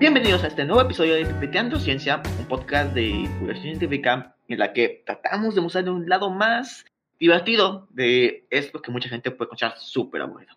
Bienvenidos 0.00 0.42
a 0.42 0.48
este 0.48 0.64
nuevo 0.64 0.82
episodio 0.82 1.14
de 1.14 1.24
Pipeteando 1.24 1.78
Ciencia, 1.78 2.20
un 2.40 2.46
podcast 2.48 2.92
de 2.94 3.02
divulgación 3.02 3.62
científica 3.62 4.36
en 4.48 4.58
la 4.58 4.72
que 4.72 5.04
tratamos 5.06 5.54
de 5.54 5.60
mostrar 5.60 5.88
un 5.88 6.08
lado 6.08 6.30
más 6.30 6.84
divertido 7.18 7.86
de 7.90 8.44
esto 8.50 8.82
que 8.82 8.90
mucha 8.90 9.08
gente 9.08 9.30
puede 9.30 9.46
escuchar 9.46 9.78
súper 9.78 10.22
aburrido. 10.22 10.52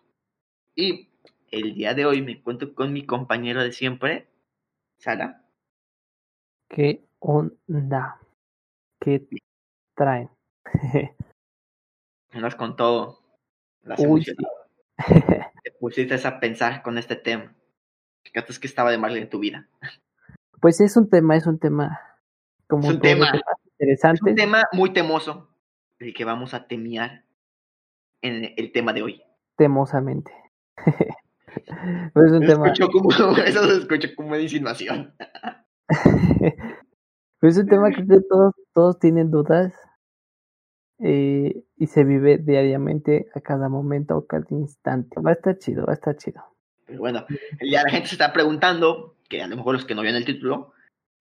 Y 0.74 1.08
el 1.52 1.74
día 1.74 1.94
de 1.94 2.04
hoy 2.04 2.20
me 2.20 2.32
encuentro 2.32 2.74
con 2.74 2.92
mi 2.92 3.06
compañero 3.06 3.62
de 3.62 3.70
siempre, 3.70 4.28
Sara. 4.98 5.44
¿Qué 6.68 7.04
onda? 7.20 8.20
¿Qué 9.00 9.24
traen? 9.94 10.30
Andas 12.32 12.56
con 12.56 12.74
todo. 12.74 13.20
Las 13.82 14.00
Uy. 14.00 14.24
Te 14.24 15.70
pusiste 15.78 16.26
a 16.26 16.40
pensar 16.40 16.82
con 16.82 16.98
este 16.98 17.14
tema. 17.14 17.54
Es 18.24 18.58
que 18.58 18.66
estaba 18.66 18.90
de 18.90 18.98
mal 18.98 19.16
en 19.16 19.28
tu 19.28 19.38
vida. 19.38 19.68
Pues 20.60 20.80
es 20.80 20.96
un 20.96 21.08
tema, 21.08 21.36
es 21.36 21.46
un 21.46 21.58
tema 21.58 22.00
como 22.66 22.88
Es 22.88 22.94
un 22.96 23.00
tema. 23.00 23.32
temas 23.78 24.04
Es 24.14 24.22
un 24.22 24.34
tema 24.34 24.64
muy 24.72 24.92
temoso, 24.92 25.48
el 25.98 26.14
que 26.14 26.24
vamos 26.24 26.54
a 26.54 26.66
temear 26.66 27.24
en 28.22 28.52
el 28.56 28.72
tema 28.72 28.92
de 28.92 29.02
hoy. 29.02 29.22
temosamente. 29.56 30.32
Pero 32.14 32.26
es 32.26 32.32
un 32.32 32.46
tema, 32.46 32.72
como, 32.92 33.10
eso 33.10 33.64
se 33.64 33.78
escuchó 33.78 34.08
como 34.16 34.28
una 34.28 34.40
insinuación. 34.40 35.14
pero 37.40 37.50
es 37.50 37.58
un 37.58 37.66
tema 37.66 37.90
que 37.90 38.02
todos, 38.28 38.54
todos 38.72 38.98
tienen 38.98 39.30
dudas 39.30 39.74
eh, 41.00 41.64
y 41.76 41.86
se 41.86 42.04
vive 42.04 42.38
diariamente 42.38 43.28
a 43.34 43.40
cada 43.40 43.68
momento 43.68 44.16
o 44.16 44.26
cada 44.26 44.46
instante. 44.50 45.20
Va 45.20 45.30
a 45.30 45.34
estar 45.34 45.58
chido, 45.58 45.86
va 45.86 45.92
a 45.92 45.94
estar 45.94 46.16
chido. 46.16 46.42
Pero 46.88 47.00
bueno, 47.00 47.26
ya 47.60 47.82
la 47.82 47.90
gente 47.90 48.08
se 48.08 48.14
está 48.14 48.32
preguntando, 48.32 49.14
que 49.28 49.42
a 49.42 49.46
lo 49.46 49.56
mejor 49.56 49.74
los 49.74 49.84
que 49.84 49.94
no 49.94 50.00
vieron 50.00 50.18
el 50.18 50.24
título, 50.24 50.72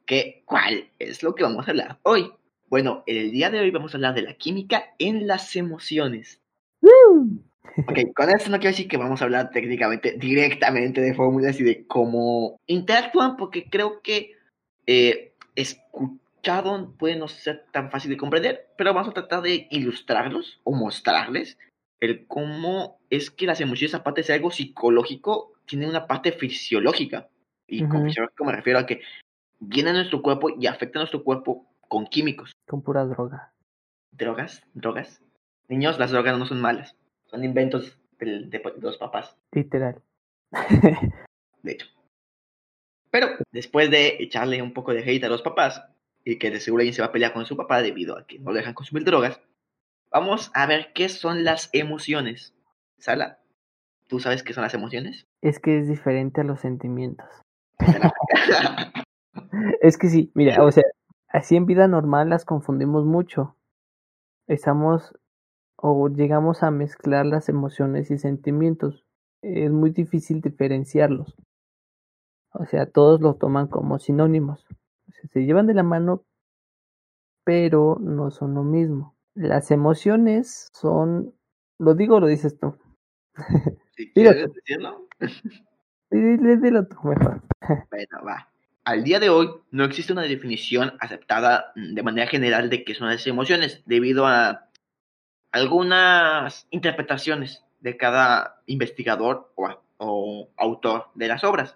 que 0.05 0.43
cuál 0.45 0.89
es 0.97 1.21
lo 1.21 1.35
que 1.35 1.43
vamos 1.43 1.67
a 1.67 1.71
hablar 1.71 1.99
hoy. 2.03 2.31
Bueno, 2.69 3.03
el 3.05 3.31
día 3.31 3.49
de 3.49 3.59
hoy 3.59 3.69
vamos 3.69 3.93
a 3.93 3.97
hablar 3.97 4.15
de 4.15 4.21
la 4.21 4.33
química 4.33 4.95
en 4.97 5.27
las 5.27 5.55
emociones. 5.57 6.41
Ok, 6.81 7.99
con 8.15 8.29
esto 8.29 8.49
no 8.49 8.59
quiero 8.59 8.71
decir 8.71 8.87
que 8.87 8.97
vamos 8.97 9.21
a 9.21 9.25
hablar 9.25 9.51
técnicamente, 9.51 10.15
directamente 10.17 11.01
de 11.01 11.13
fórmulas 11.13 11.59
y 11.59 11.63
de 11.63 11.85
cómo 11.85 12.59
interactúan, 12.65 13.35
porque 13.35 13.69
creo 13.69 14.02
que 14.02 14.37
eh, 14.85 15.33
escuchado 15.55 16.93
puede 16.97 17.17
no 17.17 17.27
ser 17.27 17.65
tan 17.71 17.91
fácil 17.91 18.09
de 18.09 18.17
comprender, 18.17 18.69
pero 18.77 18.93
vamos 18.93 19.09
a 19.09 19.13
tratar 19.13 19.41
de 19.41 19.67
ilustrarlos 19.69 20.61
o 20.63 20.71
mostrarles 20.73 21.57
el 21.99 22.25
cómo 22.27 22.99
es 23.09 23.31
que 23.31 23.45
las 23.45 23.59
emociones, 23.59 23.95
aparte 23.95 24.21
de 24.21 24.27
ser 24.27 24.35
algo 24.35 24.52
psicológico, 24.52 25.53
tienen 25.67 25.89
una 25.89 26.07
parte 26.07 26.31
fisiológica. 26.31 27.29
Y 27.67 27.85
con 27.87 27.97
Ujú. 27.97 28.07
fisiológico 28.07 28.45
me 28.45 28.53
refiero 28.53 28.79
a 28.79 28.85
que 28.85 29.01
viene 29.59 29.89
a 29.89 29.93
nuestro 29.93 30.21
cuerpo 30.21 30.49
y 30.49 30.65
afecta 30.67 30.99
a 30.99 31.01
nuestro 31.01 31.23
cuerpo 31.23 31.67
con 31.87 32.07
químicos. 32.07 32.51
Con 32.67 32.81
pura 32.81 33.05
droga. 33.05 33.53
Drogas, 34.11 34.63
drogas. 34.73 35.21
Niños, 35.67 35.99
las 35.99 36.11
drogas 36.11 36.37
no 36.39 36.45
son 36.45 36.61
malas. 36.61 36.95
Son 37.25 37.43
inventos 37.43 37.99
del- 38.19 38.49
de, 38.49 38.59
de 38.59 38.81
los 38.81 38.97
papás, 38.97 39.37
Literal. 39.51 40.01
de 41.63 41.71
hecho. 41.71 41.87
Pero 43.11 43.29
después 43.52 43.89
de 43.89 44.17
echarle 44.19 44.61
un 44.61 44.73
poco 44.73 44.93
de 44.93 45.02
hate 45.02 45.23
a 45.25 45.29
los 45.29 45.41
papás 45.41 45.83
y 46.23 46.37
que 46.37 46.52
de 46.52 46.59
seguro 46.59 46.81
alguien 46.81 46.93
se 46.93 47.02
va 47.02 47.07
a 47.07 47.11
pelear 47.11 47.33
con 47.33 47.45
su 47.45 47.55
papá 47.55 47.81
debido 47.81 48.17
a 48.17 48.25
que 48.25 48.39
no 48.39 48.52
le 48.52 48.59
dejan 48.59 48.73
consumir 48.73 49.03
drogas, 49.03 49.39
vamos 50.09 50.52
a 50.53 50.65
ver 50.65 50.91
qué 50.93 51.09
son 51.09 51.43
las 51.43 51.69
emociones. 51.73 52.53
Sala, 52.97 53.39
¿tú 54.08 54.19
sabes 54.19 54.44
qué 54.44 54.53
son 54.53 54.63
las 54.63 54.73
emociones? 54.73 55.25
es 55.41 55.59
que 55.59 55.80
es 55.80 55.88
diferente 55.88 56.41
a 56.41 56.44
los 56.44 56.59
sentimientos. 56.59 57.27
Es 59.81 59.97
que 59.97 60.09
sí, 60.09 60.31
mira, 60.33 60.64
o 60.64 60.72
sea, 60.72 60.83
así 61.30 61.55
en 61.55 61.65
vida 61.65 61.87
normal 61.87 62.30
las 62.30 62.43
confundimos 62.43 63.05
mucho. 63.05 63.55
Estamos 64.48 65.14
o 65.77 66.09
llegamos 66.09 66.64
a 66.64 66.71
mezclar 66.71 67.26
las 67.26 67.49
emociones 67.49 68.09
y 68.11 68.17
sentimientos. 68.17 69.05
Es 69.42 69.71
muy 69.71 69.92
difícil 69.92 70.42
diferenciarlos. 70.42 71.36
O 72.52 72.65
sea, 72.65 72.87
todos 72.87 73.21
lo 73.21 73.36
toman 73.36 73.67
como 73.67 73.99
sinónimos. 73.99 74.65
O 75.08 75.11
sea, 75.11 75.30
se 75.31 75.45
llevan 75.45 75.67
de 75.67 75.76
la 75.76 75.83
mano, 75.83 76.23
pero 77.45 77.98
no 78.02 78.31
son 78.31 78.55
lo 78.55 78.64
mismo. 78.64 79.15
Las 79.36 79.70
emociones 79.70 80.70
son, 80.73 81.36
lo 81.80 81.93
digo 81.93 82.15
o 82.15 82.20
lo 82.20 82.27
dices 82.27 82.58
tú. 82.60 82.76
quieres 84.13 84.53
decirlo, 84.53 85.08
Dilo 86.09 86.85
tú 86.87 86.95
mejor. 87.03 87.41
bueno, 87.89 88.25
va. 88.25 88.49
Al 88.85 89.03
día 89.03 89.19
de 89.19 89.30
hoy 89.30 89.49
no 89.71 89.83
existe 89.83 90.13
una 90.13 90.21
definición 90.21 90.93
aceptada 91.02 91.73
de 91.75 92.03
manera 92.03 92.27
general 92.27 92.69
de 92.69 92.86
qué 92.86 92.95
son 92.95 93.09
las 93.09 93.27
emociones, 93.27 93.83
debido 93.86 94.25
a 94.25 94.69
algunas 95.52 96.67
interpretaciones 96.69 97.65
de 97.81 97.97
cada 97.97 98.61
investigador 98.65 99.52
o, 99.55 100.49
autor 100.55 101.07
de 101.15 101.27
las 101.27 101.43
obras. 101.43 101.75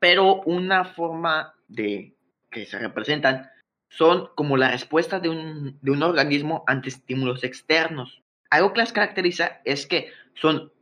Pero 0.00 0.42
una 0.42 0.84
forma 0.84 1.54
de 1.68 2.16
que 2.50 2.66
se 2.66 2.78
representan 2.78 3.50
son 3.88 4.30
como 4.34 4.56
la 4.56 4.70
respuesta 4.70 5.20
de 5.20 5.28
un, 5.28 5.78
de 5.82 5.90
un 5.90 6.02
organismo 6.02 6.64
ante 6.66 6.88
estímulos 6.88 7.44
externos. 7.44 8.22
Algo 8.50 8.72
que 8.72 8.80
las 8.80 8.92
caracteriza 8.92 9.60
es 9.64 9.86
que 9.86 10.10
son, 10.34 10.72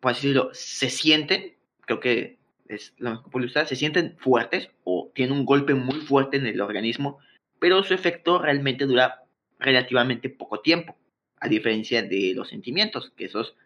por 0.00 0.12
así 0.12 0.28
decirlo, 0.28 0.50
se 0.52 0.90
sienten, 0.90 1.54
creo 1.80 2.00
que 2.00 2.38
es 2.68 2.94
lo 2.98 3.10
mejor 3.10 3.30
puedo 3.30 3.44
ilustrar, 3.44 3.66
se 3.66 3.76
sienten 3.76 4.16
fuertes 4.18 4.70
o 4.84 5.10
tienen 5.14 5.36
un 5.36 5.44
golpe 5.44 5.74
muy 5.74 6.00
fuerte 6.00 6.36
en 6.36 6.46
el 6.46 6.60
organismo, 6.60 7.18
pero 7.58 7.82
su 7.82 7.94
efecto 7.94 8.40
realmente 8.40 8.86
dura 8.86 9.22
relativamente 9.58 10.28
poco 10.28 10.60
tiempo, 10.60 10.96
a 11.40 11.48
diferencia 11.48 12.02
de 12.02 12.32
los 12.34 12.48
sentimientos, 12.48 13.12
que 13.16 13.26
esos, 13.26 13.56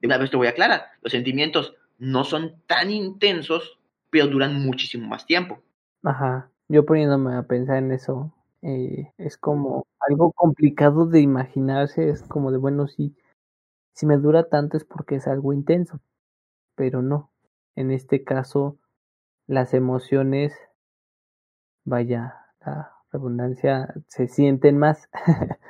de 0.00 0.06
una 0.06 0.18
vez 0.18 0.30
te 0.30 0.36
voy 0.36 0.46
a 0.46 0.50
aclarar, 0.50 0.86
los 1.02 1.12
sentimientos 1.12 1.74
no 1.98 2.24
son 2.24 2.56
tan 2.66 2.90
intensos, 2.90 3.78
pero 4.10 4.26
duran 4.26 4.60
muchísimo 4.60 5.08
más 5.08 5.26
tiempo. 5.26 5.62
Ajá, 6.02 6.50
yo 6.68 6.84
poniéndome 6.84 7.34
a 7.34 7.42
pensar 7.44 7.78
en 7.78 7.92
eso, 7.92 8.34
eh, 8.62 9.10
es 9.18 9.36
como 9.36 9.86
algo 10.08 10.32
complicado 10.32 11.06
de 11.06 11.20
imaginarse, 11.20 12.08
es 12.08 12.22
como 12.22 12.50
de, 12.50 12.58
bueno, 12.58 12.86
sí, 12.86 13.14
si 13.92 14.06
me 14.06 14.16
dura 14.16 14.48
tanto 14.48 14.76
es 14.76 14.84
porque 14.84 15.16
es 15.16 15.26
algo 15.26 15.52
intenso, 15.52 16.00
pero 16.74 17.02
no, 17.02 17.32
en 17.76 17.90
este 17.90 18.24
caso 18.24 18.78
las 19.46 19.74
emociones, 19.74 20.54
vaya, 21.84 22.34
la 22.64 22.92
redundancia, 23.12 23.92
se 24.06 24.28
sienten 24.28 24.78
más 24.78 25.08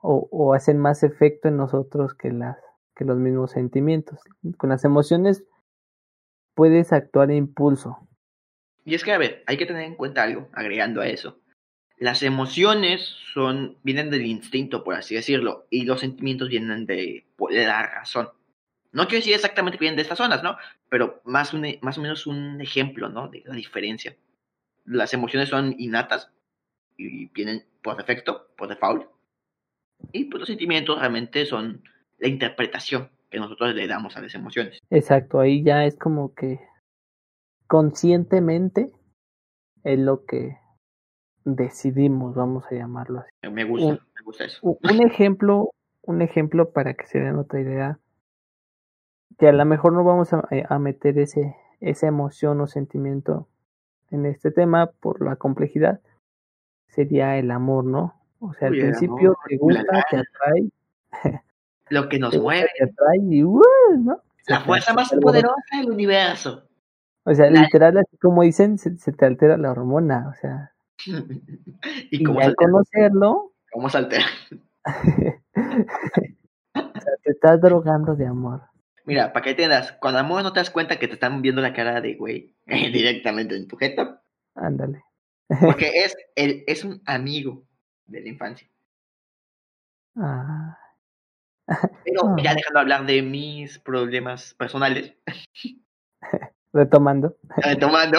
o, 0.00 0.54
hacen 0.54 0.78
más 0.78 1.02
efecto 1.02 1.48
en 1.48 1.56
nosotros 1.56 2.14
que 2.14 2.32
las 2.32 2.58
que 2.94 3.04
los 3.04 3.16
mismos 3.16 3.52
sentimientos. 3.52 4.20
Con 4.56 4.70
las 4.70 4.84
emociones 4.84 5.44
puedes 6.54 6.92
actuar 6.92 7.30
a 7.30 7.34
impulso, 7.34 8.08
Y 8.84 8.94
es 8.96 9.04
que, 9.04 9.12
a 9.12 9.18
ver, 9.18 9.44
hay 9.46 9.56
que 9.56 9.66
tener 9.66 9.82
en 9.82 9.94
cuenta 9.94 10.24
algo, 10.24 10.48
agregando 10.52 11.00
a 11.00 11.06
eso. 11.06 11.38
Las 11.98 12.22
emociones 12.22 13.16
son, 13.34 13.76
vienen 13.82 14.10
del 14.10 14.24
instinto, 14.26 14.84
por 14.84 14.94
así 14.94 15.14
decirlo, 15.14 15.66
y 15.70 15.84
los 15.84 16.00
sentimientos 16.00 16.48
vienen 16.48 16.86
de, 16.86 17.26
por 17.36 17.52
la 17.52 17.82
razón. 17.82 18.30
No 18.92 19.06
quiero 19.06 19.18
decir 19.18 19.34
exactamente 19.34 19.78
que 19.78 19.84
vienen 19.84 19.96
de 19.96 20.02
estas 20.02 20.18
zonas, 20.18 20.42
¿no? 20.42 20.56
Pero 20.88 21.20
más, 21.24 21.52
un, 21.52 21.66
más 21.82 21.98
o 21.98 22.00
menos 22.00 22.26
un 22.26 22.60
ejemplo, 22.60 23.08
¿no? 23.08 23.28
De 23.28 23.42
la 23.44 23.54
diferencia. 23.54 24.16
Las 24.84 25.12
emociones 25.12 25.48
son 25.48 25.74
innatas 25.78 26.30
y 26.96 27.26
vienen 27.26 27.64
por 27.82 27.96
defecto, 27.96 28.48
por 28.56 28.68
default. 28.68 29.06
Y 30.12 30.24
pues 30.24 30.40
los 30.40 30.48
sentimientos 30.48 30.98
realmente 30.98 31.44
son 31.46 31.82
la 32.18 32.28
interpretación 32.28 33.10
que 33.30 33.38
nosotros 33.38 33.74
le 33.74 33.86
damos 33.86 34.16
a 34.16 34.22
las 34.22 34.34
emociones. 34.34 34.78
Exacto, 34.90 35.40
ahí 35.40 35.62
ya 35.62 35.84
es 35.84 35.96
como 35.96 36.34
que 36.34 36.60
conscientemente 37.66 38.92
es 39.84 39.98
lo 39.98 40.24
que 40.24 40.56
decidimos, 41.56 42.34
vamos 42.34 42.64
a 42.70 42.74
llamarlo 42.74 43.20
así. 43.20 43.50
Me 43.50 43.64
gusta, 43.64 43.86
Un- 43.88 44.00
me 44.16 44.22
gusta 44.24 44.44
eso. 44.44 44.60
Un 44.62 45.02
ejemplo, 45.06 45.70
un 46.02 46.22
ejemplo 46.22 46.70
para 46.70 46.94
que 46.94 47.06
se 47.06 47.18
den 47.18 47.36
otra 47.36 47.60
idea, 47.60 47.98
que 49.38 49.48
a 49.48 49.52
lo 49.52 49.64
mejor 49.64 49.92
no 49.92 50.04
vamos 50.04 50.32
a, 50.32 50.46
a 50.68 50.78
meter 50.78 51.18
ese, 51.18 51.56
esa 51.80 52.06
emoción 52.06 52.60
o 52.60 52.66
sentimiento 52.66 53.48
en 54.10 54.26
este 54.26 54.50
tema 54.50 54.86
por 55.00 55.22
la 55.24 55.36
complejidad, 55.36 56.00
sería 56.88 57.36
el 57.36 57.50
amor, 57.50 57.84
¿no? 57.84 58.14
O 58.40 58.52
sea, 58.54 58.68
al 58.68 58.74
Uy, 58.74 58.80
principio 58.80 59.28
amor, 59.28 59.36
te 59.48 59.56
gusta, 59.58 60.04
te 60.10 60.16
atrae, 60.16 60.70
Lo 61.90 62.08
que 62.08 62.18
nos 62.18 62.30
te, 62.30 62.36
gusta, 62.38 62.52
mueve, 62.54 62.68
te 62.76 62.84
atrae 62.84 63.18
y 63.22 63.44
¡uh! 63.44 63.62
la 64.46 64.60
fuerza 64.60 64.92
más 64.94 65.10
poderosa 65.20 65.54
del 65.78 65.90
universo. 65.90 66.64
O 67.24 67.34
sea, 67.34 67.50
La- 67.50 67.60
literal, 67.62 67.98
así 67.98 68.16
como 68.18 68.42
dicen, 68.42 68.78
se, 68.78 68.96
se 68.96 69.12
te 69.12 69.26
altera 69.26 69.56
la 69.58 69.70
hormona, 69.70 70.28
o 70.30 70.34
sea, 70.34 70.72
y 72.10 72.18
y 72.20 72.24
cómo 72.24 72.40
al 72.40 72.54
conocerlo, 72.54 73.52
o 73.74 73.90
sea, 73.90 74.08
te 77.22 77.30
estás 77.30 77.60
drogando 77.60 78.14
de 78.14 78.26
amor. 78.26 78.62
Mira, 79.04 79.32
para 79.32 79.42
que 79.42 79.50
entiendas, 79.50 79.92
cuando 79.92 80.20
amor 80.20 80.42
no 80.42 80.52
te 80.52 80.60
das 80.60 80.70
cuenta 80.70 80.98
que 80.98 81.08
te 81.08 81.14
están 81.14 81.40
viendo 81.40 81.62
la 81.62 81.72
cara 81.72 82.00
de 82.00 82.14
güey 82.14 82.54
directamente 82.66 83.56
en 83.56 83.66
tu 83.66 83.76
jeta. 83.76 84.22
Ándale. 84.54 85.02
Porque 85.60 86.04
es, 86.04 86.14
el, 86.34 86.62
es 86.66 86.84
un 86.84 87.00
amigo 87.06 87.64
de 88.06 88.20
la 88.20 88.28
infancia. 88.28 88.68
Ah. 90.16 90.76
Pero 92.04 92.36
ya 92.42 92.54
dejando 92.54 92.80
hablar 92.80 93.06
de 93.06 93.22
mis 93.22 93.78
problemas 93.78 94.54
personales. 94.54 95.14
Retomando. 96.72 97.36
Retomando. 97.56 98.18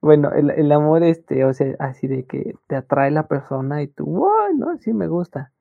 Bueno, 0.00 0.32
el, 0.32 0.50
el, 0.50 0.70
amor, 0.72 1.02
este, 1.02 1.44
o 1.44 1.54
sea, 1.54 1.74
así 1.78 2.06
de 2.06 2.26
que 2.26 2.54
te 2.66 2.76
atrae 2.76 3.10
la 3.10 3.26
persona 3.26 3.82
y 3.82 3.88
tú, 3.88 4.04
wow, 4.04 4.54
no, 4.54 4.76
sí 4.78 4.92
me 4.92 5.08
gusta. 5.08 5.52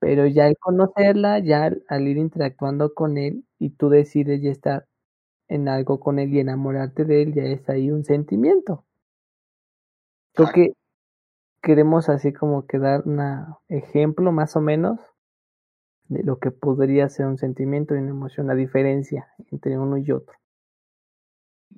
Pero 0.00 0.26
ya 0.26 0.46
al 0.46 0.56
conocerla, 0.58 1.38
ya 1.40 1.70
al, 1.88 2.08
ir 2.08 2.16
interactuando 2.18 2.94
con 2.94 3.18
él 3.18 3.44
y 3.58 3.70
tú 3.70 3.88
decides 3.88 4.42
ya 4.42 4.50
estar 4.50 4.86
en 5.48 5.68
algo 5.68 6.00
con 6.00 6.18
él 6.18 6.32
y 6.34 6.40
enamorarte 6.40 7.04
de 7.04 7.22
él, 7.22 7.34
ya 7.34 7.44
es 7.44 7.68
ahí 7.68 7.90
un 7.90 8.04
sentimiento. 8.04 8.84
Creo 10.34 10.48
que 10.52 10.72
queremos 11.62 12.08
así 12.08 12.32
como 12.32 12.66
que 12.66 12.78
dar 12.78 13.02
un 13.06 13.20
ejemplo 13.68 14.30
más 14.30 14.56
o 14.56 14.60
menos 14.60 15.00
de 16.08 16.22
lo 16.22 16.38
que 16.38 16.50
podría 16.50 17.08
ser 17.08 17.26
un 17.26 17.38
sentimiento 17.38 17.94
y 17.94 17.98
una 17.98 18.10
emoción, 18.10 18.46
la 18.46 18.54
diferencia 18.54 19.28
entre 19.50 19.78
uno 19.78 19.98
y 19.98 20.10
otro. 20.12 20.36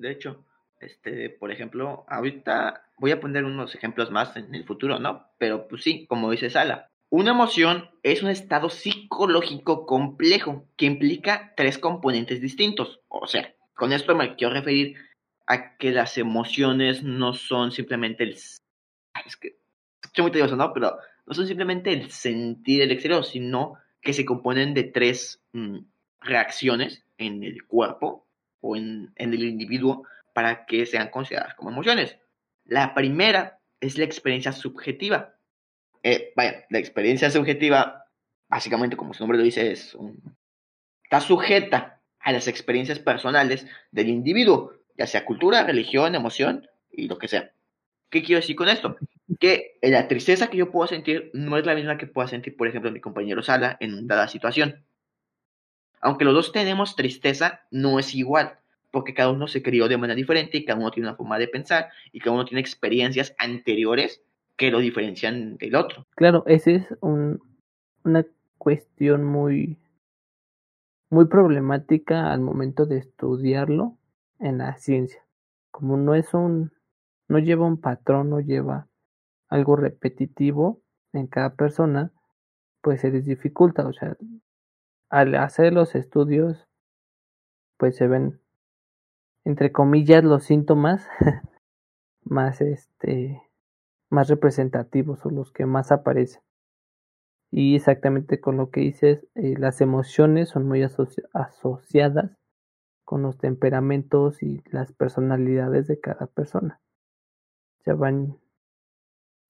De 0.01 0.11
hecho, 0.11 0.45
este, 0.81 1.29
por 1.29 1.51
ejemplo, 1.51 2.05
ahorita 2.09 2.83
voy 2.99 3.11
a 3.11 3.21
poner 3.21 3.45
unos 3.45 3.75
ejemplos 3.75 4.11
más 4.11 4.35
en 4.37 4.55
el 4.55 4.65
futuro, 4.65 4.99
¿no? 4.99 5.27
Pero 5.39 5.69
pues 5.69 5.83
sí, 5.83 6.07
como 6.07 6.31
dice 6.31 6.49
Sala, 6.49 6.89
una 7.11 7.33
emoción 7.33 7.91
es 8.03 8.23
un 8.23 8.31
estado 8.31 8.71
psicológico 8.71 9.85
complejo 9.85 10.65
que 10.77 10.87
implica 10.87 11.53
tres 11.55 11.77
componentes 11.77 12.41
distintos. 12.41 13.01
O 13.09 13.27
sea, 13.27 13.55
con 13.75 13.93
esto 13.93 14.15
me 14.17 14.37
quiero 14.37 14.55
referir 14.55 14.97
a 15.47 15.77
que 15.77 15.91
las 15.91 16.17
emociones 16.17 17.03
no 17.03 17.35
son 17.35 17.73
simplemente 17.73 18.25
el... 18.25 18.31
Es 18.31 19.37
que 19.39 19.59
es 20.03 20.23
muy 20.23 20.31
tedioso, 20.31 20.57
¿no? 20.57 20.73
Pero 20.73 20.97
no 21.27 21.35
son 21.35 21.47
simplemente 21.47 21.93
el 21.93 22.11
sentir 22.11 22.81
el 22.81 22.93
exterior, 22.93 23.25
sino 23.25 23.75
que 24.01 24.15
se 24.15 24.25
componen 24.25 24.73
de 24.73 24.85
tres 24.85 25.43
mm, 25.53 25.79
reacciones 26.21 27.05
en 27.19 27.45
el 27.45 27.65
cuerpo 27.67 28.30
o 28.61 28.77
en, 28.77 29.13
el 29.17 29.43
individuo 29.43 30.05
para 30.35 30.67
que 30.67 30.87
sean 30.87 31.09
consideradas 31.09 31.55
como 31.55 31.71
emociones. 31.71 32.17
La 32.65 32.95
primera 32.95 33.59
es 33.81 33.99
la 33.99 34.05
experiencia 34.05 34.53
subjetiva. 34.53 35.35
Eh, 36.03 36.33
vaya, 36.37 36.65
la 36.71 36.79
experiencia 36.79 37.31
subjetiva, 37.31 38.05
básicamente 38.49 38.97
como 38.97 39.15
su 39.15 39.23
nombre 39.23 39.39
lo 39.39 39.45
dice, 39.45 39.73
es 39.73 39.97
está 41.11 41.21
sujeta 41.21 42.01
a 42.21 42.33
las 42.33 42.47
experiencias 42.47 43.01
personales 43.01 43.67
del 43.91 44.09
individuo, 44.09 44.75
ya 44.97 45.07
sea 45.07 45.25
cultura, 45.25 45.65
religión, 45.65 46.15
emoción 46.15 46.69
y 46.93 47.09
lo 47.09 47.19
que 47.19 47.27
sea. 47.27 47.53
¿Qué 48.11 48.23
quiero 48.23 48.41
decir 48.41 48.57
con 48.57 48.69
esto? 48.69 48.97
Que 49.39 49.79
la 49.83 50.07
tristeza 50.07 50.49
que 50.49 50.57
yo 50.57 50.71
puedo 50.71 50.87
sentir 50.87 51.31
no 51.33 51.57
es 51.57 51.67
la 51.67 51.75
misma 51.75 51.99
que 51.99 52.07
pueda 52.07 52.29
sentir, 52.29 52.57
por 52.57 52.69
ejemplo, 52.69 52.93
mi 52.93 53.01
compañero 53.01 53.43
Sala 53.43 53.77
en 53.81 54.07
dada 54.07 54.29
situación. 54.29 54.85
Aunque 56.01 56.25
los 56.25 56.35
dos 56.35 56.53
tenemos 56.53 56.97
tristeza, 56.97 57.61
no 57.71 57.99
es 57.99 58.15
igual 58.15 58.61
porque 58.91 59.15
cada 59.15 59.31
uno 59.31 59.47
se 59.47 59.63
crió 59.63 59.89
de 59.89 59.97
manera 59.97 60.17
diferente 60.17 60.59
y 60.59 60.65
cada 60.65 60.79
uno 60.79 60.91
tiene 60.91 61.09
una 61.09 61.17
forma 61.17 61.39
de 61.39 61.49
pensar 61.49 61.91
y 62.13 62.21
cada 62.21 62.33
uno 62.33 62.45
tiene 62.45 62.61
experiencias 62.61 63.35
anteriores 63.39 64.23
que 64.57 64.71
lo 64.71 64.81
diferencian 64.81 65.57
del 65.57 65.75
otro. 65.75 66.07
Claro, 66.17 66.45
esa 66.47 66.73
es 66.73 66.87
un, 67.01 67.41
una 68.05 68.27
cuestión 68.59 69.25
muy, 69.25 69.79
muy 71.09 71.27
problemática 71.27 72.33
al 72.33 72.41
momento 72.41 72.87
de 72.87 72.99
estudiarlo 72.99 73.97
en 74.39 74.59
la 74.59 74.77
ciencia. 74.77 75.25
Como 75.71 75.97
no 75.97 76.15
es 76.15 76.35
un, 76.35 76.73
no 77.29 77.39
lleva 77.39 77.67
un 77.67 77.81
patrón, 77.81 78.31
no 78.31 78.41
lleva 78.41 78.89
algo 79.49 79.77
repetitivo 79.77 80.83
en 81.13 81.27
cada 81.27 81.55
persona, 81.55 82.13
pues 82.83 83.01
se 83.01 83.11
les 83.11 83.25
dificulta. 83.25 83.87
O 83.87 83.93
sea, 83.93 84.17
al 85.11 85.35
hacer 85.35 85.73
los 85.73 85.95
estudios, 85.95 86.67
pues 87.77 87.97
se 87.97 88.07
ven 88.07 88.41
entre 89.45 89.73
comillas, 89.73 90.23
los 90.25 90.45
síntomas 90.45 91.07
más, 92.23 92.61
este, 92.61 93.43
más 94.09 94.29
representativos 94.29 95.25
o 95.25 95.31
los 95.31 95.53
que 95.53 95.67
más 95.67 95.93
aparecen. 95.93 96.43
Y 97.51 97.75
exactamente 97.75 98.41
con 98.41 98.57
lo 98.57 98.71
que 98.71 98.81
dices, 98.81 99.27
eh, 99.35 99.55
las 99.59 99.81
emociones 99.81 100.51
son 100.51 100.69
muy 100.69 100.83
asociadas 100.83 102.31
con 103.05 103.23
los 103.23 103.39
temperamentos 103.39 104.41
y 104.43 104.63
las 104.71 104.93
personalidades 104.93 105.89
de 105.89 105.99
cada 105.99 106.27
persona. 106.27 106.81
Ya 107.85 107.95
van, 107.95 108.39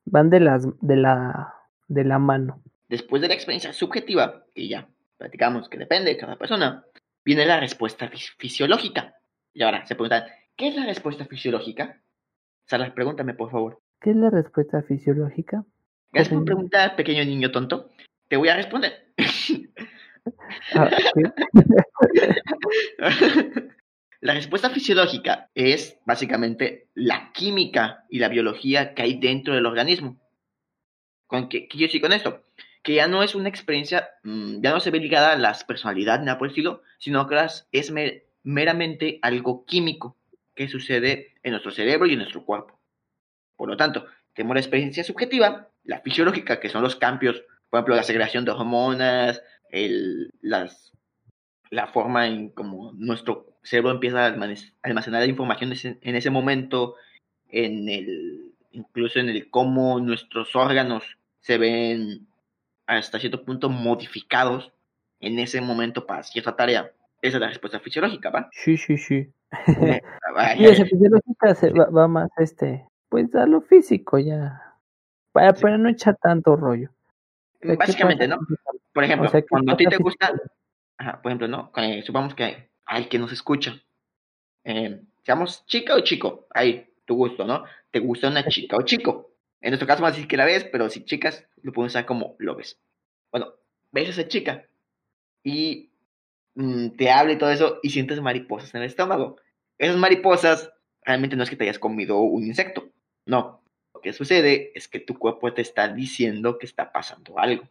van 0.06 0.30
de, 0.30 0.40
las, 0.40 0.66
de, 0.80 0.96
la, 0.96 1.54
de 1.88 2.04
la 2.04 2.18
mano. 2.18 2.62
Después 2.88 3.20
de 3.20 3.28
la 3.28 3.34
experiencia 3.34 3.74
subjetiva, 3.74 4.46
y 4.54 4.70
ya 4.70 4.88
platicamos 5.20 5.68
que 5.68 5.76
depende 5.76 6.10
de 6.10 6.16
cada 6.16 6.36
persona, 6.36 6.82
viene 7.24 7.44
la 7.44 7.60
respuesta 7.60 8.10
fisiológica. 8.38 9.16
Y 9.52 9.62
ahora 9.62 9.84
se 9.84 9.94
preguntan, 9.94 10.24
¿qué 10.56 10.68
es 10.68 10.76
la 10.76 10.86
respuesta 10.86 11.26
fisiológica? 11.26 12.00
Sara, 12.66 12.94
pregúntame, 12.94 13.34
por 13.34 13.50
favor. 13.50 13.82
¿Qué 14.00 14.10
es 14.10 14.16
la 14.16 14.30
respuesta 14.30 14.82
fisiológica? 14.82 15.64
Gracias 16.10 16.34
por 16.34 16.46
preguntar, 16.46 16.96
pequeño 16.96 17.22
niño 17.24 17.52
tonto. 17.52 17.90
Te 18.28 18.36
voy 18.36 18.48
a 18.48 18.56
responder. 18.56 19.12
Ah, 20.74 20.90
la 24.20 24.34
respuesta 24.34 24.68
fisiológica 24.68 25.48
es 25.54 25.98
básicamente 26.04 26.90
la 26.94 27.32
química 27.32 28.04
y 28.10 28.18
la 28.18 28.28
biología 28.28 28.92
que 28.92 29.00
hay 29.00 29.18
dentro 29.18 29.54
del 29.54 29.64
organismo. 29.64 30.20
¿Con 31.26 31.48
qué, 31.48 31.66
quiero 31.68 31.86
decir 31.86 32.02
con 32.02 32.12
esto? 32.12 32.44
Que 32.82 32.94
ya 32.94 33.08
no 33.08 33.22
es 33.22 33.34
una 33.34 33.48
experiencia, 33.48 34.08
mm, 34.22 34.62
ya 34.62 34.70
no 34.70 34.80
se 34.80 34.90
ve 34.90 35.00
ligada 35.00 35.32
a 35.32 35.38
las 35.38 35.64
personalidades 35.64 36.24
nada 36.24 36.38
por 36.38 36.46
el 36.46 36.52
estilo, 36.52 36.82
sino 36.98 37.26
que 37.26 37.36
es 37.72 37.92
meramente 38.42 39.18
algo 39.22 39.64
químico 39.66 40.16
que 40.54 40.68
sucede 40.68 41.34
en 41.42 41.52
nuestro 41.52 41.70
cerebro 41.70 42.06
y 42.06 42.12
en 42.12 42.18
nuestro 42.18 42.44
cuerpo. 42.44 42.78
Por 43.56 43.68
lo 43.68 43.76
tanto, 43.76 44.06
tenemos 44.34 44.54
la 44.54 44.60
experiencia 44.60 45.04
subjetiva, 45.04 45.68
la 45.84 46.00
fisiológica, 46.00 46.60
que 46.60 46.68
son 46.68 46.82
los 46.82 46.96
cambios, 46.96 47.42
por 47.68 47.78
ejemplo, 47.78 47.96
la 47.96 48.02
segregación 48.02 48.44
de 48.44 48.52
hormonas, 48.52 49.42
el, 49.70 50.30
las, 50.40 50.92
la 51.70 51.86
forma 51.86 52.26
en 52.26 52.50
cómo 52.50 52.92
nuestro 52.94 53.58
cerebro 53.62 53.92
empieza 53.92 54.26
a 54.26 54.36
almacenar 54.82 55.28
información 55.28 55.72
en 55.82 56.16
ese 56.16 56.30
momento, 56.30 56.96
en 57.48 57.88
el, 57.88 58.52
incluso 58.70 59.18
en 59.18 59.28
el 59.28 59.50
cómo 59.50 60.00
nuestros 60.00 60.54
órganos 60.56 61.04
se 61.40 61.58
ven 61.58 62.26
hasta 62.98 63.18
cierto 63.18 63.44
punto 63.44 63.68
modificados 63.68 64.72
en 65.20 65.38
ese 65.38 65.60
momento 65.60 66.06
para 66.06 66.22
cierta 66.22 66.56
tarea. 66.56 66.90
Esa 67.22 67.36
es 67.36 67.40
la 67.40 67.48
respuesta 67.48 67.80
fisiológica, 67.80 68.30
¿va? 68.30 68.48
Sí, 68.52 68.76
sí, 68.76 68.96
sí. 68.96 69.30
y 70.58 70.64
esa 70.64 70.84
fisiológica 70.84 71.54
se 71.54 71.70
va, 71.72 72.08
más, 72.08 72.30
este, 72.38 72.86
pues 73.08 73.34
a 73.34 73.46
lo 73.46 73.60
físico 73.60 74.18
ya. 74.18 74.76
Para, 75.32 75.52
para 75.52 75.78
no 75.78 75.88
echar 75.88 76.16
tanto 76.20 76.56
rollo. 76.56 76.90
Básicamente, 77.62 78.26
¿no? 78.26 78.38
Por 78.92 79.04
ejemplo, 79.04 79.30
cuando 79.48 79.72
a 79.72 79.76
ti 79.76 79.84
te 79.84 79.98
gusta, 79.98 80.32
ajá, 80.98 81.20
por 81.22 81.30
ejemplo, 81.30 81.46
¿no? 81.46 81.70
Eh, 81.76 82.02
supongamos 82.02 82.34
que 82.34 82.70
hay 82.86 83.04
que 83.04 83.18
nos 83.18 83.32
escucha. 83.32 83.80
Eh, 84.64 85.02
seamos 85.22 85.64
chica 85.66 85.94
o 85.94 86.00
chico, 86.00 86.46
ahí, 86.52 86.88
tu 87.04 87.14
gusto, 87.14 87.44
¿no? 87.44 87.64
¿Te 87.90 88.00
gusta 88.00 88.28
una 88.28 88.44
chica 88.46 88.76
o 88.76 88.82
chico? 88.82 89.29
En 89.60 89.70
nuestro 89.70 89.86
caso 89.86 90.02
vamos 90.02 90.14
a 90.14 90.16
decir 90.16 90.28
que 90.28 90.36
la 90.36 90.44
ves, 90.44 90.64
pero 90.64 90.88
si 90.88 91.04
chicas, 91.04 91.46
lo 91.62 91.72
podemos 91.72 91.92
usar 91.92 92.06
como 92.06 92.36
lo 92.38 92.56
ves. 92.56 92.80
Bueno, 93.30 93.54
ves 93.92 94.08
a 94.08 94.10
esa 94.12 94.28
chica 94.28 94.66
y 95.42 95.90
Mm, 96.54 96.90
te 96.90 97.10
habla 97.10 97.32
y 97.32 97.38
todo 97.38 97.50
eso 97.50 97.78
y 97.82 97.90
sientes 97.90 98.20
mariposas 98.20 98.74
en 98.74 98.82
el 98.82 98.88
estómago. 98.88 99.36
Esas 99.78 99.96
mariposas 99.96 100.70
realmente 101.02 101.36
no 101.36 101.42
es 101.42 101.50
que 101.50 101.56
te 101.56 101.64
hayas 101.64 101.78
comido 101.78 102.18
un 102.18 102.44
insecto, 102.44 102.90
no. 103.24 103.62
Lo 103.94 104.00
que 104.00 104.12
sucede 104.12 104.72
es 104.74 104.88
que 104.88 105.00
tu 105.00 105.18
cuerpo 105.18 105.52
te 105.52 105.62
está 105.62 105.88
diciendo 105.88 106.58
que 106.58 106.66
está 106.66 106.92
pasando 106.92 107.38
algo. 107.38 107.68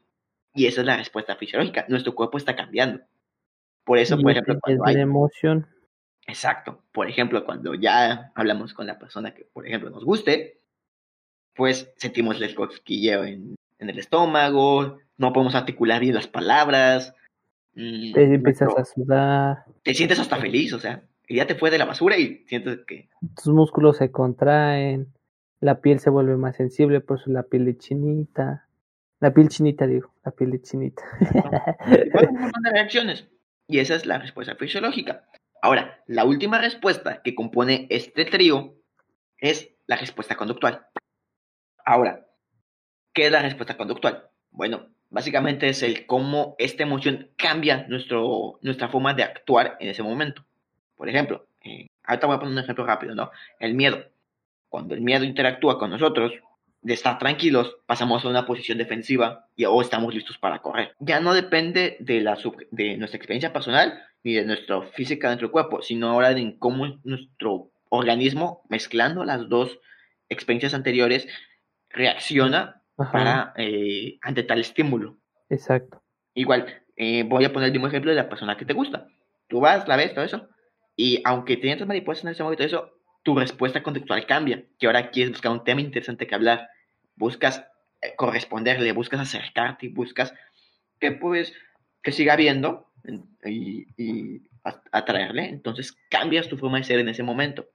Y 0.53 0.65
esa 0.65 0.81
es 0.81 0.88
la 0.88 0.98
respuesta 0.98 1.36
fisiológica. 1.36 1.86
Nuestro 1.88 2.15
cuerpo 2.15 2.38
está 2.38 2.55
cambiando. 2.55 3.01
Por 3.84 3.98
eso, 3.98 4.17
por 4.19 4.31
ejemplo, 4.31 4.60
cuando 4.60 4.86
hay... 4.86 4.96
emoción. 4.96 5.67
Exacto. 6.27 6.84
Por 6.91 7.08
ejemplo, 7.08 7.46
cuando 7.46 7.75
ya 7.75 8.31
hablamos 8.36 8.74
con 8.74 8.88
la 8.88 9.00
persona 9.00 9.34
que, 9.34 9.46
por 9.46 9.67
ejemplo, 9.67 9.89
nos 9.89 10.03
guste, 10.03 10.58
pues 11.59 11.91
sentimos 11.97 12.41
el 12.41 12.55
cosquilleo 12.55 13.23
en, 13.25 13.55
en 13.77 13.89
el 13.91 13.99
estómago, 13.99 14.97
no 15.17 15.33
podemos 15.33 15.53
articular 15.53 15.99
bien 15.99 16.15
las 16.15 16.27
palabras, 16.27 17.13
Mm, 17.79 18.13
te 18.13 18.23
empiezas 18.23 18.75
a 18.75 18.85
sudar. 18.85 19.65
Te 19.83 19.93
sientes 19.93 20.19
hasta 20.19 20.37
feliz, 20.37 20.73
o 20.73 20.79
sea, 20.79 21.03
ya 21.29 21.47
te 21.47 21.55
fue 21.55 21.71
de 21.71 21.77
la 21.77 21.85
basura 21.85 22.17
y 22.17 22.43
sientes 22.47 22.79
que... 22.85 23.09
Tus 23.35 23.53
músculos 23.53 23.97
se 23.97 24.11
contraen, 24.11 25.13
la 25.61 25.79
piel 25.79 25.99
se 25.99 26.09
vuelve 26.09 26.35
más 26.35 26.57
sensible, 26.57 26.99
por 26.99 27.19
eso 27.19 27.29
la 27.29 27.43
piel 27.43 27.65
de 27.65 27.77
chinita. 27.77 28.67
La 29.21 29.33
piel 29.33 29.49
chinita, 29.49 29.87
digo, 29.87 30.13
la 30.25 30.31
piel 30.31 30.51
de 30.51 30.61
chinita. 30.61 31.03
Hay 31.85 32.27
un 32.29 32.41
montón 32.41 32.63
de 32.63 32.71
reacciones. 32.71 33.27
Y 33.67 33.79
esa 33.79 33.95
es 33.95 34.05
la 34.05 34.17
respuesta 34.17 34.55
fisiológica. 34.55 35.29
Ahora, 35.61 36.03
la 36.07 36.25
última 36.25 36.59
respuesta 36.59 37.21
que 37.21 37.35
compone 37.35 37.87
este 37.89 38.25
trío 38.25 38.75
es 39.37 39.69
la 39.87 39.97
respuesta 39.97 40.35
conductual. 40.35 40.87
Ahora, 41.89 42.27
¿qué 43.13 43.25
es 43.25 43.31
la 43.31 43.41
respuesta 43.41 43.75
conductual? 43.75 44.25
Bueno, 44.51 44.89
básicamente 45.10 45.69
es 45.69 45.81
el 45.81 46.05
cómo 46.05 46.55
esta 46.60 46.84
emoción 46.84 47.31
cambia 47.36 47.88
nuestro, 47.88 48.60
nuestra 48.62 48.89
forma 48.89 49.15
de 49.15 49.24
actuar 49.24 49.75
en 49.79 49.89
ese 49.89 50.03
momento. 50.03 50.46
Por 50.96 51.10
ejemplo, 51.10 51.48
eh, 51.63 51.88
ahorita 52.03 52.27
voy 52.27 52.36
a 52.36 52.39
poner 52.41 52.53
un 52.53 52.60
ejemplo 52.60 52.86
rápido, 52.86 53.15
¿no? 53.15 53.31
El 53.60 53.74
miedo. 53.74 54.05
Cuando 54.67 54.93
el 54.93 55.01
miedo 55.01 55.24
interactúa 55.24 55.79
con 55.79 55.89
nosotros, 55.89 56.31
de 56.84 56.93
estar 56.93 57.17
tranquilos, 57.17 57.77
pasamos 57.88 58.24
a 58.24 58.29
una 58.29 58.46
posición 58.46 58.77
defensiva 58.77 59.48
y 59.55 59.65
o 59.65 59.81
estamos 59.81 60.13
listos 60.13 60.38
para 60.38 60.60
correr. 60.60 60.93
Ya 61.00 61.19
no 61.19 61.34
depende 61.34 61.98
de, 62.01 62.22
la, 62.22 62.38
de 62.69 62.98
nuestra 62.98 63.17
experiencia 63.17 63.51
personal 63.51 64.00
ni 64.24 64.34
de 64.34 64.46
nuestra 64.46 64.84
física 64.84 65.29
dentro 65.29 65.48
del 65.48 65.53
cuerpo, 65.53 65.81
sino 65.81 66.10
ahora 66.10 66.36
de 66.36 66.55
cómo 66.60 67.00
nuestro 67.03 67.72
organismo, 67.89 68.62
mezclando 68.69 69.24
las 69.24 69.50
dos 69.50 69.79
experiencias 70.29 70.75
anteriores, 70.75 71.27
reacciona 71.89 72.81
para 72.96 73.53
eh, 73.58 74.17
ante 74.22 74.43
tal 74.43 74.60
estímulo. 74.60 75.17
Exacto. 75.50 76.01
Igual, 76.34 76.84
eh, 76.96 77.24
voy 77.24 77.46
a 77.46 77.53
poner 77.53 77.67
el 77.67 77.74
mismo 77.74 77.88
ejemplo 77.88 78.12
de 78.12 78.17
la 78.17 78.29
persona 78.29 78.58
que 78.58 78.65
te 78.65 78.74
gusta. 78.74 79.08
Tú 79.48 79.60
vas, 79.60 79.88
la 79.88 79.96
ves, 79.96 80.13
todo 80.13 80.25
eso, 80.25 80.48
y 80.96 81.22
aunque 81.24 81.58
tienes 81.58 81.86
mariposas 81.88 82.25
en 82.25 82.31
ese 82.31 82.43
momento, 82.43 82.63
eso, 82.63 82.91
tu 83.24 83.36
respuesta 83.36 83.81
conductual 83.81 84.25
cambia. 84.25 84.63
Que 84.77 84.88
ahora 84.88 85.12
quieres 85.12 85.31
buscar 85.31 85.51
un 85.51 85.63
tema 85.63 85.81
interesante 85.81 86.27
que 86.27 86.36
hablar, 86.36 86.67
buscas 87.15 87.65
eh, 88.01 88.15
corresponderle, 88.15 88.91
buscas 88.91 89.22
acercarte 89.22 89.89
buscas 89.89 90.34
que 91.00 91.12
pues 91.13 91.53
que 92.03 92.12
siga 92.12 92.36
viendo 92.36 92.91
y, 93.46 93.88
y 93.98 94.41
atraerle. 94.91 95.50
Entonces 95.50 95.98
cambias 96.10 96.48
tu 96.48 96.58
forma 96.58 96.77
de 96.77 96.84
ser 96.84 97.00
en 97.00 97.10
ese 97.10 97.24
momento. 97.24 97.67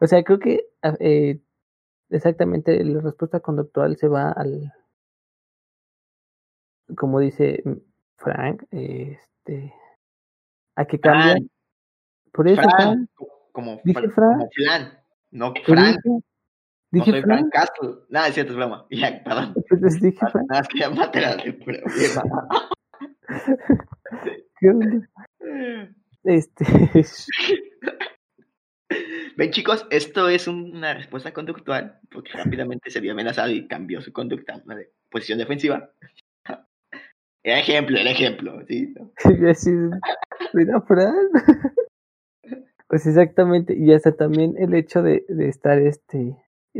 O 0.00 0.06
sea, 0.06 0.22
creo 0.22 0.38
que 0.38 0.66
eh, 0.98 1.38
exactamente 2.10 2.84
la 2.84 3.00
respuesta 3.00 3.40
conductual 3.40 3.96
se 3.96 4.08
va 4.08 4.32
al, 4.32 4.72
como 6.96 7.20
dice 7.20 7.62
Frank, 8.16 8.64
este, 8.70 9.72
a 10.76 10.84
que 10.84 11.00
cambia. 11.00 11.36
Por 12.32 12.48
eso, 12.48 12.62
Frank, 12.62 13.08
como, 13.52 13.80
dije 13.84 14.08
Frank, 14.10 14.38
como 14.38 14.48
Flan, 14.52 14.98
no 15.30 15.54
Frank. 15.64 16.00
Dije, 16.92 17.12
no 17.12 17.18
soy 17.18 17.22
Frank 17.22 17.52
Castle. 17.52 17.90
Nada, 18.08 18.26
es 18.28 18.34
cierto, 18.34 18.52
es 18.52 18.56
broma. 18.56 18.86
Ya, 18.90 19.22
perdón. 19.22 19.54
Entonces 19.56 20.00
dije 20.00 20.18
Frank. 20.18 20.46
Nada, 20.48 20.62
es 20.62 20.68
que 20.68 20.78
ya 20.78 20.90
maté 20.90 21.20
¿Qué 24.60 24.68
onda? 24.68 25.08
Este. 26.22 26.66
Ven 29.36 29.50
chicos, 29.50 29.86
esto 29.90 30.28
es 30.28 30.48
una 30.48 30.94
respuesta 30.94 31.32
conductual, 31.32 31.98
porque 32.10 32.32
rápidamente 32.32 32.90
se 32.90 33.00
vio 33.00 33.12
amenazado 33.12 33.50
y 33.50 33.66
cambió 33.66 34.00
su 34.00 34.12
conducta 34.12 34.62
a 34.66 34.74
de 34.74 34.92
posición 35.10 35.38
defensiva. 35.38 35.90
El 37.42 37.58
ejemplo, 37.58 37.96
el 37.98 38.06
ejemplo, 38.06 38.62
¿sí? 38.68 38.92
mira, 40.52 40.80
Fran. 40.82 41.14
Pues 42.86 43.06
exactamente, 43.06 43.74
y 43.74 43.94
hasta 43.94 44.14
también 44.14 44.56
el 44.58 44.74
hecho 44.74 45.02
de, 45.02 45.24
estar, 45.38 45.78
este, 45.78 46.36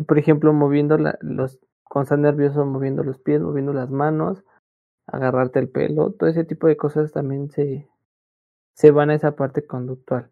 por 0.07 0.19
ejemplo, 0.19 0.53
moviendo 0.53 0.99
la, 0.99 1.17
los, 1.23 1.59
estás 2.03 2.19
nervioso, 2.19 2.67
moviendo 2.67 3.03
los 3.03 3.19
pies, 3.19 3.41
moviendo 3.41 3.73
las 3.73 3.89
manos, 3.89 4.45
agarrarte 5.07 5.61
el 5.61 5.71
pelo, 5.71 6.13
todo 6.13 6.29
ese 6.29 6.45
tipo 6.45 6.67
de 6.67 6.77
cosas 6.77 7.11
también 7.11 7.49
se, 7.49 7.89
se 8.75 8.91
van 8.91 9.09
a 9.09 9.15
esa 9.15 9.37
parte 9.37 9.67
conductual 9.67 10.31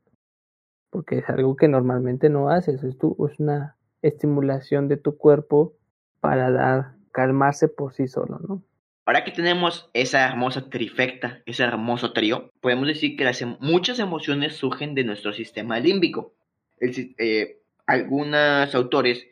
porque 0.90 1.18
es 1.18 1.28
algo 1.28 1.57
que 1.57 1.68
normalmente 1.68 2.28
no 2.28 2.50
haces, 2.50 2.83
es, 2.83 2.99
tu, 2.99 3.16
es 3.30 3.38
una 3.38 3.76
estimulación 4.02 4.88
de 4.88 4.97
tu 4.97 5.16
cuerpo 5.16 5.75
para 6.21 6.50
dar, 6.50 6.95
calmarse 7.12 7.68
por 7.68 7.95
sí 7.95 8.09
solo, 8.09 8.40
¿no? 8.47 8.62
Ahora 9.04 9.25
que 9.25 9.33
tenemos 9.33 9.88
esa 9.95 10.28
hermosa 10.28 10.68
trifecta, 10.68 11.40
ese 11.47 11.64
hermoso 11.64 12.12
trío, 12.12 12.52
podemos 12.61 12.87
decir 12.87 13.16
que 13.16 13.25
las, 13.25 13.40
em, 13.40 13.57
muchas 13.61 13.99
emociones 13.99 14.57
surgen 14.57 14.95
de 14.95 15.04
nuestro 15.04 15.33
sistema 15.33 15.80
límbico. 15.80 16.35
El, 16.78 17.14
eh, 17.16 17.62
algunos 17.87 18.75
autores 18.75 19.26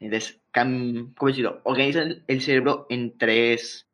eh, 0.00 0.20
¿cómo 0.52 1.28
decirlo? 1.28 1.60
organizan 1.64 2.22
el 2.26 2.40
cerebro 2.40 2.86
en 2.90 3.16
tres 3.16 3.88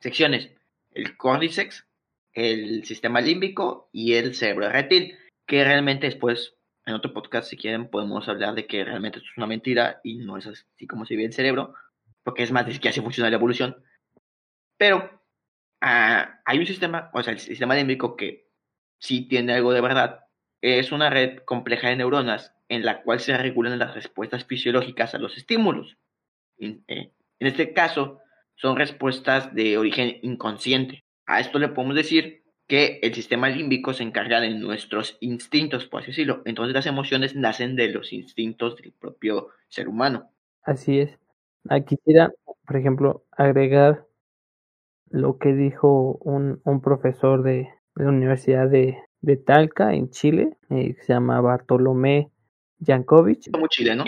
secciones. 0.00 0.50
El 0.92 1.16
córdiceps, 1.16 1.86
el 2.32 2.84
sistema 2.84 3.20
límbico 3.20 3.88
y 3.92 4.14
el 4.14 4.34
cerebro 4.34 4.70
reptil 4.70 5.14
que 5.46 5.64
realmente 5.64 6.06
después, 6.06 6.56
en 6.86 6.94
otro 6.94 7.12
podcast, 7.12 7.48
si 7.48 7.56
quieren, 7.56 7.88
podemos 7.88 8.28
hablar 8.28 8.54
de 8.54 8.66
que 8.66 8.84
realmente 8.84 9.18
esto 9.18 9.30
es 9.30 9.36
una 9.36 9.46
mentira 9.46 10.00
y 10.02 10.18
no 10.18 10.36
es 10.36 10.46
así 10.46 10.86
como 10.86 11.06
se 11.06 11.16
ve 11.16 11.24
el 11.24 11.32
cerebro, 11.32 11.74
porque 12.22 12.42
es 12.42 12.52
más 12.52 12.66
de 12.66 12.78
que 12.78 12.88
hace 12.88 13.02
funcionar 13.02 13.30
la 13.30 13.36
evolución. 13.36 13.82
Pero 14.76 15.22
ah, 15.80 16.40
hay 16.44 16.58
un 16.58 16.66
sistema, 16.66 17.10
o 17.12 17.22
sea, 17.22 17.32
el 17.32 17.38
sistema 17.38 17.74
límbico 17.74 18.16
que 18.16 18.48
sí 18.98 19.28
tiene 19.28 19.54
algo 19.54 19.72
de 19.72 19.80
verdad, 19.80 20.20
es 20.60 20.92
una 20.92 21.10
red 21.10 21.38
compleja 21.44 21.88
de 21.88 21.96
neuronas 21.96 22.54
en 22.68 22.84
la 22.84 23.02
cual 23.02 23.20
se 23.20 23.36
regulan 23.36 23.78
las 23.78 23.94
respuestas 23.94 24.46
fisiológicas 24.46 25.14
a 25.14 25.18
los 25.18 25.36
estímulos. 25.36 25.98
En, 26.56 26.84
eh, 26.88 27.12
en 27.38 27.46
este 27.46 27.74
caso, 27.74 28.20
son 28.56 28.76
respuestas 28.76 29.54
de 29.54 29.76
origen 29.76 30.18
inconsciente. 30.22 31.04
A 31.26 31.40
esto 31.40 31.58
le 31.58 31.68
podemos 31.68 31.96
decir 31.96 32.43
que 32.66 32.98
el 33.02 33.14
sistema 33.14 33.48
límbico 33.48 33.92
se 33.92 34.02
encarga 34.02 34.40
de 34.40 34.50
nuestros 34.50 35.18
instintos, 35.20 35.86
por 35.86 36.00
así 36.00 36.12
decirlo. 36.12 36.42
Entonces 36.44 36.74
las 36.74 36.86
emociones 36.86 37.34
nacen 37.36 37.76
de 37.76 37.88
los 37.88 38.12
instintos 38.12 38.76
del 38.76 38.92
propio 38.92 39.48
ser 39.68 39.88
humano. 39.88 40.30
Así 40.62 41.00
es. 41.00 41.18
Aquí 41.68 41.96
quisiera, 41.96 42.32
por 42.66 42.76
ejemplo, 42.76 43.24
agregar 43.32 44.06
lo 45.10 45.38
que 45.38 45.54
dijo 45.54 46.18
un, 46.22 46.60
un 46.64 46.80
profesor 46.80 47.42
de, 47.42 47.68
la 47.94 48.08
Universidad 48.08 48.68
de, 48.68 48.98
de, 49.20 49.36
Talca, 49.36 49.94
en 49.94 50.10
Chile, 50.10 50.56
eh, 50.70 50.96
se 51.00 51.12
llama 51.12 51.40
Bartolomé 51.40 52.30
Jankovic. 52.84 53.50
Como 53.52 53.68
Chile, 53.68 53.94
¿no? 53.94 54.04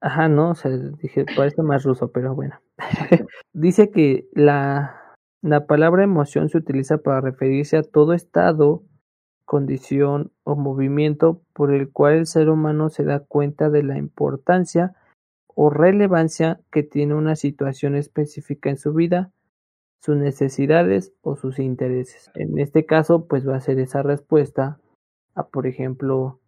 Ajá, 0.00 0.28
no, 0.28 0.50
o 0.50 0.54
sea, 0.54 0.70
dije, 0.70 1.24
parece 1.36 1.62
más 1.62 1.84
ruso, 1.84 2.10
pero 2.10 2.34
bueno. 2.34 2.60
Dice 3.52 3.90
que 3.90 4.26
la, 4.32 5.01
la 5.42 5.66
palabra 5.66 6.04
emoción 6.04 6.48
se 6.48 6.58
utiliza 6.58 6.98
para 6.98 7.20
referirse 7.20 7.76
a 7.76 7.82
todo 7.82 8.12
estado, 8.12 8.84
condición 9.44 10.30
o 10.44 10.54
movimiento 10.54 11.42
por 11.52 11.74
el 11.74 11.90
cual 11.90 12.14
el 12.14 12.26
ser 12.26 12.48
humano 12.48 12.90
se 12.90 13.02
da 13.02 13.20
cuenta 13.20 13.68
de 13.68 13.82
la 13.82 13.98
importancia 13.98 14.94
o 15.48 15.68
relevancia 15.68 16.60
que 16.70 16.84
tiene 16.84 17.14
una 17.14 17.34
situación 17.34 17.96
específica 17.96 18.70
en 18.70 18.78
su 18.78 18.94
vida, 18.94 19.32
sus 20.00 20.16
necesidades 20.16 21.12
o 21.22 21.34
sus 21.34 21.58
intereses. 21.58 22.30
En 22.34 22.58
este 22.58 22.86
caso, 22.86 23.26
pues 23.26 23.46
va 23.46 23.56
a 23.56 23.60
ser 23.60 23.80
esa 23.80 24.02
respuesta 24.02 24.80
a, 25.34 25.48
por 25.48 25.66
ejemplo, 25.66 26.40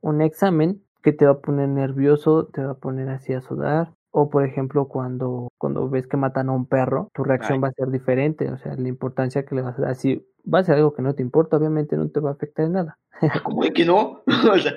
un 0.00 0.22
examen 0.22 0.82
que 1.02 1.12
te 1.12 1.26
va 1.26 1.32
a 1.32 1.40
poner 1.40 1.68
nervioso, 1.68 2.46
te 2.46 2.64
va 2.64 2.72
a 2.72 2.78
poner 2.78 3.08
así 3.08 3.32
a 3.32 3.40
sudar, 3.40 3.92
o 4.18 4.30
por 4.30 4.46
ejemplo, 4.46 4.88
cuando, 4.88 5.52
cuando 5.58 5.90
ves 5.90 6.06
que 6.06 6.16
matan 6.16 6.48
a 6.48 6.52
un 6.52 6.64
perro, 6.64 7.10
tu 7.12 7.22
reacción 7.22 7.62
va 7.62 7.68
a 7.68 7.72
ser 7.72 7.90
diferente. 7.90 8.50
O 8.50 8.56
sea, 8.56 8.74
la 8.74 8.88
importancia 8.88 9.44
que 9.44 9.54
le 9.54 9.60
vas 9.60 9.78
a 9.78 9.82
dar. 9.82 9.94
Si 9.94 10.26
va 10.42 10.60
a 10.60 10.64
ser 10.64 10.76
algo 10.76 10.94
que 10.94 11.02
no 11.02 11.14
te 11.14 11.20
importa, 11.20 11.58
obviamente 11.58 11.98
no 11.98 12.08
te 12.08 12.20
va 12.20 12.30
a 12.30 12.32
afectar 12.32 12.64
en 12.64 12.72
nada. 12.72 12.98
¿Cómo 13.42 13.62
es 13.62 13.72
que 13.72 13.84
no? 13.84 14.22
o 14.50 14.58
sea, 14.58 14.72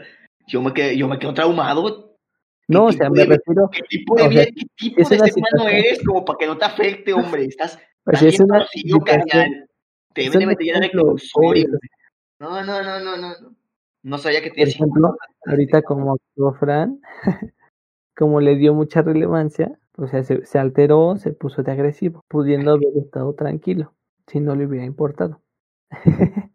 yo 0.46 0.62
me 0.62 0.74
quedo, 0.74 0.92
yo 0.92 1.08
me 1.08 1.18
quedo 1.18 1.34
traumado. 1.34 2.18
No, 2.68 2.88
o 2.88 2.92
sea, 2.92 3.10
me 3.10 3.24
refiero. 3.24 3.70
¿Qué 3.72 3.82
tipo 3.88 4.16
de, 4.16 4.28
vida, 4.28 4.46
¿qué 4.48 4.66
tipo 4.76 4.98
de 4.98 5.06
ser 5.06 5.22
humano 5.22 5.70
eres 5.70 6.04
como 6.06 6.26
para 6.26 6.38
que 6.38 6.46
no 6.46 6.58
te 6.58 6.66
afecte, 6.66 7.14
hombre? 7.14 7.46
Estás. 7.46 7.80
Pues 8.04 8.24
es 8.24 8.40
una 8.40 8.66
Te 10.14 10.22
deben 10.22 10.40
de 10.40 10.46
meter 10.48 10.84
el 10.84 10.92
No, 12.40 12.64
no, 12.64 12.84
no, 12.84 13.00
no, 13.00 13.18
no. 13.18 13.34
No 14.04 14.18
sabía 14.18 14.42
que 14.42 14.50
tienes. 14.50 14.76
Por 14.76 14.88
ejemplo, 14.88 15.18
ahorita 15.46 15.82
como 15.84 16.14
actuó 16.14 16.54
Fran, 16.56 17.00
como 18.20 18.42
le 18.42 18.58
dio 18.58 18.74
mucha 18.74 19.02
relevancia, 19.02 19.80
o 19.98 20.06
sea, 20.06 20.24
se, 20.24 20.46
se, 20.46 20.60
alteró, 20.60 21.16
se 21.16 21.32
puso 21.32 21.64
de 21.64 21.72
agresivo, 21.72 22.26
pudiendo 22.28 22.74
haber 22.74 22.98
estado 22.98 23.34
tranquilo, 23.34 23.94
si 24.28 24.42
no 24.42 24.58
le 24.58 24.66
hubiera 24.66 24.86
importado. 24.86 25.42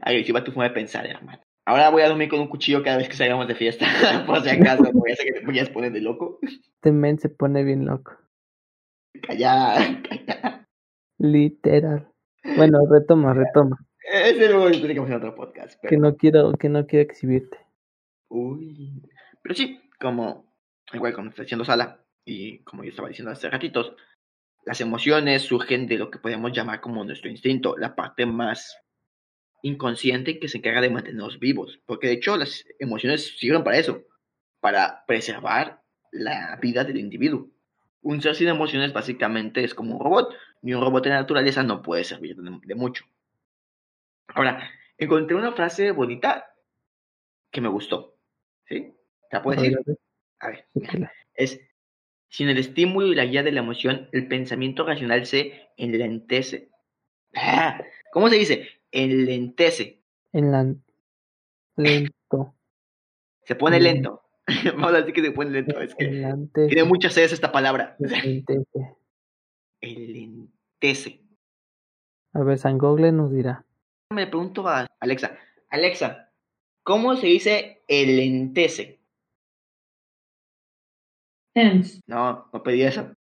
Agresiva 0.00 0.42
tu 0.42 0.50
forma 0.50 0.64
de 0.64 0.74
pensar, 0.74 1.06
hermano. 1.06 1.40
Ahora 1.64 1.90
voy 1.90 2.02
a 2.02 2.08
dormir 2.08 2.28
con 2.28 2.40
un 2.40 2.48
cuchillo 2.48 2.82
cada 2.82 2.96
vez 2.96 3.08
que 3.08 3.14
salgamos 3.14 3.46
de 3.46 3.54
fiesta, 3.54 3.86
por 4.26 4.42
si 4.42 4.48
acaso, 4.48 4.82
porque 4.92 5.14
ya 5.14 5.22
que 5.22 5.32
te 5.38 5.46
ponías 5.46 5.70
poner 5.70 5.92
de 5.92 6.00
loco. 6.00 6.40
Este 6.42 6.90
men 6.90 7.20
se 7.20 7.28
pone 7.28 7.62
bien 7.62 7.84
loco. 7.86 8.10
Calla, 9.22 10.02
calla. 10.08 10.66
Literal. 11.18 12.08
Bueno, 12.56 12.80
retoma, 12.90 13.32
retoma. 13.32 13.78
Ese 14.12 14.48
luego 14.48 14.64
lo 14.64 14.70
explicamos 14.70 15.08
en 15.08 15.16
otro 15.16 15.36
podcast. 15.36 15.78
Pero... 15.80 15.88
Que 15.88 15.96
no 15.98 16.16
quiero, 16.16 16.52
que 16.54 16.68
no 16.68 16.84
quiero 16.88 17.04
exhibirte. 17.04 17.58
Uy. 18.28 19.02
Pero 19.42 19.54
sí, 19.54 19.80
como 19.98 20.50
igual 20.92 21.12
como 21.12 21.30
está 21.30 21.42
haciendo 21.42 21.64
sala, 21.64 22.04
y 22.24 22.58
como 22.64 22.84
yo 22.84 22.90
estaba 22.90 23.08
diciendo 23.08 23.32
hace 23.32 23.50
ratitos, 23.50 23.94
Las 24.66 24.82
emociones 24.82 25.42
surgen 25.42 25.86
de 25.86 25.96
lo 25.96 26.10
que 26.10 26.18
podemos 26.18 26.52
llamar 26.52 26.82
como 26.82 27.02
nuestro 27.02 27.30
instinto, 27.30 27.78
la 27.78 27.96
parte 27.96 28.26
más 28.26 28.76
inconsciente 29.62 30.38
que 30.38 30.48
se 30.48 30.58
encarga 30.58 30.82
de 30.82 30.90
mantenernos 30.90 31.38
vivos, 31.38 31.80
porque 31.86 32.08
de 32.08 32.14
hecho 32.14 32.36
las 32.36 32.66
emociones 32.78 33.38
sirven 33.38 33.64
para 33.64 33.78
eso, 33.78 34.04
para 34.60 35.04
preservar 35.06 35.82
la 36.12 36.58
vida 36.60 36.84
del 36.84 36.98
individuo. 36.98 37.50
Un 38.02 38.20
ser 38.20 38.34
sin 38.34 38.48
emociones 38.48 38.92
básicamente 38.92 39.64
es 39.64 39.74
como 39.74 39.96
un 39.96 40.00
robot, 40.00 40.34
ni 40.62 40.74
un 40.74 40.82
robot 40.82 41.04
de 41.04 41.10
naturaleza 41.10 41.62
no 41.62 41.82
puede 41.82 42.04
servir 42.04 42.36
de, 42.36 42.74
mucho. 42.74 43.04
Ahora, 44.28 44.70
encontré 44.98 45.36
una 45.36 45.52
frase 45.52 45.90
bonita 45.90 46.52
que 47.50 47.60
me 47.60 47.68
gustó. 47.68 48.16
¿Sí? 48.66 48.94
¿Te 49.30 49.36
la 49.36 49.42
puedo 49.42 49.62
decir? 49.62 49.78
A 50.40 50.48
ver, 50.48 50.66
es, 51.34 51.60
sin 52.28 52.48
el 52.48 52.58
estímulo 52.58 53.06
y 53.08 53.14
la 53.14 53.24
guía 53.24 53.42
de 53.42 53.52
la 53.52 53.60
emoción, 53.60 54.08
el 54.12 54.28
pensamiento 54.28 54.84
racional 54.84 55.26
se 55.26 55.68
enlentece. 55.76 56.70
Ah, 57.34 57.82
¿Cómo 58.12 58.28
se 58.28 58.36
dice? 58.36 58.68
Enlentece. 58.90 60.02
En 60.32 60.82
lento. 61.76 62.54
Se 63.44 63.54
pone 63.54 63.80
lento. 63.80 64.22
Vamos 64.74 64.92
a 64.92 64.96
decir 64.98 65.14
que 65.14 65.22
se 65.22 65.32
pone 65.32 65.50
lento. 65.50 65.80
Es 65.80 65.94
que 65.94 66.06
tiene 66.52 66.84
muchas 66.84 67.14
veces 67.14 67.32
esta 67.32 67.52
palabra. 67.52 67.96
Enlentece. 68.00 68.96
Enlentece. 69.80 71.20
A 72.32 72.42
ver, 72.42 72.58
San 72.58 72.78
Google 72.78 73.12
nos 73.12 73.32
dirá. 73.32 73.64
Me 74.10 74.26
pregunto 74.26 74.68
a 74.68 74.86
Alexa. 75.00 75.36
Alexa, 75.68 76.32
¿cómo 76.82 77.16
se 77.16 77.26
dice 77.28 77.82
No, 82.06 82.48
no 82.52 82.62
pedí 82.62 82.82
eso. 82.82 83.12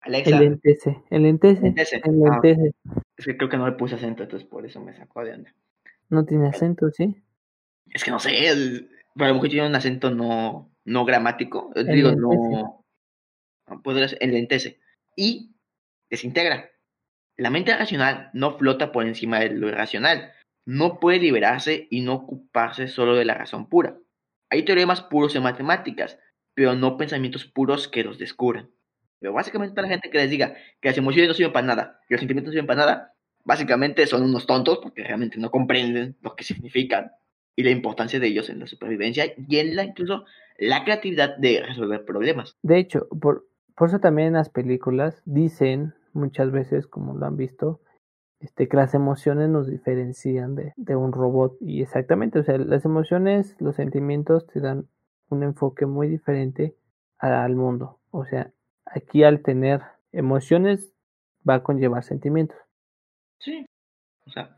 Alexa. 0.00 0.36
Enlentece. 0.36 1.02
Enlentece. 1.10 1.66
Enlentece. 2.04 2.74
Ah, 2.88 3.00
es 3.16 3.24
que 3.24 3.36
creo 3.36 3.48
que 3.48 3.56
no 3.56 3.66
le 3.66 3.76
puse 3.76 3.94
acento, 3.94 4.22
entonces 4.22 4.48
por 4.48 4.66
eso 4.66 4.80
me 4.80 4.94
sacó 4.94 5.24
de 5.24 5.34
onda. 5.34 5.54
No 6.10 6.24
tiene 6.24 6.48
acento, 6.48 6.90
¿sí? 6.90 7.22
Es 7.92 8.04
que 8.04 8.10
no 8.10 8.18
sé, 8.18 8.30
pero 9.14 9.26
a 9.26 9.28
lo 9.28 9.34
mejor 9.34 9.48
tiene 9.48 9.66
un 9.66 9.74
acento 9.74 10.10
no, 10.10 10.70
no 10.84 11.04
gramático. 11.04 11.72
Yo 11.74 11.84
digo, 11.84 12.12
no. 12.12 12.84
no 13.68 13.82
puede 13.82 14.06
enlentece. 14.20 14.80
Y 15.16 15.54
desintegra. 16.10 16.70
La 17.36 17.50
mente 17.50 17.76
racional 17.76 18.30
no 18.32 18.58
flota 18.58 18.92
por 18.92 19.06
encima 19.06 19.40
de 19.40 19.50
lo 19.50 19.68
irracional. 19.68 20.32
No 20.66 21.00
puede 21.00 21.18
liberarse 21.18 21.88
y 21.90 22.00
no 22.00 22.14
ocuparse 22.14 22.88
solo 22.88 23.14
de 23.14 23.24
la 23.24 23.34
razón 23.34 23.68
pura. 23.68 23.96
Hay 24.50 24.64
teoremas 24.64 25.02
puros 25.02 25.34
en 25.34 25.42
matemáticas, 25.42 26.18
pero 26.54 26.74
no 26.74 26.96
pensamientos 26.96 27.44
puros 27.44 27.88
que 27.88 28.04
los 28.04 28.18
descubran. 28.18 28.70
Pero 29.20 29.32
básicamente 29.32 29.80
la 29.80 29.88
gente 29.88 30.10
que 30.10 30.18
les 30.18 30.30
diga 30.30 30.54
que 30.80 30.88
las 30.88 30.98
emociones 30.98 31.28
no 31.28 31.34
sirven 31.34 31.52
para 31.52 31.66
nada, 31.66 32.00
que 32.08 32.14
los 32.14 32.20
sentimientos 32.20 32.50
no 32.50 32.52
sirven 32.52 32.66
para 32.66 32.80
nada, 32.80 33.14
básicamente 33.44 34.06
son 34.06 34.22
unos 34.22 34.46
tontos 34.46 34.78
porque 34.82 35.02
realmente 35.02 35.38
no 35.38 35.50
comprenden 35.50 36.16
lo 36.20 36.34
que 36.34 36.44
significan 36.44 37.12
y 37.56 37.62
la 37.62 37.70
importancia 37.70 38.18
de 38.18 38.26
ellos 38.26 38.50
en 38.50 38.60
la 38.60 38.66
supervivencia 38.66 39.32
y 39.36 39.58
en 39.58 39.76
la 39.76 39.84
incluso 39.84 40.24
la 40.58 40.84
creatividad 40.84 41.36
de 41.36 41.62
resolver 41.66 42.04
problemas. 42.04 42.56
De 42.62 42.78
hecho, 42.78 43.08
por, 43.20 43.46
por 43.76 43.88
eso 43.88 43.98
también 43.98 44.28
en 44.28 44.34
las 44.34 44.50
películas 44.50 45.22
dicen 45.24 45.94
muchas 46.12 46.50
veces, 46.50 46.86
como 46.86 47.14
lo 47.14 47.26
han 47.26 47.36
visto, 47.36 47.80
este, 48.40 48.68
que 48.68 48.76
las 48.76 48.94
emociones 48.94 49.48
nos 49.48 49.68
diferencian 49.68 50.54
de, 50.54 50.72
de 50.76 50.96
un 50.96 51.12
robot. 51.12 51.56
Y 51.60 51.82
exactamente, 51.82 52.38
o 52.38 52.44
sea, 52.44 52.58
las 52.58 52.84
emociones, 52.84 53.56
los 53.58 53.76
sentimientos 53.76 54.46
te 54.46 54.60
dan 54.60 54.86
un 55.34 55.42
enfoque 55.42 55.86
muy 55.86 56.08
diferente 56.08 56.76
al 57.18 57.54
mundo. 57.54 58.00
O 58.10 58.24
sea, 58.24 58.52
aquí 58.84 59.24
al 59.24 59.42
tener 59.42 59.82
emociones 60.12 60.92
va 61.48 61.56
a 61.56 61.62
conllevar 61.62 62.02
sentimientos. 62.02 62.56
Sí. 63.38 63.66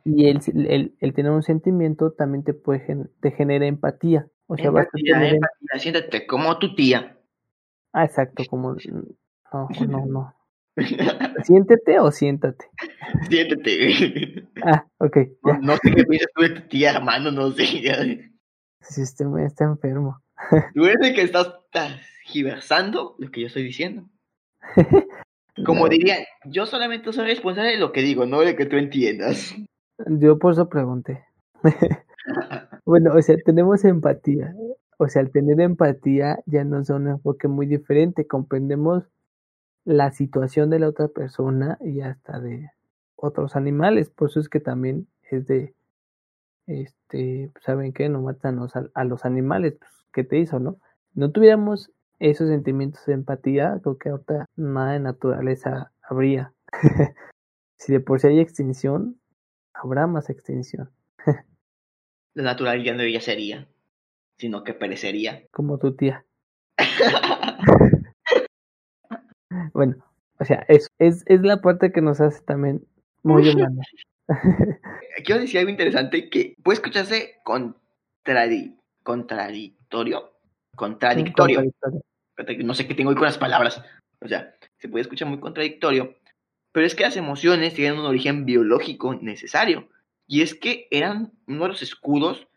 y 0.05 0.29
el, 0.29 0.41
el, 0.69 0.97
el, 1.01 1.15
tener 1.15 1.33
un 1.33 1.43
sentimiento 1.43 2.13
también 2.13 2.45
te 2.45 2.55
puede 2.55 3.09
te 3.21 3.31
genera 3.33 3.67
empatía. 3.67 4.29
O 4.47 4.57
sea, 4.57 4.67
empatía, 4.67 5.19
a 5.19 5.29
empatía, 5.29 5.79
siéntate 5.79 6.27
como 6.27 6.59
tu 6.59 6.75
tía. 6.75 7.19
Ah, 7.93 8.05
exacto, 8.05 8.45
como 8.49 8.75
no, 9.53 9.69
no, 9.89 10.07
no. 10.07 10.37
Siéntete 11.45 11.99
o 11.99 12.11
siéntate. 12.11 12.67
Siéntete. 13.29 14.43
Ah, 14.65 14.85
ok. 14.99 15.17
No, 15.61 15.77
sé 15.77 15.93
qué 15.95 16.05
piensas 16.05 16.29
tú 16.35 16.43
de 16.43 16.49
tu 16.49 16.69
tía, 16.69 16.91
hermano, 16.91 17.31
no 17.31 17.53
sé. 17.53 18.33
Si 18.81 19.01
este 19.01 19.25
está 19.45 19.65
enfermo. 19.65 20.21
Tú 20.75 20.85
eres 20.85 21.09
el 21.09 21.15
que 21.15 21.23
estás 21.23 21.55
giversando 22.25 23.15
lo 23.19 23.31
que 23.31 23.43
yo 23.43 23.47
estoy 23.47 23.63
diciendo. 23.63 24.09
Como 25.65 25.89
diría, 25.89 26.17
yo 26.45 26.67
solamente 26.67 27.13
soy 27.13 27.27
responsable 27.27 27.73
de 27.73 27.79
lo 27.79 27.93
que 27.93 28.03
digo, 28.03 28.27
no 28.27 28.41
de 28.41 28.57
que 28.57 28.67
tú 28.67 28.77
entiendas. 28.77 29.55
Yo 30.07 30.39
por 30.39 30.53
eso 30.53 30.69
pregunté. 30.69 31.25
bueno, 32.85 33.15
o 33.15 33.23
sea, 33.23 33.37
tenemos 33.45 33.85
empatía. 33.85 34.55
O 34.99 35.09
sea, 35.09 35.23
al 35.23 35.31
tener 35.31 35.61
empatía 35.61 36.39
ya 36.47 36.65
nos 36.65 36.89
da 36.89 36.97
un 36.97 37.09
enfoque 37.09 37.49
muy 37.49 37.67
diferente. 37.67 38.27
Comprendemos 38.27 39.05
la 39.85 40.11
situación 40.11 40.69
de 40.69 40.81
la 40.81 40.89
otra 40.89 41.09
persona 41.09 41.79
y 41.81 42.01
hasta 42.01 42.41
de 42.41 42.71
otros 43.15 43.57
animales. 43.57 44.11
Por 44.11 44.29
eso 44.29 44.41
es 44.41 44.49
que 44.49 44.61
también 44.61 45.09
es 45.31 45.47
de, 45.47 45.75
este, 46.67 47.51
¿saben 47.61 47.93
qué? 47.93 48.09
No 48.09 48.23
matan 48.23 48.61
a, 48.95 49.05
los 49.05 49.25
animales. 49.25 49.77
Pues, 49.79 49.96
¿Qué 50.17 50.25
te 50.25 50.39
hizo, 50.39 50.59
no? 50.59 50.81
No 51.13 51.31
tuviéramos 51.31 51.93
esos 52.21 52.49
sentimientos 52.49 53.05
de 53.05 53.13
empatía, 53.13 53.79
creo 53.83 53.99
que 53.99 54.09
ahorita 54.09 54.47
nada 54.57 54.95
de 54.95 55.01
naturaleza 55.01 55.93
habría. 56.01 56.55
si 57.77 57.93
de 57.93 58.01
por 58.01 58.19
sí 58.19 58.29
hay 58.29 58.41
extinción, 58.41 59.21
habrá 59.75 60.07
más 60.07 60.31
extinción. 60.31 60.89
La 62.33 62.45
naturaleza 62.45 62.95
no 62.95 63.07
ya 63.07 63.21
sería, 63.21 63.69
sino 64.39 64.65
que 64.65 64.73
perecería. 64.73 65.43
Como 65.51 65.77
tu 65.77 65.95
tía. 65.95 66.25
bueno, 69.75 69.97
o 70.41 70.47
sea, 70.47 70.65
eso 70.69 70.89
es, 70.99 71.25
es 71.27 71.43
la 71.43 71.61
parte 71.61 71.93
que 71.93 72.01
nos 72.01 72.23
hace 72.23 72.43
también 72.43 72.87
muy 73.23 73.51
humana. 73.51 73.83
Quiero 75.27 75.43
decir 75.43 75.59
algo 75.59 75.71
interesante 75.71 76.31
que 76.31 76.55
puede 76.63 76.77
escucharse 76.77 77.35
contradictorio, 79.89 80.33
contradictorio. 80.75 82.65
No 82.65 82.75
sé 82.75 82.87
qué 82.87 82.95
tengo 82.95 83.11
hoy 83.11 83.17
con 83.17 83.25
las 83.25 83.39
palabras. 83.39 83.83
O 84.21 84.29
sea, 84.29 84.55
se 84.79 84.89
puede 84.89 85.03
escuchar 85.03 85.29
muy 85.29 85.41
contradictorio. 85.41 86.17
Pero 86.73 86.87
es 86.87 86.95
que 86.95 87.05
las 87.05 87.17
emociones 87.17 87.75
tienen 87.75 87.99
un 87.99 88.07
origen 88.07 88.45
biológico 88.45 89.15
necesario. 89.15 89.89
Y 90.27 90.43
es 90.43 90.55
que 90.55 90.89
eran 90.91 91.33
uno 91.47 91.63
de 91.63 91.69
los 91.69 91.83
escudos 91.83 92.49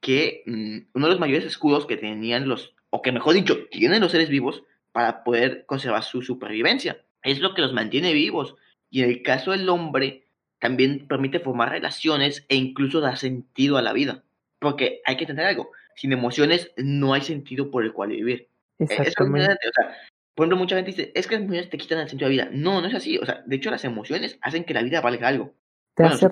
que, 0.00 0.42
mm, 0.46 0.78
uno 0.94 1.06
de 1.06 1.12
los 1.12 1.20
mayores 1.20 1.44
escudos 1.44 1.86
que 1.86 1.96
tenían 1.96 2.48
los, 2.48 2.74
o 2.90 3.02
que 3.02 3.12
mejor 3.12 3.34
dicho, 3.34 3.66
tienen 3.70 4.00
los 4.00 4.12
seres 4.12 4.28
vivos 4.28 4.62
para 4.92 5.24
poder 5.24 5.66
conservar 5.66 6.02
su 6.04 6.22
supervivencia. 6.22 7.04
Es 7.22 7.40
lo 7.40 7.54
que 7.54 7.62
los 7.62 7.72
mantiene 7.72 8.12
vivos. 8.12 8.54
Y 8.88 9.02
en 9.02 9.10
el 9.10 9.22
caso 9.22 9.50
del 9.52 9.68
hombre, 9.68 10.26
también 10.60 11.06
permite 11.08 11.40
formar 11.40 11.70
relaciones 11.70 12.44
e 12.48 12.54
incluso 12.54 13.00
dar 13.00 13.16
sentido 13.16 13.78
a 13.78 13.82
la 13.82 13.92
vida. 13.92 14.22
Porque 14.60 15.00
hay 15.04 15.16
que 15.16 15.24
entender 15.24 15.46
algo, 15.46 15.70
sin 15.96 16.12
emociones 16.12 16.70
no 16.76 17.12
hay 17.14 17.22
sentido 17.22 17.70
por 17.70 17.84
el 17.84 17.92
cual 17.92 18.10
vivir. 18.10 18.48
E, 18.78 18.84
Exactamente. 18.84 19.68
o 19.68 19.72
sea, 19.72 19.96
por 20.34 20.44
ejemplo, 20.44 20.58
mucha 20.58 20.76
gente 20.76 20.92
dice, 20.92 21.12
es 21.14 21.26
que 21.26 21.34
las 21.34 21.42
emociones 21.42 21.70
te 21.70 21.78
quitan 21.78 21.98
el 21.98 22.08
sentido 22.08 22.28
de 22.28 22.36
la 22.36 22.44
vida. 22.44 22.56
No, 22.56 22.80
no 22.80 22.86
es 22.86 22.94
así. 22.94 23.18
O 23.18 23.26
sea, 23.26 23.42
de 23.44 23.56
hecho, 23.56 23.70
las 23.70 23.84
emociones 23.84 24.38
hacen 24.42 24.64
que 24.64 24.74
la 24.74 24.82
vida 24.82 25.00
valga 25.00 25.28
algo. 25.28 25.52
Te 25.94 26.04
hace 26.04 26.30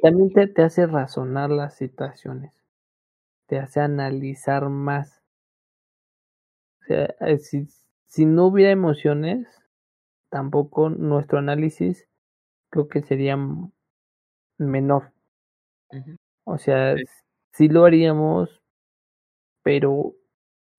también 0.00 0.32
te, 0.32 0.46
te, 0.46 0.62
hace 0.62 0.86
razonar 0.86 1.50
las 1.50 1.76
situaciones. 1.76 2.52
Te 3.46 3.58
hace 3.58 3.80
analizar 3.80 4.68
más. 4.68 5.22
O 6.80 6.84
sea, 6.86 7.14
eh, 7.20 7.38
si, 7.38 7.66
si 8.06 8.24
no 8.24 8.46
hubiera 8.46 8.70
emociones, 8.70 9.48
tampoco 10.30 10.88
nuestro 10.88 11.38
análisis 11.38 12.08
creo 12.70 12.88
que 12.88 13.02
sería 13.02 13.36
menor. 14.56 15.12
O 16.50 16.56
sea, 16.56 16.96
sí 17.52 17.68
lo 17.68 17.84
haríamos, 17.84 18.62
pero 19.62 20.14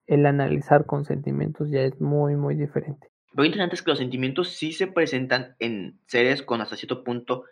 el 0.08 0.26
analizar 0.26 0.84
con 0.84 1.04
sentimientos 1.04 1.70
ya 1.70 1.82
es 1.82 2.00
muy, 2.00 2.34
muy 2.34 2.56
diferente. 2.56 3.08
Lo 3.34 3.44
interesante 3.44 3.76
es 3.76 3.82
que 3.82 3.92
los 3.92 4.00
sentimientos 4.00 4.48
sí 4.48 4.72
se 4.72 4.88
presentan 4.88 5.54
en 5.60 6.00
seres 6.06 6.42
con 6.42 6.60
hasta 6.60 6.74
cierto 6.74 7.04
punto 7.04 7.44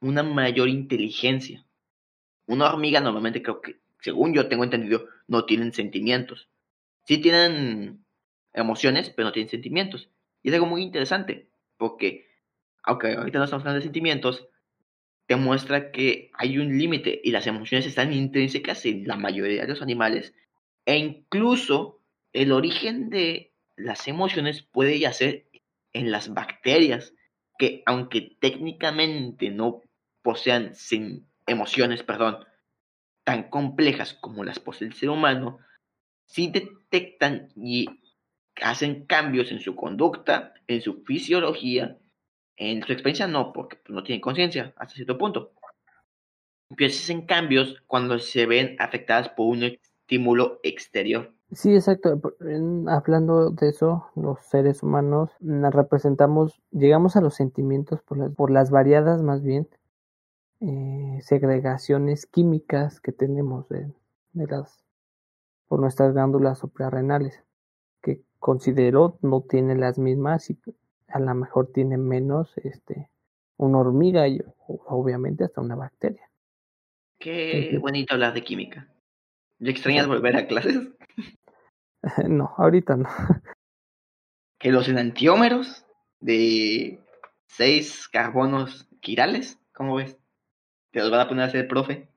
una 0.00 0.22
mayor 0.22 0.68
inteligencia. 0.68 1.66
Una 2.46 2.72
hormiga 2.72 3.00
normalmente 3.00 3.42
creo 3.42 3.60
que, 3.60 3.80
según 4.00 4.32
yo 4.32 4.48
tengo 4.48 4.62
entendido, 4.62 5.06
no 5.26 5.44
tienen 5.44 5.72
sentimientos. 5.72 6.48
Sí 7.04 7.18
tienen 7.18 8.04
emociones, 8.52 9.10
pero 9.10 9.26
no 9.26 9.32
tienen 9.32 9.50
sentimientos. 9.50 10.08
Y 10.44 10.50
es 10.50 10.54
algo 10.54 10.66
muy 10.66 10.82
interesante, 10.82 11.48
porque, 11.76 12.28
aunque 12.84 13.14
ahorita 13.14 13.38
no 13.38 13.44
estamos 13.44 13.62
hablando 13.62 13.80
de 13.80 13.86
sentimientos, 13.86 14.46
te 15.30 15.36
muestra 15.36 15.92
que 15.92 16.32
hay 16.34 16.58
un 16.58 16.76
límite 16.76 17.20
y 17.22 17.30
las 17.30 17.46
emociones 17.46 17.86
están 17.86 18.12
intrínsecas 18.12 18.84
en 18.84 19.06
la 19.06 19.14
mayoría 19.14 19.62
de 19.62 19.68
los 19.68 19.80
animales 19.80 20.34
e 20.84 20.96
incluso 20.96 22.00
el 22.32 22.50
origen 22.50 23.10
de 23.10 23.52
las 23.76 24.08
emociones 24.08 24.62
puede 24.62 24.98
yacer 24.98 25.46
en 25.92 26.10
las 26.10 26.34
bacterias, 26.34 27.14
que 27.60 27.84
aunque 27.86 28.38
técnicamente 28.40 29.50
no 29.50 29.82
posean 30.22 30.74
sin 30.74 31.28
emociones, 31.46 32.02
perdón, 32.02 32.44
tan 33.22 33.50
complejas 33.50 34.14
como 34.14 34.42
las 34.42 34.58
posee 34.58 34.88
el 34.88 34.94
ser 34.94 35.10
humano, 35.10 35.60
sí 36.24 36.50
detectan 36.50 37.52
y 37.54 37.86
hacen 38.60 39.06
cambios 39.06 39.52
en 39.52 39.60
su 39.60 39.76
conducta, 39.76 40.54
en 40.66 40.82
su 40.82 41.04
fisiología, 41.04 41.99
en 42.60 42.82
su 42.82 42.92
experiencia 42.92 43.26
no, 43.26 43.52
porque 43.52 43.76
pues, 43.76 43.94
no 43.94 44.02
tienen 44.04 44.20
conciencia 44.20 44.72
hasta 44.76 44.94
cierto 44.94 45.18
punto. 45.18 45.52
Pero 46.76 46.90
hacen 46.90 47.22
cambios 47.22 47.82
cuando 47.86 48.18
se 48.18 48.46
ven 48.46 48.76
afectadas 48.78 49.30
por 49.30 49.46
un 49.48 49.64
estímulo 49.64 50.60
exterior. 50.62 51.32
Sí, 51.52 51.74
exacto. 51.74 52.20
Hablando 52.86 53.50
de 53.50 53.70
eso, 53.70 54.06
los 54.14 54.38
seres 54.46 54.82
humanos 54.82 55.30
representamos, 55.40 56.60
llegamos 56.70 57.16
a 57.16 57.20
los 57.20 57.34
sentimientos 57.34 58.02
por 58.02 58.18
las, 58.18 58.30
por 58.32 58.50
las 58.52 58.70
variadas 58.70 59.22
más 59.22 59.42
bien 59.42 59.66
eh, 60.60 61.18
segregaciones 61.22 62.26
químicas 62.26 63.00
que 63.00 63.10
tenemos 63.10 63.68
de, 63.68 63.90
por 65.66 65.80
nuestras 65.80 66.12
glándulas 66.12 66.58
suprarrenales, 66.58 67.42
que 68.02 68.22
considero 68.38 69.18
no 69.22 69.40
tiene 69.40 69.74
las 69.74 69.98
mismas 69.98 70.50
y 70.50 70.58
a 71.12 71.18
lo 71.18 71.34
mejor 71.34 71.72
tiene 71.72 71.96
menos 71.96 72.56
este 72.58 73.10
una 73.56 73.78
hormiga 73.78 74.26
y 74.26 74.40
obviamente 74.66 75.44
hasta 75.44 75.60
una 75.60 75.76
bacteria. 75.76 76.30
Qué 77.18 77.76
bonito 77.78 78.14
hablar 78.14 78.32
de 78.32 78.42
química. 78.42 78.88
¿Ya 79.58 79.70
extrañas 79.70 80.06
volver 80.06 80.36
a 80.36 80.46
clases? 80.46 80.88
no, 82.28 82.54
ahorita 82.56 82.96
no. 82.96 83.08
¿Que 84.58 84.72
los 84.72 84.88
enantiómeros 84.88 85.84
de 86.20 86.98
seis 87.46 88.08
carbonos 88.08 88.88
quirales? 89.00 89.58
¿Cómo 89.74 89.96
ves? 89.96 90.18
¿Te 90.92 91.00
los 91.00 91.10
van 91.10 91.20
a 91.20 91.28
poner 91.28 91.44
a 91.44 91.48
hacer 91.48 91.68
profe? 91.68 92.08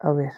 A 0.00 0.12
ver, 0.12 0.32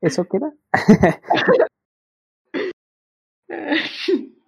¿eso 0.00 0.26
qué 0.26 0.38
era? 0.38 0.52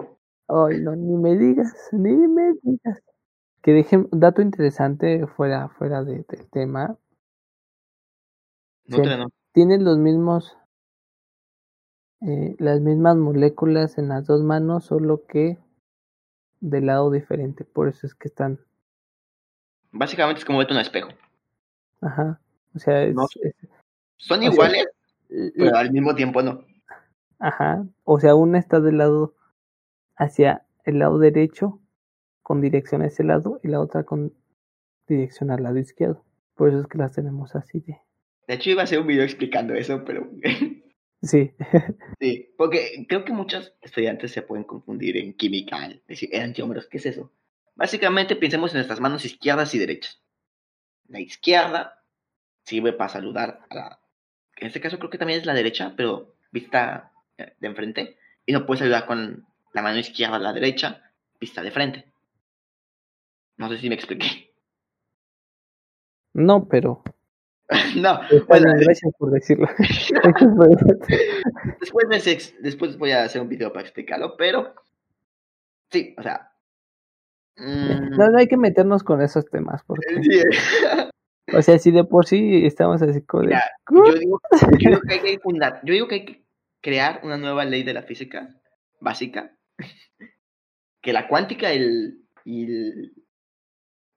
Ay, 0.49 0.81
no, 0.81 0.95
ni 0.95 1.17
me 1.17 1.37
digas, 1.37 1.75
ni 1.93 2.15
me 2.15 2.55
digas. 2.63 3.03
Que 3.63 3.73
dejen, 3.73 4.09
dato 4.13 4.43
interesante 4.43 5.27
fuera, 5.27 5.69
fuera 5.71 6.05
de, 6.05 6.25
del 6.29 6.49
tema. 6.51 6.97
No, 8.87 8.99
no. 8.99 9.27
Tienen 9.53 9.85
los 9.85 9.99
mismos 9.99 10.57
eh, 12.23 12.57
las 12.59 12.81
mismas 12.81 13.17
moléculas 13.17 13.99
en 13.99 14.09
las 14.09 14.27
dos 14.27 14.43
manos, 14.43 14.87
solo 14.87 15.27
que 15.27 15.59
de 16.61 16.81
lado 16.81 17.11
diferente. 17.11 17.65
Por 17.65 17.89
eso 17.89 18.07
es 18.07 18.15
que 18.15 18.29
están. 18.29 18.59
Básicamente 19.93 20.41
es 20.41 20.45
como 20.45 20.59
verte 20.59 20.73
un 20.73 20.81
espejo. 20.81 21.11
Ajá. 22.01 22.41
O 22.75 22.79
sea, 22.79 23.03
es, 23.03 23.15
son 24.17 24.43
iguales, 24.43 24.87
pero 25.29 25.77
al 25.77 25.93
mismo 25.93 26.15
tiempo 26.15 26.43
no. 26.43 26.65
Ajá. 27.39 27.87
O 28.05 28.19
sea, 28.19 28.35
una 28.35 28.59
está 28.59 28.81
del 28.81 28.99
lado 28.99 29.35
hacia 30.17 30.65
el 30.85 30.99
lado 30.99 31.19
derecho 31.19 31.81
con 32.43 32.61
dirección 32.61 33.03
a 33.03 33.07
ese 33.07 33.25
lado 33.25 33.61
y 33.63 33.69
la 33.69 33.81
otra 33.81 34.05
con 34.05 34.33
dirección 35.07 35.51
al 35.51 35.63
lado 35.63 35.79
izquierdo. 35.79 36.25
Por 36.55 36.69
eso 36.69 36.81
es 36.81 36.87
que 36.87 36.99
las 36.99 37.13
tenemos 37.13 37.55
así 37.55 37.81
de. 37.81 37.99
De 38.49 38.55
hecho, 38.55 38.71
iba 38.71 38.83
a 38.83 38.85
hacer 38.85 39.01
un 39.01 39.07
video 39.07 39.25
explicando 39.25 39.75
eso, 39.75 40.05
pero 40.05 40.31
Sí. 41.23 41.53
sí, 42.21 42.55
porque 42.57 43.07
creo 43.09 43.25
que 43.25 43.33
muchos 43.33 43.75
estudiantes 43.81 44.33
se 44.33 44.43
pueden 44.43 44.65
confundir 44.65 45.17
en 45.17 45.35
química, 45.35 45.89
decir, 46.07 46.35
antiómeros, 46.37 46.87
¿qué 46.87 46.99
es 46.99 47.07
eso? 47.07 47.33
Básicamente 47.75 48.37
pensemos 48.37 48.73
en 48.73 48.79
nuestras 48.79 49.01
manos 49.01 49.25
izquierdas 49.25 49.75
y 49.75 49.79
derechas. 49.79 50.23
La 51.09 51.21
izquierda 51.21 52.03
sirve 52.65 52.93
para 52.93 53.11
saludar 53.11 53.61
a 53.69 53.75
la... 53.75 54.01
En 54.57 54.69
este 54.69 54.81
caso 54.81 54.99
creo 54.99 55.11
que 55.11 55.19
también 55.19 55.41
es 55.41 55.47
la 55.47 55.55
derecha, 55.55 55.95
pero 55.97 56.37
vista 56.51 57.13
eh, 57.37 57.53
de 57.61 57.67
enfrente. 57.67 58.17
Y 58.47 58.53
no 58.53 58.65
puedes 58.65 58.81
saludar 58.81 59.07
con 59.07 59.47
la 59.77 59.83
mano 59.83 59.99
izquierda 59.99 60.37
a 60.37 60.39
la 60.39 60.55
derecha, 60.55 61.03
vista 61.39 61.63
de 61.63 61.71
frente. 61.71 62.07
No 63.59 63.69
sé 63.69 63.77
si 63.77 63.91
me 63.91 63.95
expliqué. 63.95 64.51
No, 66.33 66.67
pero 66.67 67.03
no, 67.97 68.21
bueno, 68.49 68.73
gracias 68.79 69.13
por 69.19 69.33
decirlo. 69.33 69.69
después, 71.81 72.55
después 72.63 72.97
voy 72.97 73.11
a 73.11 73.25
hacer 73.25 73.43
un 73.43 73.51
video 73.51 73.71
para 73.71 73.83
explicarlo, 73.83 74.35
pero 74.39 74.73
sí, 75.91 76.15
o 76.17 76.23
sea. 76.23 76.53
Mm, 77.59 78.17
no, 78.17 78.31
no 78.31 78.39
hay 78.39 78.49
que 78.49 78.57
meternos 78.57 79.03
con 79.03 79.21
esos 79.21 79.45
temas, 79.51 79.85
porque. 79.85 80.07
o 81.53 81.61
sea, 81.61 81.79
si 81.79 81.91
de 81.91 82.05
por 82.05 82.25
sí 82.25 82.65
estamos 82.65 83.03
así 83.03 83.21
como 83.21 83.43
de... 83.43 83.59
yo, 83.91 84.15
digo, 84.15 84.41
yo, 84.63 84.69
digo, 84.79 85.01
que 85.07 85.13
hay 85.13 85.21
que 85.21 85.39
fundar, 85.39 85.83
yo 85.85 85.93
digo 85.93 86.09
que 86.09 86.15
hay 86.15 86.25
que 86.25 86.47
crear 86.81 87.21
una 87.25 87.37
nueva 87.37 87.67
ley 87.67 87.83
de 87.83 87.93
la 87.93 88.05
física 88.05 88.59
básica, 89.01 89.56
que 91.03 91.13
la 91.13 91.29
cuántica 91.29 91.73
el, 91.73 92.27
y 92.45 92.65
el... 92.65 93.15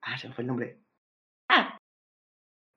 Ah, 0.02 0.17
se 0.17 0.28
me 0.28 0.34
fue 0.34 0.41
el 0.41 0.48
nombre. 0.48 0.80
Ah, 1.48 1.78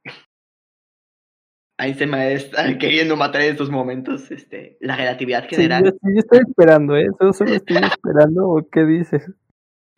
se 1.96 2.06
me 2.06 2.34
está 2.34 2.78
queriendo 2.78 3.16
matar 3.16 3.42
en 3.42 3.52
estos 3.52 3.70
momentos. 3.70 4.30
Este, 4.30 4.76
la 4.80 4.96
relatividad 4.96 5.48
general. 5.48 5.84
Sí, 5.84 5.98
yo, 6.02 6.18
estoy 6.18 6.40
esperando, 6.46 6.96
¿eh? 6.96 7.06
Solo, 7.32 7.54
estoy 7.54 7.76
esperando. 7.82 8.48
¿O 8.48 8.68
qué 8.70 8.84
dices? 8.84 9.30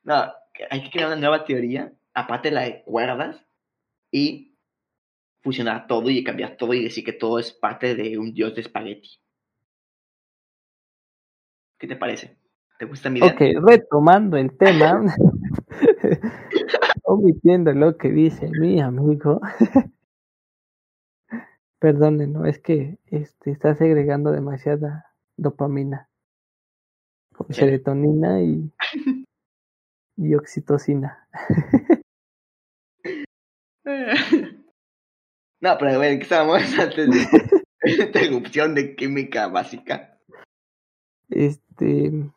No, 0.04 0.32
hay 0.70 0.82
que 0.82 0.90
crear 0.90 1.08
una 1.08 1.16
nueva 1.16 1.44
teoría, 1.44 1.92
aparte 2.14 2.50
de 2.50 2.54
la 2.54 2.62
de 2.62 2.82
cuerdas, 2.84 3.44
y 4.12 4.56
fusionar 5.42 5.86
todo 5.86 6.08
y 6.08 6.22
cambiar 6.22 6.56
todo 6.56 6.72
y 6.72 6.84
decir 6.84 7.04
que 7.04 7.12
todo 7.12 7.38
es 7.38 7.52
parte 7.52 7.94
de 7.94 8.16
un 8.18 8.32
dios 8.32 8.54
de 8.54 8.60
espagueti. 8.62 9.10
¿Qué 11.78 11.86
te 11.86 11.96
parece? 11.96 12.43
¿Te 12.78 12.86
gusta 12.86 13.08
mi 13.08 13.20
idea? 13.20 13.32
Ok, 13.32 13.40
retomando 13.66 14.36
el 14.36 14.56
tema, 14.56 15.04
omitiendo 17.04 17.72
lo 17.72 17.96
que 17.96 18.10
dice 18.10 18.50
mi 18.58 18.80
amigo. 18.80 19.40
Perdónenlo, 21.78 22.46
es 22.46 22.58
que 22.58 22.98
este, 23.06 23.50
está 23.50 23.74
segregando 23.74 24.32
demasiada 24.32 25.12
dopamina. 25.36 26.08
Con 27.34 27.52
serotonina 27.52 28.40
y, 28.42 28.72
y 30.16 30.34
oxitocina. 30.34 31.28
No, 35.60 35.78
pero 35.78 35.92
a 35.92 35.98
ver, 35.98 36.18
¿qué 36.18 36.22
estábamos 36.22 36.62
antes 36.78 37.10
de 37.10 38.02
interrupción 38.02 38.74
de 38.74 38.94
química 38.94 39.48
básica? 39.48 40.18
Este. 41.28 42.33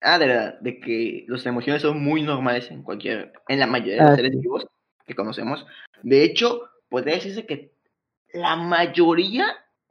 Ah, 0.00 0.18
de 0.18 0.26
verdad, 0.26 0.60
de 0.60 0.80
que 0.80 1.24
las 1.28 1.44
emociones 1.44 1.82
son 1.82 2.02
muy 2.02 2.22
normales 2.22 2.70
en 2.70 2.82
cualquier, 2.82 3.32
en 3.48 3.60
la 3.60 3.66
mayoría 3.66 3.96
de 3.96 4.00
los 4.02 4.10
ah, 4.12 4.16
seres 4.16 4.40
vivos 4.40 4.66
que 5.06 5.14
conocemos. 5.14 5.66
De 6.02 6.24
hecho, 6.24 6.70
podría 6.88 7.16
decirse 7.16 7.44
que 7.44 7.72
la 8.32 8.56
mayoría, 8.56 9.46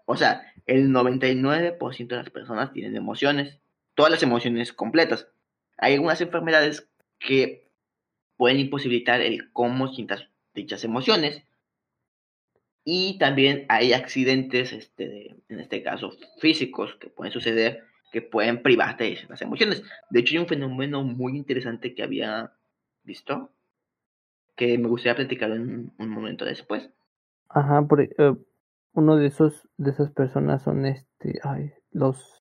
o 0.05 0.17
sea, 0.17 0.51
el 0.65 0.89
99% 0.89 2.07
de 2.07 2.15
las 2.15 2.29
personas 2.29 2.73
tienen 2.73 2.95
emociones, 2.95 3.59
todas 3.93 4.11
las 4.11 4.23
emociones 4.23 4.73
completas. 4.73 5.27
Hay 5.77 5.93
algunas 5.93 6.21
enfermedades 6.21 6.89
que 7.19 7.69
pueden 8.37 8.59
imposibilitar 8.59 9.21
el 9.21 9.51
cómo 9.51 9.93
sientas 9.93 10.27
dichas 10.53 10.83
emociones. 10.83 11.43
Y 12.83 13.17
también 13.19 13.65
hay 13.69 13.93
accidentes, 13.93 14.71
este, 14.71 15.35
en 15.49 15.59
este 15.59 15.83
caso 15.83 16.11
físicos, 16.39 16.95
que 16.95 17.09
pueden 17.09 17.33
suceder, 17.33 17.83
que 18.11 18.21
pueden 18.21 18.61
privarte 18.61 19.03
de 19.03 19.17
las 19.29 19.41
emociones. 19.41 19.83
De 20.09 20.19
hecho, 20.19 20.35
hay 20.35 20.39
un 20.39 20.47
fenómeno 20.47 21.03
muy 21.03 21.37
interesante 21.37 21.93
que 21.93 22.03
había 22.03 22.53
visto, 23.03 23.51
que 24.55 24.77
me 24.77 24.87
gustaría 24.87 25.15
platicar 25.15 25.51
en 25.51 25.93
un 25.97 26.09
momento 26.09 26.45
después. 26.45 26.89
Ajá, 27.49 27.81
por, 27.81 28.01
eh, 28.01 28.09
uno 28.93 29.15
de 29.15 29.27
esos 29.27 29.67
de 29.77 29.91
esas 29.91 30.11
personas 30.11 30.63
son 30.63 30.85
este, 30.85 31.39
ay, 31.43 31.73
los 31.91 32.43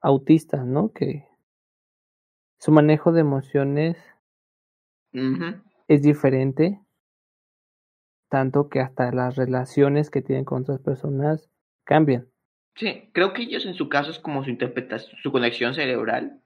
autistas, 0.00 0.64
¿no? 0.64 0.92
Que 0.92 1.26
su 2.58 2.72
manejo 2.72 3.12
de 3.12 3.20
emociones 3.20 3.96
es 5.88 6.02
diferente, 6.02 6.80
tanto 8.28 8.68
que 8.68 8.80
hasta 8.80 9.12
las 9.12 9.36
relaciones 9.36 10.10
que 10.10 10.20
tienen 10.20 10.44
con 10.44 10.62
otras 10.62 10.80
personas 10.80 11.48
cambian. 11.84 12.28
Sí, 12.76 13.10
creo 13.12 13.32
que 13.32 13.42
ellos 13.42 13.66
en 13.66 13.74
su 13.74 13.88
caso 13.88 14.10
es 14.10 14.18
como 14.18 14.44
su 14.44 14.50
interpretación, 14.50 15.18
su 15.22 15.32
conexión 15.32 15.74
cerebral. 15.74 16.40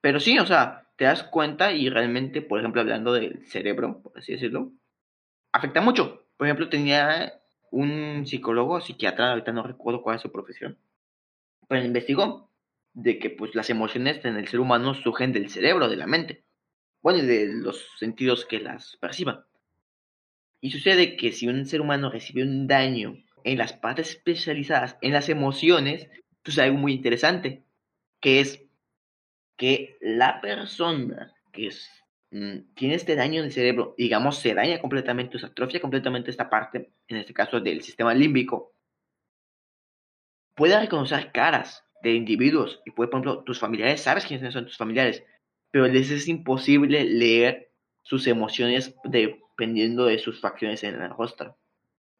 Pero 0.00 0.20
sí, 0.20 0.38
o 0.38 0.46
sea, 0.46 0.88
te 0.96 1.04
das 1.04 1.22
cuenta 1.22 1.72
y 1.72 1.88
realmente, 1.88 2.42
por 2.42 2.58
ejemplo, 2.58 2.80
hablando 2.80 3.12
del 3.12 3.46
cerebro, 3.46 4.02
por 4.02 4.18
así 4.18 4.32
decirlo, 4.32 4.72
afecta 5.52 5.80
mucho 5.80 6.28
por 6.38 6.46
ejemplo, 6.46 6.68
tenía 6.68 7.34
un 7.70 8.24
psicólogo, 8.24 8.80
psiquiatra, 8.80 9.32
ahorita 9.32 9.52
no 9.52 9.64
recuerdo 9.64 10.02
cuál 10.02 10.16
es 10.16 10.22
su 10.22 10.30
profesión, 10.30 10.78
pero 11.68 11.84
investigó 11.84 12.48
de 12.94 13.18
que 13.18 13.28
pues 13.28 13.54
las 13.54 13.68
emociones 13.68 14.24
en 14.24 14.36
el 14.36 14.46
ser 14.46 14.60
humano 14.60 14.94
surgen 14.94 15.32
del 15.32 15.50
cerebro, 15.50 15.88
de 15.88 15.96
la 15.96 16.06
mente. 16.06 16.44
bueno, 17.02 17.22
de 17.22 17.46
los 17.46 17.90
sentidos 17.98 18.44
que 18.44 18.60
las 18.60 18.96
perciban. 19.00 19.44
Y 20.60 20.70
sucede 20.70 21.16
que 21.16 21.32
si 21.32 21.48
un 21.48 21.66
ser 21.66 21.80
humano 21.80 22.10
recibe 22.10 22.42
un 22.42 22.66
daño 22.66 23.16
en 23.48 23.58
las 23.58 23.72
partes 23.72 24.10
especializadas, 24.10 24.96
en 25.00 25.12
las 25.12 25.28
emociones, 25.28 26.08
pues 26.42 26.58
algo 26.58 26.78
muy 26.78 26.92
interesante, 26.92 27.64
que 28.20 28.40
es 28.40 28.62
que 29.56 29.96
la 30.00 30.40
persona 30.40 31.34
que 31.52 31.70
mm, 32.30 32.74
tiene 32.74 32.94
este 32.94 33.16
daño 33.16 33.40
en 33.40 33.46
el 33.46 33.52
cerebro, 33.52 33.94
digamos, 33.98 34.38
se 34.38 34.54
daña 34.54 34.80
completamente, 34.80 35.38
se 35.38 35.46
atrofia 35.46 35.80
completamente 35.80 36.30
esta 36.30 36.48
parte, 36.48 36.92
en 37.08 37.16
este 37.16 37.34
caso 37.34 37.60
del 37.60 37.82
sistema 37.82 38.14
límbico, 38.14 38.72
puede 40.54 40.78
reconocer 40.78 41.32
caras 41.32 41.84
de 42.02 42.14
individuos 42.14 42.80
y 42.84 42.92
puede, 42.92 43.10
por 43.10 43.20
ejemplo, 43.20 43.44
tus 43.44 43.58
familiares, 43.58 44.00
sabes 44.00 44.24
quiénes 44.24 44.52
son 44.52 44.66
tus 44.66 44.76
familiares, 44.76 45.24
pero 45.70 45.86
les 45.86 46.10
es 46.10 46.28
imposible 46.28 47.04
leer 47.04 47.72
sus 48.02 48.26
emociones 48.26 48.94
dependiendo 49.04 50.06
de 50.06 50.18
sus 50.18 50.40
facciones 50.40 50.82
en 50.84 51.02
el 51.02 51.10
rostro. 51.10 51.57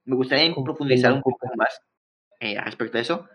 Me 0.09 0.17
gustaría 0.17 0.55
profundizar 0.55 1.13
un 1.13 1.21
poco 1.21 1.47
más 1.57 1.83
eh, 2.41 2.59
respecto 2.59 2.97
a 2.97 3.01
eso. 3.03 3.29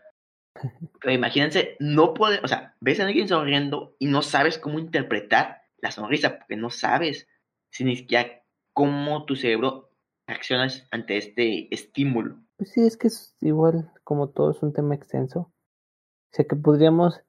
Pero 0.99 1.13
imagínense, 1.13 1.75
no 1.79 2.15
puede, 2.15 2.39
o 2.43 2.47
sea, 2.47 2.75
ves 2.79 2.99
a 2.99 3.05
alguien 3.05 3.27
sonriendo 3.27 3.95
y 3.99 4.07
no 4.07 4.23
sabes 4.23 4.57
cómo 4.57 4.79
interpretar 4.79 5.61
la 5.77 5.91
sonrisa, 5.91 6.39
porque 6.39 6.55
no 6.55 6.71
sabes 6.71 7.27
si 7.69 7.83
ni 7.83 7.95
siquiera 7.95 8.41
cómo 8.73 9.25
tu 9.25 9.35
cerebro 9.35 9.91
reacciona 10.25 10.67
ante 10.89 11.17
este 11.17 11.71
estímulo. 11.71 12.39
Pues 12.57 12.71
sí, 12.71 12.81
es 12.81 12.97
que 12.97 13.07
es 13.07 13.35
igual, 13.41 13.91
como 14.03 14.29
todo 14.29 14.49
es 14.49 14.63
un 14.63 14.73
tema 14.73 14.95
extenso. 14.95 15.39
O 15.41 16.35
sea 16.35 16.45
que 16.45 16.55
podríamos 16.55 17.21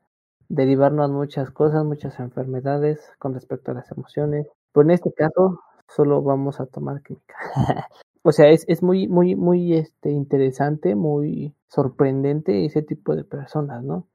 derivarnos 0.49 1.11
muchas 1.11 1.51
cosas, 1.51 1.85
muchas 1.85 2.19
enfermedades 2.19 3.13
con 3.19 3.35
respecto 3.35 3.73
a 3.73 3.75
las 3.75 3.93
emociones. 3.93 4.47
Pero 4.73 4.85
en 4.85 4.93
este 4.93 5.13
caso, 5.13 5.61
solo 5.87 6.23
vamos 6.23 6.61
a 6.61 6.67
tomar 6.67 7.03
química. 7.03 7.35
o 8.27 8.33
sea, 8.33 8.49
es, 8.49 8.65
es 8.69 8.83
muy, 8.83 9.07
muy, 9.07 9.37
muy 9.37 9.75
este, 9.75 10.11
interesante, 10.11 10.95
muy 10.95 11.55
sorprendente 11.69 12.65
ese 12.65 12.83
tipo 12.83 13.15
de 13.15 13.23
personas, 13.23 13.85
¿no? 13.85 14.09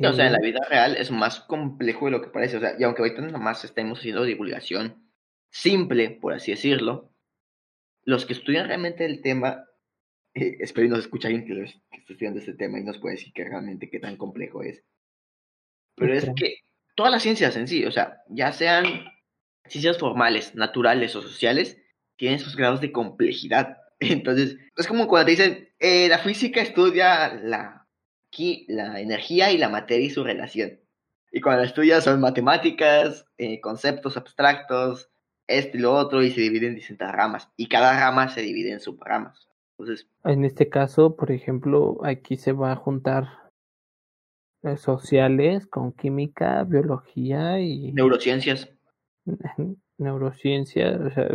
O 0.00 0.12
sea, 0.12 0.26
en 0.26 0.32
la 0.32 0.40
vida 0.40 0.58
real 0.68 0.96
es 0.96 1.12
más 1.12 1.38
complejo 1.40 2.06
de 2.06 2.10
lo 2.10 2.20
que 2.20 2.30
parece. 2.30 2.56
O 2.56 2.60
sea, 2.60 2.74
y 2.76 2.82
aunque 2.82 3.02
ahorita 3.02 3.22
nada 3.22 3.38
más 3.38 3.64
estemos 3.64 4.00
haciendo 4.00 4.24
divulgación 4.24 5.08
simple, 5.50 6.10
por 6.10 6.34
así 6.34 6.50
decirlo, 6.50 7.12
los 8.02 8.26
que 8.26 8.32
estudian 8.32 8.66
realmente 8.66 9.04
el 9.04 9.22
tema, 9.22 9.66
eh, 10.34 10.56
espero 10.58 10.88
y 10.88 10.90
nos 10.90 10.98
escuche 10.98 11.28
alguien 11.28 11.46
que, 11.46 11.54
los, 11.54 11.72
que 11.92 11.98
esté 11.98 12.14
estudiando 12.14 12.40
este 12.40 12.54
tema 12.54 12.80
y 12.80 12.84
nos 12.84 12.98
puede 12.98 13.14
decir 13.14 13.32
que 13.32 13.44
realmente 13.44 13.88
qué 13.88 14.00
tan 14.00 14.16
complejo 14.16 14.64
es. 14.64 14.82
Pero 15.94 16.12
es 16.12 16.28
que 16.34 16.56
todas 16.96 17.12
las 17.12 17.22
ciencias 17.22 17.56
en 17.56 17.68
sí, 17.68 17.84
o 17.84 17.92
sea, 17.92 18.22
ya 18.28 18.50
sean 18.50 18.84
ciencias 19.64 19.98
formales, 19.98 20.56
naturales 20.56 21.14
o 21.14 21.22
sociales, 21.22 21.80
tienen 22.18 22.40
sus 22.40 22.56
grados 22.56 22.82
de 22.82 22.92
complejidad. 22.92 23.78
Entonces, 24.00 24.58
es 24.76 24.86
como 24.86 25.08
cuando 25.08 25.26
te 25.26 25.30
dicen, 25.30 25.68
eh, 25.78 26.08
la 26.08 26.18
física 26.18 26.60
estudia 26.60 27.34
la, 27.34 27.86
la 28.66 29.00
energía 29.00 29.50
y 29.50 29.58
la 29.58 29.70
materia 29.70 30.06
y 30.06 30.10
su 30.10 30.22
relación. 30.22 30.78
Y 31.32 31.40
cuando 31.40 31.62
estudias 31.62 32.04
son 32.04 32.20
matemáticas, 32.20 33.24
eh, 33.36 33.60
conceptos 33.60 34.16
abstractos, 34.16 35.10
esto 35.46 35.76
y 35.76 35.80
lo 35.80 35.94
otro, 35.94 36.22
y 36.22 36.30
se 36.30 36.40
dividen 36.40 36.70
en 36.70 36.76
distintas 36.76 37.12
ramas. 37.12 37.48
Y 37.56 37.68
cada 37.68 37.98
rama 37.98 38.28
se 38.28 38.42
divide 38.42 38.72
en 38.72 38.80
subramas. 38.80 39.48
Entonces, 39.78 40.08
en 40.24 40.44
este 40.44 40.68
caso, 40.68 41.16
por 41.16 41.30
ejemplo, 41.30 41.98
aquí 42.02 42.36
se 42.36 42.52
va 42.52 42.72
a 42.72 42.76
juntar 42.76 43.50
eh, 44.62 44.76
sociales 44.76 45.66
con 45.66 45.92
química, 45.92 46.64
biología 46.64 47.60
y 47.60 47.92
neurociencias. 47.92 48.68
Neurociencia, 49.98 50.96
o 50.96 51.10
sea, 51.10 51.28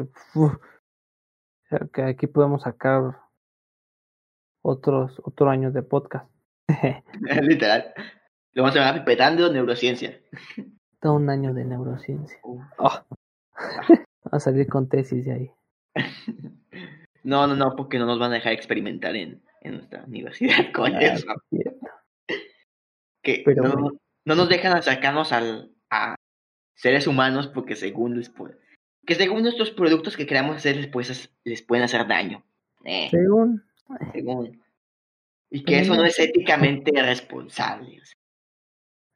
que 1.93 2.03
aquí 2.03 2.27
podemos 2.27 2.63
sacar 2.63 3.19
otros 4.61 5.19
otro 5.23 5.49
año 5.49 5.71
de 5.71 5.83
podcast. 5.83 6.29
Literal. 7.41 7.93
Lo 8.53 8.63
vamos 8.63 8.75
a 8.77 8.79
llamar 8.79 8.99
pipetando 8.99 9.51
neurociencia. 9.51 10.19
Todo 10.99 11.13
un 11.13 11.29
año 11.29 11.53
de 11.53 11.65
neurociencia. 11.65 12.39
Oh. 12.43 12.99
a 14.31 14.39
salir 14.39 14.67
con 14.67 14.87
tesis 14.87 15.25
de 15.25 15.33
ahí. 15.33 15.51
No, 17.23 17.47
no, 17.47 17.55
no, 17.55 17.75
porque 17.75 17.99
no 17.99 18.05
nos 18.05 18.19
van 18.19 18.31
a 18.31 18.35
dejar 18.35 18.53
experimentar 18.53 19.15
en, 19.15 19.43
en 19.61 19.73
nuestra 19.73 20.03
universidad 20.05 20.71
con 20.73 20.95
ah, 20.95 20.99
eso. 20.99 21.27
Que 23.21 23.43
no, 23.55 23.91
no, 24.25 24.35
nos 24.35 24.49
dejan 24.49 24.75
acercarnos 24.75 25.31
al, 25.31 25.73
a 25.89 26.15
seres 26.75 27.07
humanos 27.07 27.47
porque 27.47 27.75
según 27.75 28.17
les 28.17 28.29
que 29.05 29.15
según 29.15 29.43
nuestros 29.43 29.71
productos 29.71 30.15
que 30.15 30.25
queramos 30.25 30.57
hacer 30.57 30.77
les, 30.77 31.29
les 31.43 31.61
pueden 31.61 31.83
hacer 31.83 32.07
daño. 32.07 32.43
Eh, 32.85 33.09
según. 33.11 33.63
Según. 34.11 34.61
Y 35.49 35.63
que 35.63 35.79
eso 35.79 35.95
no 35.95 36.05
es 36.05 36.17
éticamente 36.19 36.91
responsable. 37.01 38.01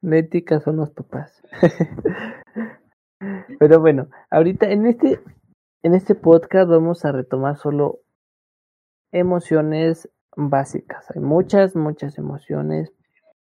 La 0.02 0.18
ética 0.18 0.60
son 0.60 0.78
los 0.78 0.92
papás. 0.92 1.42
Pero 3.60 3.80
bueno, 3.80 4.10
ahorita 4.30 4.70
en 4.70 4.86
este, 4.86 5.20
en 5.82 5.96
este 5.96 6.14
podcast 6.14 6.70
vamos 6.70 7.04
a 7.06 7.12
retomar 7.12 7.58
solo 7.58 8.02
emociones 9.12 10.10
básicas. 10.36 11.10
Hay 11.16 11.22
muchas, 11.22 11.76
muchas 11.76 12.18
emociones, 12.20 12.94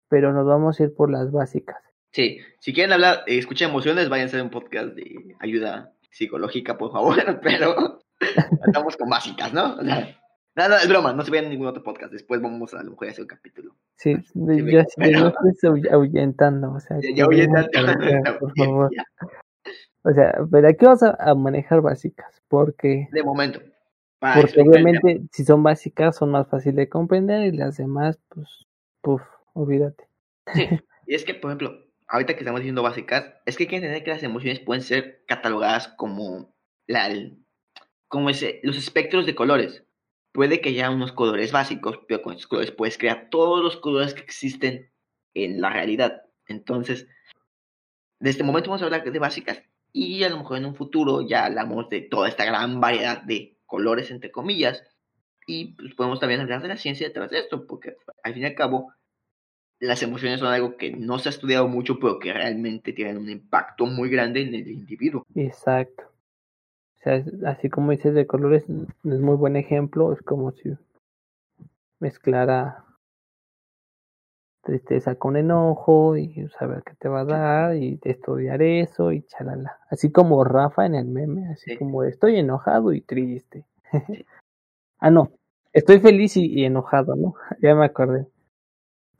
pero 0.09 0.33
nos 0.33 0.47
vamos 0.47 0.79
a 0.79 0.83
ir 0.83 0.95
por 0.95 1.11
las 1.11 1.31
básicas. 1.31 1.77
Sí, 2.11 2.39
si 2.59 2.73
quieren 2.73 2.93
hablar, 2.93 3.19
eh, 3.27 3.37
escuchar 3.37 3.69
emociones, 3.69 4.09
vayan 4.09 4.25
a 4.25 4.27
hacer 4.27 4.41
un 4.41 4.49
podcast 4.49 4.95
de 4.95 5.35
ayuda 5.39 5.93
psicológica, 6.11 6.77
por 6.77 6.91
favor, 6.91 7.15
pero 7.41 7.99
estamos 8.67 8.97
con 8.97 9.09
básicas, 9.09 9.53
¿no? 9.53 9.75
O 9.75 9.83
sea, 9.83 10.17
no, 10.55 10.75
es 10.75 10.89
broma, 10.89 11.13
no 11.13 11.23
se 11.23 11.31
vean 11.31 11.49
ningún 11.49 11.67
otro 11.67 11.81
podcast, 11.81 12.11
después 12.11 12.41
vamos 12.41 12.73
a 12.73 12.83
lo 12.83 12.91
mejor 12.91 13.07
a 13.07 13.11
hacer 13.11 13.23
un 13.23 13.27
capítulo. 13.27 13.75
Sí, 13.95 14.17
yo, 14.35 14.79
estoy 14.79 15.87
ahuyentando, 15.89 16.73
o 16.73 16.79
sea, 16.79 16.97
ya, 17.15 17.23
ahuyentando, 17.23 17.69
por 18.39 18.53
favor. 18.57 18.91
O 20.03 20.11
sea, 20.11 20.35
pero 20.51 20.67
aquí 20.67 20.85
vamos 20.85 21.03
a, 21.03 21.35
manejar 21.35 21.81
básicas, 21.81 22.41
porque... 22.47 23.07
De 23.11 23.23
momento. 23.23 23.61
Porque 24.19 24.61
obviamente 24.61 25.21
si 25.31 25.43
son 25.45 25.63
básicas 25.63 26.15
son 26.17 26.31
más 26.31 26.47
fáciles 26.47 26.75
de 26.75 26.89
comprender 26.89 27.53
y 27.53 27.57
las 27.57 27.77
demás, 27.77 28.19
pues, 28.29 28.67
puf, 29.01 29.21
olvídate. 29.53 30.07
Sí, 30.53 30.67
y 31.07 31.15
es 31.15 31.23
que, 31.23 31.33
por 31.33 31.51
ejemplo, 31.51 31.90
ahorita 32.11 32.33
que 32.33 32.39
estamos 32.41 32.59
diciendo 32.59 32.83
básicas, 32.83 33.33
es 33.45 33.55
que 33.55 33.63
hay 33.63 33.69
que 33.69 33.75
entender 33.77 34.03
que 34.03 34.11
las 34.11 34.23
emociones 34.23 34.59
pueden 34.59 34.83
ser 34.83 35.23
catalogadas 35.27 35.87
como, 35.87 36.53
la, 36.85 37.09
como 38.09 38.29
ese, 38.29 38.59
los 38.63 38.77
espectros 38.77 39.25
de 39.25 39.33
colores. 39.33 39.85
Puede 40.33 40.59
que 40.59 40.69
haya 40.69 40.89
unos 40.89 41.13
colores 41.13 41.53
básicos, 41.53 41.99
pero 42.07 42.21
con 42.21 42.33
esos 42.33 42.47
colores 42.47 42.71
puedes 42.71 42.97
crear 42.97 43.29
todos 43.29 43.63
los 43.63 43.77
colores 43.77 44.13
que 44.13 44.21
existen 44.21 44.91
en 45.33 45.61
la 45.61 45.69
realidad. 45.69 46.23
Entonces, 46.47 47.07
de 48.19 48.29
este 48.29 48.43
momento 48.43 48.69
vamos 48.69 48.81
a 48.81 48.85
hablar 48.85 49.09
de 49.09 49.19
básicas 49.19 49.63
y 49.93 50.23
a 50.23 50.29
lo 50.29 50.37
mejor 50.37 50.57
en 50.57 50.65
un 50.65 50.75
futuro 50.75 51.25
ya 51.25 51.45
hablamos 51.45 51.87
de 51.89 52.01
toda 52.01 52.27
esta 52.27 52.43
gran 52.43 52.81
variedad 52.81 53.21
de 53.23 53.57
colores, 53.65 54.11
entre 54.11 54.31
comillas, 54.31 54.83
y 55.47 55.75
pues, 55.75 55.95
podemos 55.95 56.19
también 56.19 56.41
hablar 56.41 56.61
de 56.61 56.67
la 56.67 56.77
ciencia 56.77 57.07
detrás 57.07 57.31
de 57.31 57.39
esto, 57.39 57.65
porque 57.67 57.95
al 58.21 58.33
fin 58.33 58.43
y 58.43 58.47
al 58.47 58.55
cabo 58.55 58.93
las 59.81 60.03
emociones 60.03 60.39
son 60.39 60.53
algo 60.53 60.77
que 60.77 60.91
no 60.91 61.17
se 61.17 61.29
ha 61.29 61.31
estudiado 61.31 61.67
mucho, 61.67 61.99
pero 61.99 62.19
que 62.19 62.31
realmente 62.31 62.93
tienen 62.93 63.17
un 63.17 63.29
impacto 63.29 63.87
muy 63.87 64.09
grande 64.09 64.41
en 64.41 64.53
el 64.53 64.67
individuo. 64.69 65.25
Exacto. 65.33 66.03
O 66.99 67.03
sea, 67.03 67.23
así 67.47 67.69
como 67.69 67.91
dices 67.91 68.13
de 68.13 68.27
colores, 68.27 68.63
es 68.63 69.19
muy 69.19 69.35
buen 69.35 69.55
ejemplo, 69.55 70.13
es 70.13 70.21
como 70.21 70.51
si 70.51 70.71
mezclara 71.99 72.85
tristeza 74.63 75.15
con 75.15 75.35
enojo 75.35 76.15
y 76.15 76.47
saber 76.59 76.83
qué 76.83 76.93
te 76.99 77.09
va 77.09 77.21
a 77.21 77.25
dar 77.25 77.75
y 77.75 77.99
estudiar 78.03 78.61
eso 78.61 79.11
y 79.11 79.23
chalala. 79.23 79.79
Así 79.89 80.11
como 80.11 80.43
Rafa 80.43 80.85
en 80.85 80.93
el 80.93 81.07
meme, 81.07 81.49
así 81.51 81.75
como 81.75 82.03
estoy 82.03 82.37
enojado 82.37 82.93
y 82.93 83.01
triste. 83.01 83.65
ah, 84.99 85.09
no, 85.09 85.31
estoy 85.73 85.99
feliz 85.99 86.37
y 86.37 86.63
enojado, 86.65 87.15
¿no? 87.15 87.33
ya 87.63 87.73
me 87.73 87.85
acordé. 87.85 88.27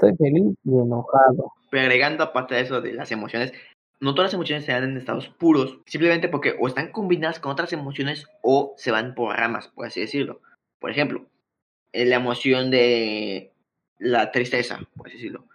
Estoy 0.02 0.18
feliz 0.18 0.58
y 0.64 0.70
enojado. 0.72 1.54
Pero 1.70 1.84
agregando 1.84 2.24
aparte 2.24 2.56
de 2.56 2.62
eso 2.62 2.82
de 2.82 2.94
las 2.94 3.12
emociones, 3.12 3.54
no 4.00 4.16
todas 4.16 4.30
las 4.30 4.34
emociones 4.34 4.66
se 4.66 4.72
dan 4.72 4.84
en 4.84 4.98
estados 4.98 5.30
puros, 5.30 5.78
simplemente 5.86 6.28
porque 6.28 6.56
o 6.60 6.68
están 6.68 6.92
combinadas 6.92 7.40
con 7.40 7.52
otras 7.52 7.72
emociones 7.72 8.26
o 8.42 8.74
se 8.78 8.90
van 8.90 9.14
por 9.14 9.38
ramas, 9.38 9.68
por 9.68 9.86
así 9.86 10.00
decirlo. 10.00 10.42
Por 10.80 10.90
ejemplo, 10.90 11.28
eh, 11.94 12.06
la 12.06 12.16
emoción 12.16 12.72
de 12.72 13.54
la 14.00 14.32
tristeza, 14.32 14.80
por 14.98 15.08
así 15.08 15.18
decirlo. 15.18 15.46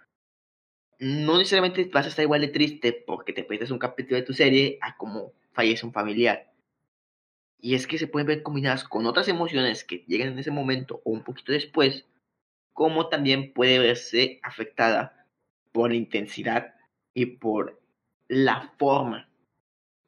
No 0.99 1.37
necesariamente 1.37 1.89
vas 1.93 2.05
a 2.05 2.09
estar 2.09 2.23
igual 2.23 2.39
de 2.39 2.47
triste 2.47 2.93
porque 3.05 3.33
te 3.33 3.43
pierdes 3.43 3.69
un 3.69 3.79
capítulo 3.79 4.15
de 4.15 4.25
tu 4.25 4.33
serie 4.33 4.79
a 4.81 4.95
como 4.95 5.33
fallece 5.51 5.85
un 5.85 5.91
familiar. 5.91 6.53
Y 7.59 7.75
es 7.75 7.85
que 7.85 7.97
se 7.97 8.07
pueden 8.07 8.27
ver 8.27 8.43
combinadas 8.43 8.85
con 8.85 9.05
otras 9.07 9.27
emociones 9.27 9.83
que 9.83 10.05
llegan 10.07 10.29
en 10.29 10.39
ese 10.39 10.51
momento 10.51 11.01
o 11.03 11.11
un 11.11 11.23
poquito 11.23 11.51
después 11.51 12.05
como 12.77 13.09
también 13.09 13.53
puede 13.53 13.79
verse 13.79 14.39
afectada 14.43 15.25
por 15.71 15.89
la 15.89 15.95
intensidad 15.95 16.75
y 17.15 17.25
por 17.25 17.81
la 18.27 18.71
forma 18.77 19.27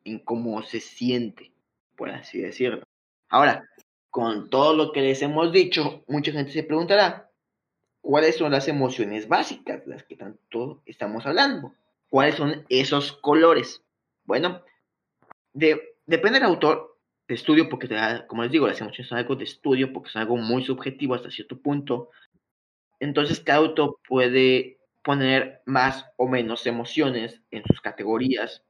en 0.03 0.19
cómo 0.19 0.62
se 0.62 0.79
siente, 0.79 1.51
por 1.95 2.12
así 2.12 2.39
decirlo. 2.39 2.84
Ahora, 3.27 3.67
con 4.12 4.51
todo 4.51 4.75
lo 4.75 4.91
que 4.91 5.01
les 5.01 5.19
hemos 5.23 5.51
dicho, 5.51 6.03
mucha 6.08 6.32
gente 6.32 6.51
se 6.51 6.62
preguntará, 6.62 7.32
¿cuáles 8.01 8.38
son 8.38 8.51
las 8.51 8.67
emociones 8.67 9.27
básicas, 9.27 9.88
las 9.88 10.03
que 10.03 10.15
tanto 10.15 10.84
estamos 10.86 11.25
hablando? 11.25 11.73
¿Cuáles 12.08 12.36
son 12.36 12.67
esos 12.69 13.13
colores? 13.13 13.82
Bueno, 14.25 14.62
depende 15.53 16.39
del 16.39 16.43
autor 16.43 16.99
de 17.27 17.34
estudio, 17.34 17.67
porque 17.67 17.88
como 18.27 18.43
les 18.43 18.51
digo, 18.51 18.67
las 18.67 18.79
emociones 18.79 19.10
son 19.10 19.17
algo 19.17 19.36
de 19.36 19.45
estudio, 19.45 19.91
porque 19.91 20.12
son 20.12 20.21
algo 20.21 20.38
muy 20.38 20.63
subjetivo 20.63 21.15
hasta 21.15 21.32
cierto 21.32 21.60
punto. 21.60 22.12
Entonces, 22.99 23.39
cada 23.39 23.59
autor 23.59 23.99
puede 24.07 24.79
poner 25.03 25.62
más 25.65 26.05
o 26.17 26.27
menos 26.27 26.65
emociones 26.67 27.41
en 27.51 27.63
sus 27.63 27.81
categorías, 27.81 28.65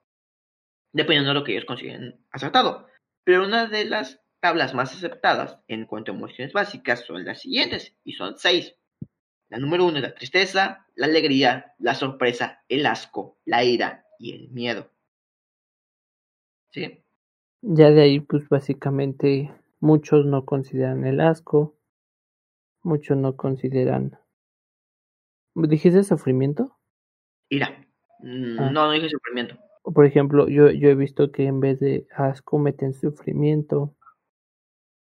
dependiendo 0.93 1.29
de 1.29 1.39
lo 1.39 1.43
que 1.43 1.53
ellos 1.53 1.65
consideren 1.65 2.23
acertado. 2.31 2.87
Pero 3.23 3.45
una 3.45 3.67
de 3.67 3.85
las 3.85 4.21
tablas 4.39 4.73
más 4.73 4.93
aceptadas 4.93 5.59
en 5.67 5.85
cuanto 5.85 6.11
a 6.11 6.15
emociones 6.15 6.53
básicas 6.53 7.05
son 7.05 7.25
las 7.25 7.41
siguientes, 7.41 7.95
y 8.03 8.13
son 8.13 8.37
seis. 8.37 8.75
La 9.49 9.57
número 9.57 9.85
uno 9.85 9.97
es 9.97 10.03
la 10.03 10.13
tristeza, 10.13 10.85
la 10.95 11.07
alegría, 11.07 11.73
la 11.79 11.95
sorpresa, 11.95 12.63
el 12.69 12.85
asco, 12.85 13.39
la 13.45 13.63
ira 13.63 14.05
y 14.19 14.33
el 14.33 14.49
miedo. 14.51 14.91
¿Sí? 16.71 17.03
Ya 17.61 17.89
de 17.89 18.01
ahí, 18.03 18.19
pues 18.19 18.47
básicamente 18.47 19.51
muchos 19.79 20.25
no 20.25 20.45
consideran 20.45 21.05
el 21.05 21.19
asco, 21.19 21.78
muchos 22.83 23.17
no 23.17 23.35
consideran... 23.35 24.17
¿Dijiste 25.55 26.03
sufrimiento? 26.03 26.77
Ira. 27.49 27.85
Ah. 28.19 28.23
No, 28.23 28.71
no 28.71 28.91
dije 28.91 29.09
sufrimiento. 29.09 29.57
Por 29.83 30.05
ejemplo, 30.05 30.47
yo, 30.47 30.69
yo 30.71 30.89
he 30.89 30.95
visto 30.95 31.31
que 31.31 31.45
en 31.45 31.59
vez 31.59 31.79
de 31.79 32.07
asco 32.15 32.59
meten 32.59 32.93
sufrimiento. 32.93 33.95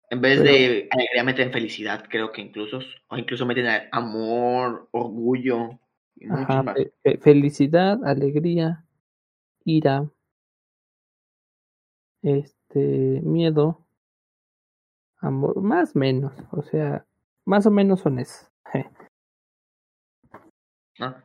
En 0.09 0.21
vez 0.21 0.41
de 0.43 0.87
alegría 0.91 1.23
meten 1.23 1.51
felicidad, 1.51 2.05
creo 2.09 2.31
que 2.31 2.41
incluso, 2.41 2.79
o 3.07 3.17
incluso 3.17 3.45
meten 3.45 3.65
amor, 3.91 4.87
orgullo. 4.91 5.79
felicidad, 7.21 8.03
alegría, 8.05 8.85
ira, 9.63 10.09
este, 12.21 13.21
miedo, 13.23 13.85
amor, 15.17 15.61
más 15.61 15.95
o 15.95 15.99
menos, 15.99 16.33
o 16.51 16.61
sea, 16.61 17.05
más 17.45 17.65
o 17.65 17.71
menos 17.71 18.01
son 18.01 18.19
esos. 18.19 18.51
Ah. 20.97 21.21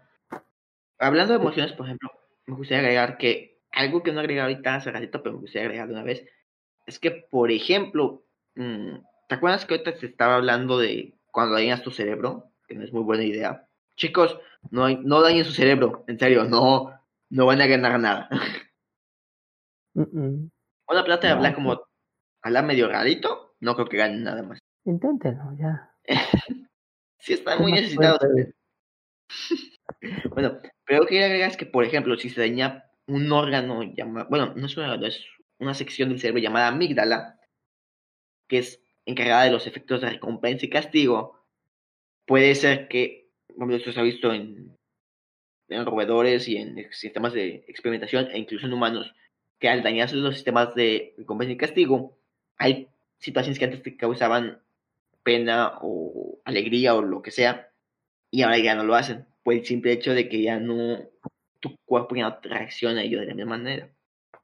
Hablando 0.99 1.33
de 1.33 1.39
emociones, 1.39 1.73
por 1.75 1.87
ejemplo, 1.87 2.11
me 2.47 2.57
gustaría 2.57 2.81
agregar 2.81 3.19
que 3.19 3.61
algo 3.71 4.03
que 4.03 4.11
no 4.11 4.19
agregué 4.19 4.41
ahorita 4.41 4.75
hace 4.75 4.91
ratito, 4.91 5.23
pero 5.23 5.37
me 5.37 5.43
gustaría 5.43 5.67
agregar 5.67 5.87
de 5.87 5.95
una 5.95 6.03
vez, 6.03 6.27
es 6.87 6.99
que, 6.99 7.13
por 7.13 7.53
ejemplo, 7.53 8.25
mm, 8.57 8.97
¿te 9.29 9.35
acuerdas 9.37 9.65
que 9.65 9.75
ahorita 9.75 9.97
se 9.97 10.07
estaba 10.07 10.35
hablando 10.35 10.77
de 10.77 11.15
cuando 11.31 11.55
dañas 11.55 11.83
tu 11.83 11.93
cerebro? 11.93 12.51
Que 12.67 12.75
no 12.75 12.83
es 12.83 12.93
muy 12.93 13.03
buena 13.03 13.23
idea. 13.23 13.69
Chicos, 13.95 14.41
no, 14.71 14.89
no 14.89 15.21
dañen 15.23 15.45
su 15.45 15.53
cerebro, 15.53 16.05
en 16.09 16.19
serio, 16.19 16.43
no, 16.45 17.01
no 17.29 17.47
van 17.47 17.61
a 17.61 17.67
ganar 17.67 18.01
nada. 18.01 18.29
Una 19.95 21.05
plata 21.05 21.29
de 21.29 21.33
hablar 21.33 21.55
como 21.55 21.81
hablar 22.43 22.65
medio 22.65 22.89
rarito, 22.89 23.55
no 23.61 23.75
creo 23.75 23.89
que 23.89 23.97
ganen 23.99 24.25
nada 24.25 24.43
más. 24.43 24.59
Inténtenlo, 24.85 25.53
ya. 25.57 25.90
sí, 27.19 27.35
están 27.35 27.61
muy 27.63 27.73
necesitados. 27.73 28.21
bueno, 30.31 30.59
pero 30.85 31.01
lo 31.01 31.07
que 31.07 31.25
agregar 31.25 31.51
es 31.51 31.57
que, 31.57 31.67
por 31.67 31.85
ejemplo, 31.85 32.17
si 32.17 32.31
se 32.31 32.41
daña 32.41 32.85
un 33.07 33.31
órgano 33.33 33.83
llamado, 33.83 34.29
bueno, 34.29 34.53
no 34.55 34.67
es 34.67 34.77
un 34.77 34.85
órgano, 34.85 35.07
es 35.07 35.25
una 35.59 35.75
sección 35.75 36.09
del 36.09 36.21
cerebro 36.21 36.41
llamada 36.41 36.69
amígdala, 36.69 37.39
que 38.49 38.59
es 38.59 38.83
encargada 39.05 39.45
de 39.45 39.51
los 39.51 39.67
efectos 39.67 40.01
de 40.01 40.11
recompensa 40.11 40.67
y 40.67 40.71
castigo, 40.71 41.45
puede 42.27 42.55
ser 42.55 42.89
que, 42.89 43.31
esto 43.73 43.93
se 43.93 44.01
ha 44.01 44.05
visto 44.05 44.33
en, 44.33 44.77
en 45.69 45.87
roedores 45.87 46.49
y 46.49 46.57
en 46.57 46.91
sistemas 46.93 47.33
de 47.33 47.65
experimentación 47.69 48.31
e 48.31 48.39
incluso 48.39 48.67
en 48.67 48.73
humanos, 48.73 49.15
que 49.59 49.69
al 49.69 49.83
dañarse 49.83 50.17
los 50.17 50.35
sistemas 50.35 50.75
de 50.75 51.15
recompensa 51.19 51.53
y 51.53 51.57
castigo, 51.57 52.19
hay 52.57 52.89
situaciones 53.19 53.59
que 53.59 53.65
antes 53.67 53.83
te 53.83 53.97
causaban 53.97 54.63
pena 55.23 55.79
o 55.83 56.41
alegría 56.45 56.95
o 56.95 57.03
lo 57.03 57.23
que 57.23 57.31
sea, 57.31 57.73
y 58.31 58.43
ahora 58.43 58.59
ya 58.59 58.75
no 58.75 58.85
lo 58.85 58.95
hacen, 58.95 59.27
por 59.43 59.55
el 59.55 59.65
simple 59.65 59.93
hecho 59.93 60.13
de 60.13 60.29
que 60.29 60.43
ya 60.43 60.59
no, 60.59 60.99
tu 61.61 61.77
cuerpo 61.85 62.15
ya 62.17 62.29
no 62.29 62.39
reacciona 62.43 63.01
a 63.01 63.05
ello 63.05 63.21
de 63.21 63.27
la 63.27 63.35
misma 63.35 63.57
manera. 63.57 63.89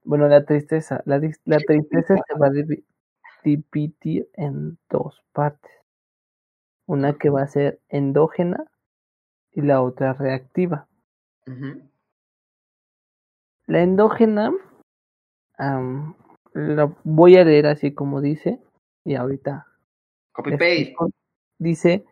Bueno, 0.02 0.28
la 0.28 0.44
tristeza, 0.44 1.02
la, 1.04 1.18
la 1.44 1.58
tristeza 1.58 2.16
se 2.16 2.38
va 2.38 2.46
a 2.46 2.50
dividir 3.42 4.28
en 4.34 4.78
dos 4.88 5.22
partes. 5.32 5.72
Una 6.86 7.18
que 7.18 7.30
va 7.30 7.42
a 7.42 7.48
ser 7.48 7.80
endógena 7.88 8.64
y 9.52 9.62
la 9.62 9.82
otra 9.82 10.12
reactiva. 10.12 10.86
La 13.66 13.82
endógena 13.82 14.52
la 15.58 16.96
voy 17.02 17.36
a 17.36 17.44
leer 17.44 17.66
así 17.66 17.92
como 17.92 18.20
dice 18.20 18.60
y 19.04 19.14
ahorita 19.14 19.66
copy 20.36 20.50
paste 20.52 20.94
dice 21.58 22.04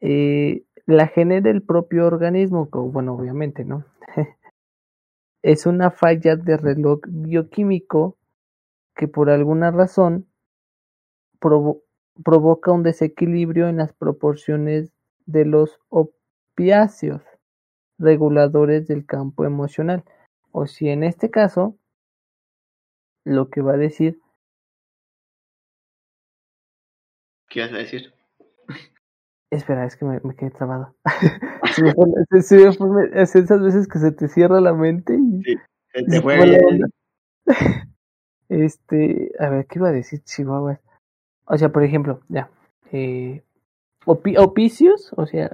eh, 0.00 0.64
la 0.86 1.06
genera 1.06 1.50
el 1.50 1.62
propio 1.62 2.06
organismo 2.06 2.68
bueno 2.70 3.14
obviamente 3.14 3.64
no 3.64 3.84
es 5.42 5.66
una 5.66 5.90
falla 5.90 6.36
de 6.36 6.56
reloj 6.56 7.00
bioquímico 7.08 8.18
que 8.94 9.08
por 9.08 9.30
alguna 9.30 9.70
razón 9.70 10.26
provoca 11.40 12.70
un 12.70 12.82
desequilibrio 12.82 13.68
en 13.68 13.78
las 13.78 13.92
proporciones 13.92 14.92
de 15.26 15.44
los 15.44 15.80
opiáceos 15.88 17.22
reguladores 17.98 18.86
del 18.86 19.06
campo 19.06 19.44
emocional 19.44 20.04
o 20.50 20.66
si 20.66 20.88
en 20.88 21.02
este 21.02 21.30
caso 21.30 21.76
lo 23.24 23.48
que 23.50 23.62
va 23.62 23.72
a 23.72 23.78
decir. 23.78 24.21
¿Qué 27.52 27.60
vas 27.60 27.72
a 27.72 27.76
decir? 27.76 28.14
Espera, 29.50 29.84
es 29.84 29.96
que 29.96 30.06
me, 30.06 30.18
me 30.24 30.34
quedé 30.34 30.50
trabado. 30.50 30.94
es 32.32 33.36
esas 33.36 33.62
veces 33.62 33.86
que 33.86 33.98
se 33.98 34.10
te 34.12 34.28
cierra 34.28 34.58
la 34.62 34.72
mente 34.72 35.14
y. 35.14 35.42
Sí, 35.42 35.56
te 35.92 36.80
Este, 38.48 39.32
a 39.38 39.50
ver, 39.50 39.66
¿qué 39.66 39.78
iba 39.78 39.88
a 39.88 39.92
decir 39.92 40.22
Chihuahua? 40.24 40.80
O 41.44 41.58
sea, 41.58 41.70
por 41.70 41.82
ejemplo, 41.84 42.22
ya. 42.28 42.50
Eh, 42.90 43.42
opicios, 44.06 45.12
o 45.16 45.26
sea, 45.26 45.50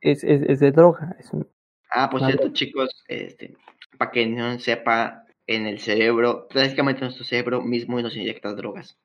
es, 0.00 0.24
es, 0.24 0.42
es, 0.42 0.60
de 0.60 0.72
droga. 0.72 1.16
Es 1.18 1.30
un, 1.32 1.46
ah, 1.90 2.08
pues 2.10 2.24
cierto, 2.24 2.52
chicos, 2.52 3.04
este, 3.08 3.54
para 3.98 4.10
que 4.10 4.26
no 4.26 4.58
sepa, 4.58 5.25
en 5.46 5.66
el 5.66 5.78
cerebro, 5.78 6.48
prácticamente 6.48 7.02
nuestro 7.02 7.24
cerebro 7.24 7.62
mismo 7.62 8.00
nos 8.00 8.16
inyecta 8.16 8.54
drogas. 8.54 8.98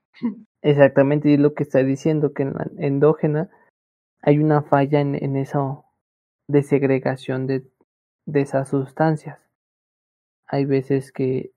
Exactamente, 0.62 1.30
y 1.30 1.34
es 1.36 1.40
lo 1.40 1.54
que 1.54 1.64
está 1.64 1.84
diciendo, 1.84 2.34
que 2.34 2.44
en 2.44 2.54
la 2.54 2.68
endógena 2.78 3.50
hay 4.22 4.40
una 4.40 4.62
falla 4.62 5.00
en, 5.00 5.16
en 5.16 5.36
esa 5.38 5.84
desegregación 6.48 7.48
de, 7.48 7.64
de 8.26 8.42
esas 8.42 8.70
sustancias. 8.70 9.40
Hay 10.46 10.66
veces 10.66 11.12
que 11.12 11.54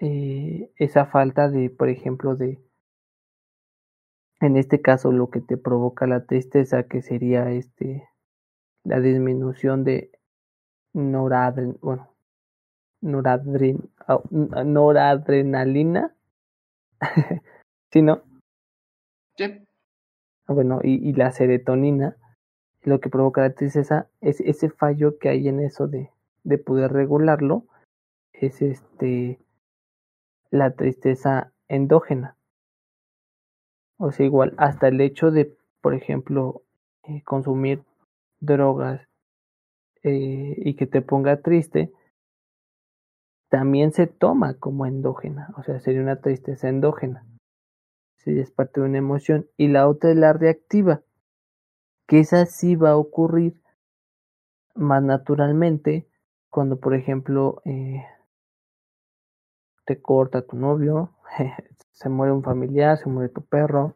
eh, 0.00 0.70
esa 0.76 1.06
falta 1.06 1.48
de, 1.48 1.70
por 1.70 1.88
ejemplo, 1.88 2.36
de, 2.36 2.60
en 4.40 4.56
este 4.56 4.80
caso, 4.80 5.10
lo 5.12 5.30
que 5.30 5.40
te 5.40 5.56
provoca 5.56 6.06
la 6.06 6.26
tristeza, 6.26 6.86
que 6.86 7.00
sería 7.00 7.50
este, 7.50 8.08
la 8.84 9.00
disminución 9.00 9.84
de 9.84 10.12
noradren, 10.92 11.78
bueno, 11.80 12.13
noradren, 13.04 13.90
noradrenalina. 14.64 16.14
¿Sí, 17.92 18.02
no? 18.02 18.22
Sí. 19.36 19.44
Ah, 20.46 20.52
bueno, 20.52 20.80
y, 20.82 21.08
y, 21.08 21.12
la 21.12 21.30
serotonina, 21.32 22.16
lo 22.82 23.00
que 23.00 23.08
provoca 23.08 23.42
la 23.42 23.54
tristeza, 23.54 24.08
es 24.20 24.40
ese 24.40 24.68
fallo 24.68 25.18
que 25.18 25.28
hay 25.28 25.48
en 25.48 25.60
eso 25.60 25.86
de, 25.86 26.10
de 26.42 26.58
poder 26.58 26.92
regularlo, 26.92 27.64
es 28.32 28.60
este 28.62 29.38
la 30.50 30.72
tristeza 30.72 31.52
endógena. 31.68 32.36
O 33.98 34.12
sea, 34.12 34.26
igual, 34.26 34.54
hasta 34.56 34.88
el 34.88 35.00
hecho 35.00 35.30
de, 35.30 35.56
por 35.80 35.94
ejemplo, 35.94 36.62
eh, 37.04 37.22
consumir 37.22 37.82
drogas 38.40 39.00
eh, 40.02 40.54
y 40.56 40.74
que 40.74 40.86
te 40.86 41.00
ponga 41.00 41.40
triste, 41.40 41.90
también 43.48 43.92
se 43.92 44.06
toma 44.06 44.54
como 44.54 44.86
endógena, 44.86 45.52
o 45.56 45.62
sea, 45.62 45.80
sería 45.80 46.00
una 46.00 46.20
tristeza 46.20 46.68
endógena. 46.68 47.24
Sí, 48.16 48.38
es 48.38 48.50
parte 48.50 48.80
de 48.80 48.86
una 48.86 48.98
emoción. 48.98 49.46
Y 49.56 49.68
la 49.68 49.88
otra 49.88 50.10
es 50.10 50.16
la 50.16 50.32
reactiva, 50.32 51.02
que 52.06 52.20
esa 52.20 52.46
sí 52.46 52.74
va 52.74 52.90
a 52.90 52.96
ocurrir 52.96 53.54
más 54.74 55.02
naturalmente 55.02 56.08
cuando, 56.50 56.78
por 56.78 56.94
ejemplo, 56.94 57.62
eh, 57.64 58.02
te 59.84 60.00
corta 60.00 60.42
tu 60.42 60.56
novio, 60.56 61.10
se 61.92 62.08
muere 62.08 62.32
un 62.32 62.42
familiar, 62.42 62.96
se 62.98 63.08
muere 63.08 63.28
tu 63.28 63.42
perro, 63.42 63.94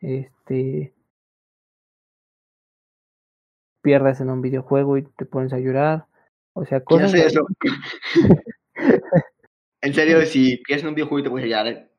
este 0.00 0.94
pierdes 3.80 4.20
en 4.20 4.30
un 4.30 4.40
videojuego 4.40 4.96
y 4.96 5.02
te 5.02 5.26
pones 5.26 5.52
a 5.52 5.58
llorar, 5.58 6.06
o 6.54 6.64
sea, 6.64 6.80
¿Quién 6.80 7.02
cosas 7.02 7.14
eso? 7.14 7.46
en 9.84 9.92
serio, 9.92 10.20
si 10.22 10.56
piensas 10.58 10.84
en 10.84 10.88
un 10.88 10.94
videojuego 10.94 11.18
y 11.18 11.22
te 11.24 11.30
pones 11.30 11.44
a 11.44 11.48
llorar, 11.48 11.90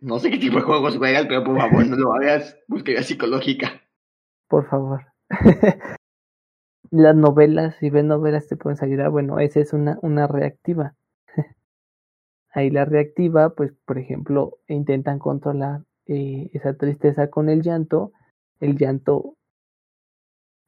no 0.00 0.18
sé 0.18 0.30
qué 0.30 0.38
tipo 0.38 0.56
de 0.56 0.62
juegos 0.62 0.96
juegas, 0.96 1.26
pero 1.26 1.44
por 1.44 1.58
favor 1.58 1.86
no 1.86 1.96
lo 1.96 2.14
hagas, 2.14 2.58
búsqueda 2.66 3.02
psicológica. 3.02 3.82
por 4.48 4.68
favor. 4.68 5.06
Las 6.90 7.14
novelas, 7.14 7.76
si 7.76 7.90
ves 7.90 8.04
novelas 8.04 8.48
te 8.48 8.56
pueden 8.56 8.82
ayudar, 8.82 9.10
bueno, 9.10 9.38
esa 9.38 9.60
es 9.60 9.72
una, 9.74 9.98
una 10.02 10.26
reactiva. 10.26 10.96
Ahí 12.52 12.70
la 12.70 12.84
reactiva, 12.84 13.54
pues, 13.54 13.72
por 13.84 13.98
ejemplo, 13.98 14.58
intentan 14.66 15.18
controlar 15.20 15.82
eh, 16.06 16.50
esa 16.52 16.74
tristeza 16.74 17.28
con 17.28 17.48
el 17.48 17.62
llanto. 17.62 18.12
El 18.58 18.76
llanto 18.76 19.36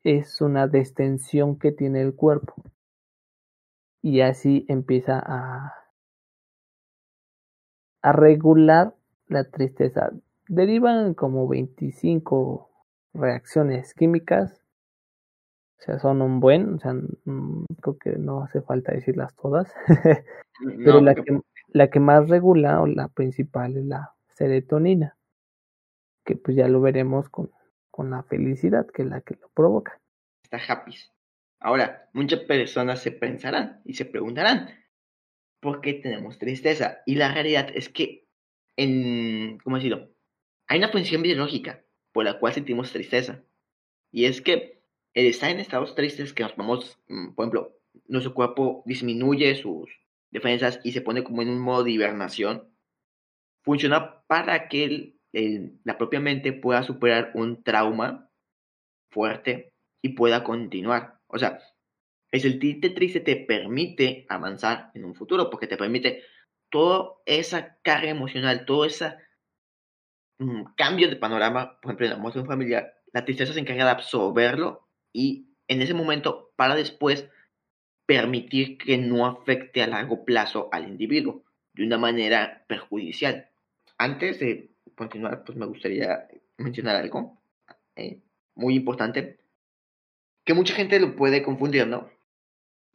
es 0.05 0.41
una 0.41 0.69
distensión 0.69 1.59
que 1.59 1.73
tiene 1.73 2.03
el 2.03 2.15
cuerpo. 2.15 2.55
Y 4.01 4.21
así 4.21 4.65
empieza 4.69 5.19
a, 5.19 5.82
a 8.03 8.13
regular 8.13 8.95
la 9.29 9.45
tristeza. 9.45 10.11
Derivan 10.49 11.15
como 11.15 11.49
25 11.49 12.71
reacciones 13.15 13.95
químicas. 13.95 14.61
O 15.79 15.85
sea, 15.85 15.99
son 15.99 16.23
un 16.23 16.41
buen, 16.41 16.75
o 16.75 16.79
sea, 16.79 16.93
mm, 16.93 17.65
creo 17.81 17.99
que 17.99 18.11
no 18.19 18.43
hace 18.43 18.61
falta 18.61 18.93
decirlas 18.93 19.35
todas. 19.37 19.73
Pero 20.61 20.95
No, 20.95 21.01
la, 21.01 21.15
que, 21.15 21.41
la 21.69 21.91
que 21.91 22.01
más 22.01 22.29
regula 22.29 22.81
o 22.81 22.87
la 22.87 23.09
principal 23.09 23.77
es 23.77 23.85
la 23.87 24.15
serotonina, 24.35 25.17
que 26.25 26.37
pues 26.37 26.57
ya 26.57 26.69
lo 26.69 26.81
veremos 26.81 27.29
con, 27.29 27.51
con 27.91 28.11
la 28.11 28.23
felicidad, 28.23 28.87
que 28.87 29.03
es 29.03 29.09
la 29.09 29.23
que 29.23 29.35
lo 29.41 29.49
provoca. 29.49 30.01
está 30.45 30.59
happy. 30.73 30.95
Ahora, 31.59 32.09
muchas 32.13 32.41
personas 32.41 33.01
se 33.01 33.13
pensarán 33.13 33.81
y 33.85 33.95
se 33.95 34.05
preguntarán, 34.05 34.69
¿por 35.63 35.81
qué 35.81 35.95
tenemos 35.95 36.39
tristeza? 36.39 37.03
Y 37.07 37.15
la 37.15 37.33
realidad 37.33 37.71
es 37.73 37.89
que, 37.89 38.27
en, 38.77 39.59
¿cómo 39.63 39.77
decirlo? 39.77 40.11
Hay 40.67 40.79
una 40.79 40.89
función 40.89 41.23
biológica 41.23 41.85
por 42.13 42.25
la 42.25 42.39
cual 42.39 42.53
sentimos 42.53 42.91
tristeza. 42.91 43.45
Y 44.11 44.25
es 44.25 44.43
que 44.43 44.83
el 45.15 45.27
estar 45.27 45.51
en 45.51 45.61
estados 45.61 45.95
tristes 45.95 46.33
que 46.33 46.43
nos 46.43 46.57
vamos, 46.57 46.99
mm, 47.09 47.35
por 47.35 47.45
ejemplo, 47.45 47.79
nuestro 48.09 48.35
cuerpo 48.35 48.83
disminuye 48.87 49.55
sus 49.55 49.89
defensas 50.33 50.81
y 50.83 50.93
se 50.93 51.01
pone 51.01 51.23
como 51.23 51.43
en 51.43 51.51
un 51.51 51.61
modo 51.61 51.85
de 51.85 51.93
hibernación, 51.93 52.75
funciona 53.63 54.25
para 54.27 54.69
que 54.69 55.15
la 55.33 55.97
propia 55.97 56.21
mente 56.21 56.53
pueda 56.53 56.83
superar 56.83 57.31
un 57.35 57.63
trauma 57.63 58.29
fuerte 59.11 59.73
y 60.03 60.11
pueda 60.11 60.43
continuar. 60.43 61.21
O 61.29 61.39
sea, 61.39 61.61
el 62.33 62.41
sentirte 62.41 62.91
triste 62.91 63.21
te 63.21 63.37
permite 63.37 64.27
avanzar 64.29 64.91
en 64.95 65.05
un 65.05 65.15
futuro 65.15 65.51
porque 65.51 65.67
te 65.67 65.77
permite 65.77 66.25
toda 66.71 67.13
esa 67.27 67.79
carga 67.83 68.09
emocional, 68.09 68.65
todo 68.65 68.87
ese 68.87 69.15
mm, 70.39 70.75
cambio 70.75 71.09
de 71.09 71.17
panorama, 71.17 71.79
por 71.81 71.91
ejemplo, 71.91 72.07
en 72.07 72.13
la 72.13 72.19
muerte 72.19 72.45
familiar, 72.45 72.95
la 73.13 73.25
tristeza 73.25 73.53
se 73.53 73.61
encarga 73.61 73.85
de 73.85 73.91
absorberlo 73.91 74.89
y 75.13 75.51
en 75.69 75.83
ese 75.83 75.93
momento 75.93 76.53
para 76.57 76.75
después 76.75 77.29
permitir 78.07 78.79
que 78.79 78.97
no 78.97 79.27
afecte 79.27 79.83
a 79.83 79.87
largo 79.87 80.25
plazo 80.25 80.71
al 80.73 80.89
individuo 80.89 81.45
de 81.75 81.85
una 81.85 81.99
manera 81.99 82.65
perjudicial. 82.67 83.51
Antes 83.99 84.41
de 84.41 84.71
continuar, 84.97 85.45
pues 85.45 85.57
me 85.57 85.67
gustaría 85.67 86.27
mencionar 86.57 86.97
algo 86.97 87.43
eh, 87.95 88.23
muy 88.55 88.75
importante 88.75 89.39
que 90.45 90.55
mucha 90.55 90.75
gente 90.75 90.99
lo 90.99 91.15
puede 91.15 91.43
confundir, 91.43 91.87
¿no? 91.87 92.11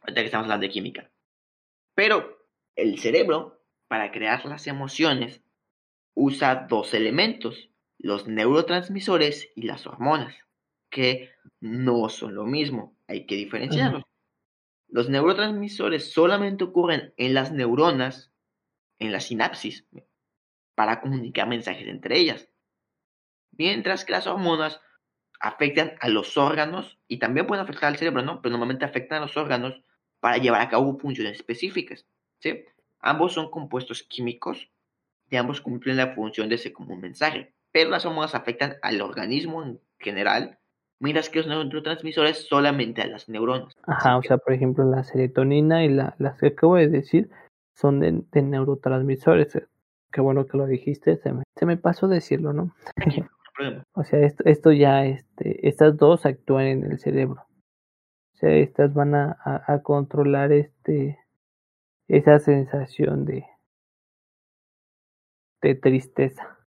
Ahorita 0.08 0.22
que 0.22 0.26
estamos 0.28 0.46
hablando 0.46 0.66
de 0.66 0.72
química. 0.72 1.12
Pero 1.94 2.48
el 2.78 2.98
cerebro, 2.98 3.62
para 3.90 4.12
crear 4.12 4.46
las 4.46 4.66
emociones, 4.68 5.42
usa 6.14 6.68
dos 6.70 6.94
elementos, 6.94 7.70
los 7.98 8.26
neurotransmisores 8.26 9.52
y 9.54 9.64
las 9.64 9.86
hormonas, 9.86 10.34
que 10.90 11.32
no 11.60 12.08
son 12.08 12.36
lo 12.36 12.46
mismo, 12.46 12.96
hay 13.08 13.26
que 13.26 13.36
diferenciarlos. 13.36 14.04
Los 14.88 15.10
neurotransmisores 15.10 16.14
solamente 16.14 16.64
ocurren 16.64 17.14
en 17.18 17.34
las 17.34 17.52
neuronas, 17.52 18.32
en 19.00 19.12
la 19.12 19.20
sinapsis, 19.20 19.86
para 20.74 21.02
comunicar 21.02 21.50
mensajes 21.50 21.88
entre 21.88 22.18
ellas. 22.18 22.50
Mientras 23.52 24.06
que 24.06 24.14
las 24.14 24.26
hormonas 24.26 24.80
afectan 25.42 25.96
a 26.00 26.08
los 26.08 26.38
órganos 26.38 26.98
y 27.10 27.20
también 27.20 27.46
pueden 27.46 27.64
afectar 27.64 27.90
al 27.90 27.98
cerebro, 27.98 28.22
¿no? 28.22 28.42
Pero 28.42 28.52
normalmente 28.52 28.86
afectan 28.86 29.18
a 29.18 29.26
los 29.26 29.36
órganos 29.36 29.84
para 30.20 30.38
llevar 30.38 30.62
a 30.62 30.70
cabo 30.70 30.98
funciones 30.98 31.36
específicas, 31.36 32.06
¿sí? 32.40 32.64
Ambos 33.00 33.34
son 33.34 33.50
compuestos 33.52 34.04
químicos 34.04 34.70
y 35.30 35.36
ambos 35.36 35.62
cumplen 35.62 35.98
la 35.98 36.14
función 36.16 36.50
de 36.50 36.58
ser 36.58 36.74
como 36.74 36.94
un 36.94 37.02
mensaje, 37.02 37.54
pero 37.72 37.90
las 37.90 38.06
hormonas 38.06 38.36
afectan 38.36 38.76
al 38.82 39.02
organismo 39.02 39.64
en 39.64 39.80
general, 40.00 40.58
mientras 41.00 41.30
que 41.30 41.40
los 41.40 41.48
neurotransmisores 41.48 42.48
solamente 42.48 43.02
a 43.02 43.08
las 43.08 43.30
neuronas. 43.30 43.74
Ajá, 43.84 44.18
o 44.18 44.24
sea, 44.24 44.38
por 44.38 44.54
ejemplo, 44.54 44.84
la 44.86 45.04
serotonina 45.04 45.84
y 45.84 45.90
la, 45.90 46.16
las 46.18 46.40
que 46.40 46.48
acabo 46.48 46.76
de 46.76 46.88
decir 46.88 47.30
son 47.76 48.00
de, 48.00 48.24
de 48.32 48.42
neurotransmisores. 48.42 49.56
eh, 49.56 49.68
Qué 50.12 50.22
bueno 50.22 50.48
que 50.48 50.58
lo 50.58 50.66
dijiste, 50.66 51.18
se 51.18 51.34
me, 51.34 51.44
se 51.56 51.66
me 51.66 51.78
pasó 51.78 52.08
decirlo, 52.08 52.54
¿no? 52.54 52.74
no. 52.96 53.28
O 53.94 54.04
sea, 54.04 54.20
esto, 54.20 54.44
esto 54.46 54.72
ya, 54.72 55.04
este, 55.06 55.68
estas 55.68 55.98
dos 55.98 56.28
actúan 56.28 56.66
en 56.68 56.84
el 56.84 57.00
cerebro. 57.00 57.47
O 58.38 58.40
sea, 58.40 58.52
estas 58.52 58.94
van 58.94 59.16
a, 59.16 59.36
a, 59.44 59.74
a 59.74 59.82
controlar 59.82 60.52
este, 60.52 61.18
esa 62.08 62.38
sensación 62.38 63.26
de, 63.26 63.48
de 65.64 65.74
tristeza. 65.74 66.60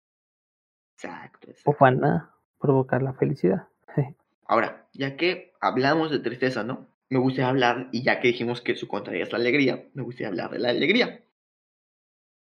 Exacto, 0.95 1.47
O 1.47 1.51
exacto. 1.51 1.77
van 1.79 2.03
a 2.03 2.35
provocar 2.59 3.03
la 3.03 3.13
felicidad. 3.13 3.67
Ahora, 4.47 4.87
ya 4.93 5.15
que 5.15 5.53
hablamos 5.61 6.09
de 6.09 6.17
tristeza, 6.17 6.63
¿no? 6.63 6.87
Me 7.09 7.19
gustaría 7.19 7.49
hablar, 7.49 7.89
y 7.91 8.01
ya 8.01 8.19
que 8.19 8.29
dijimos 8.29 8.61
que 8.61 8.75
su 8.75 8.87
contraria 8.87 9.21
es 9.21 9.31
la 9.31 9.37
alegría, 9.37 9.87
me 9.93 10.01
gustaría 10.01 10.29
hablar 10.29 10.49
de 10.49 10.57
la 10.57 10.69
alegría. 10.69 11.23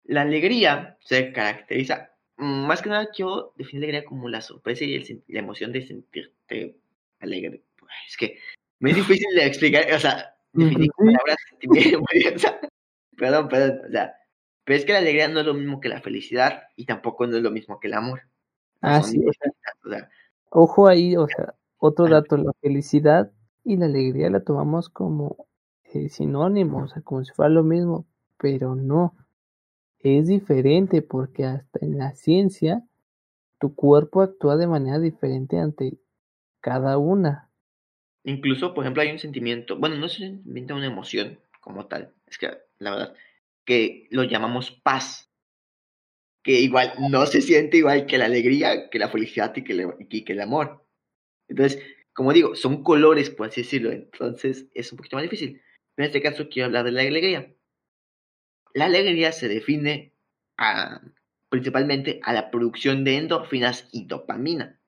La 0.03 0.23
alegría 0.23 0.99
se 0.99 1.33
caracteriza, 1.33 2.11
mm, 2.37 2.67
más 2.67 2.83
que 2.83 2.89
nada 2.89 3.09
yo 3.17 3.53
defino 3.57 3.83
la 3.83 3.85
alegría 3.87 4.05
como 4.09 4.29
la 4.29 4.41
sorpresa 4.41 4.85
y 4.85 4.95
el 4.97 5.23
la 5.29 5.39
emoción 5.39 5.71
de 5.71 5.87
sentirte 5.87 6.77
alegre. 7.21 7.62
Pues, 7.79 7.93
Es 8.09 8.17
que 8.17 8.39
me 8.85 8.91
es 8.91 8.97
difícil 8.97 9.35
de 9.35 9.47
explicar, 9.47 9.91
o 9.95 9.99
sea, 9.99 10.37
definir 10.53 10.91
con 10.93 11.07
palabras 11.07 11.37
sentimiento, 11.49 12.01
o 12.37 12.39
sea, 12.39 12.61
perdón, 13.16 13.49
perdón, 13.49 13.80
o 13.89 13.91
sea, 13.91 14.14
pero 14.62 14.78
es 14.78 14.85
que 14.85 14.93
la 14.93 14.99
alegría 14.99 15.26
no 15.26 15.41
es 15.41 15.47
lo 15.47 15.55
mismo 15.55 15.80
que 15.80 15.89
la 15.89 16.03
felicidad 16.03 16.64
y 16.76 16.85
tampoco 16.85 17.26
no 17.26 17.39
es 17.39 17.43
lo 17.43 17.51
mismo 17.51 17.80
que 17.80 17.87
el 17.87 17.95
amor. 17.95 18.20
Ah, 18.82 19.03
sí, 19.03 19.16
o 19.18 19.32
sea, 19.32 19.51
distintas, 19.51 19.74
o 19.87 19.89
sea, 19.89 20.11
Ojo 20.51 20.87
ahí, 20.87 21.16
o 21.16 21.26
sea, 21.26 21.55
otro 21.78 22.07
dato, 22.09 22.37
la 22.37 22.53
felicidad 22.61 23.32
y 23.64 23.78
la 23.78 23.87
alegría 23.87 24.28
la 24.28 24.45
tomamos 24.45 24.91
como 24.91 25.47
eh, 25.85 26.11
sinónimos, 26.11 26.91
o 26.91 26.95
sea, 26.95 27.03
como 27.03 27.24
si 27.24 27.32
fuera 27.32 27.49
lo 27.49 27.62
mismo, 27.62 28.07
pero 28.37 28.74
no, 28.74 29.14
es 30.01 30.26
diferente 30.26 31.01
porque 31.01 31.47
hasta 31.47 31.78
en 31.80 31.97
la 31.97 32.14
ciencia 32.14 32.85
tu 33.59 33.74
cuerpo 33.74 34.20
actúa 34.20 34.59
de 34.59 34.66
manera 34.66 34.99
diferente 34.99 35.59
ante 35.59 35.97
cada 36.61 36.99
una. 36.99 37.49
Incluso, 38.25 38.75
por 38.75 38.85
ejemplo, 38.85 39.03
hay 39.03 39.11
un 39.12 39.18
sentimiento, 39.18 39.77
bueno, 39.79 39.97
no 39.97 40.07
es 40.07 40.18
un 40.18 40.27
sentimiento, 40.27 40.75
una 40.75 40.87
emoción 40.87 41.39
como 41.61 41.87
tal, 41.87 42.12
es 42.27 42.39
que 42.39 42.51
la 42.79 42.91
verdad, 42.91 43.14
que 43.64 44.09
lo 44.11 44.25
llamamos 44.25 44.70
paz, 44.70 45.31
que 46.43 46.61
igual 46.61 46.93
no 47.11 47.27
se 47.27 47.41
siente 47.41 47.79
igual 47.79 48.07
que 48.07 48.18
la 48.18 48.27
alegría, 48.27 48.89
que 48.91 48.99
la 48.99 49.09
felicidad 49.09 49.55
y 49.57 49.64
que, 49.64 49.72
el- 49.72 49.95
y 50.11 50.25
que 50.25 50.33
el 50.35 50.41
amor. 50.43 50.85
Entonces, 51.49 51.83
como 52.14 52.33
digo, 52.33 52.57
son 52.57 52.83
colores, 52.85 53.31
por 53.31 53.49
así 53.49 53.62
decirlo, 53.62 53.93
entonces 53.93 54.66
es 54.75 54.93
un 54.93 54.99
poquito 54.99 55.16
más 55.16 55.25
difícil. 55.25 55.62
En 55.97 56.05
este 56.07 56.22
caso 56.22 56.49
quiero 56.49 56.66
hablar 56.66 56.85
de 56.87 56.93
la 56.93 57.03
alegría. 57.03 57.55
La 58.75 58.85
alegría 58.85 59.33
se 59.33 59.49
define 59.49 60.12
a- 60.59 61.01
principalmente 61.49 62.20
a 62.22 62.35
la 62.35 62.51
producción 62.51 63.03
de 63.03 63.16
endorfinas 63.16 63.89
y 63.91 64.05
dopamina. 64.07 64.79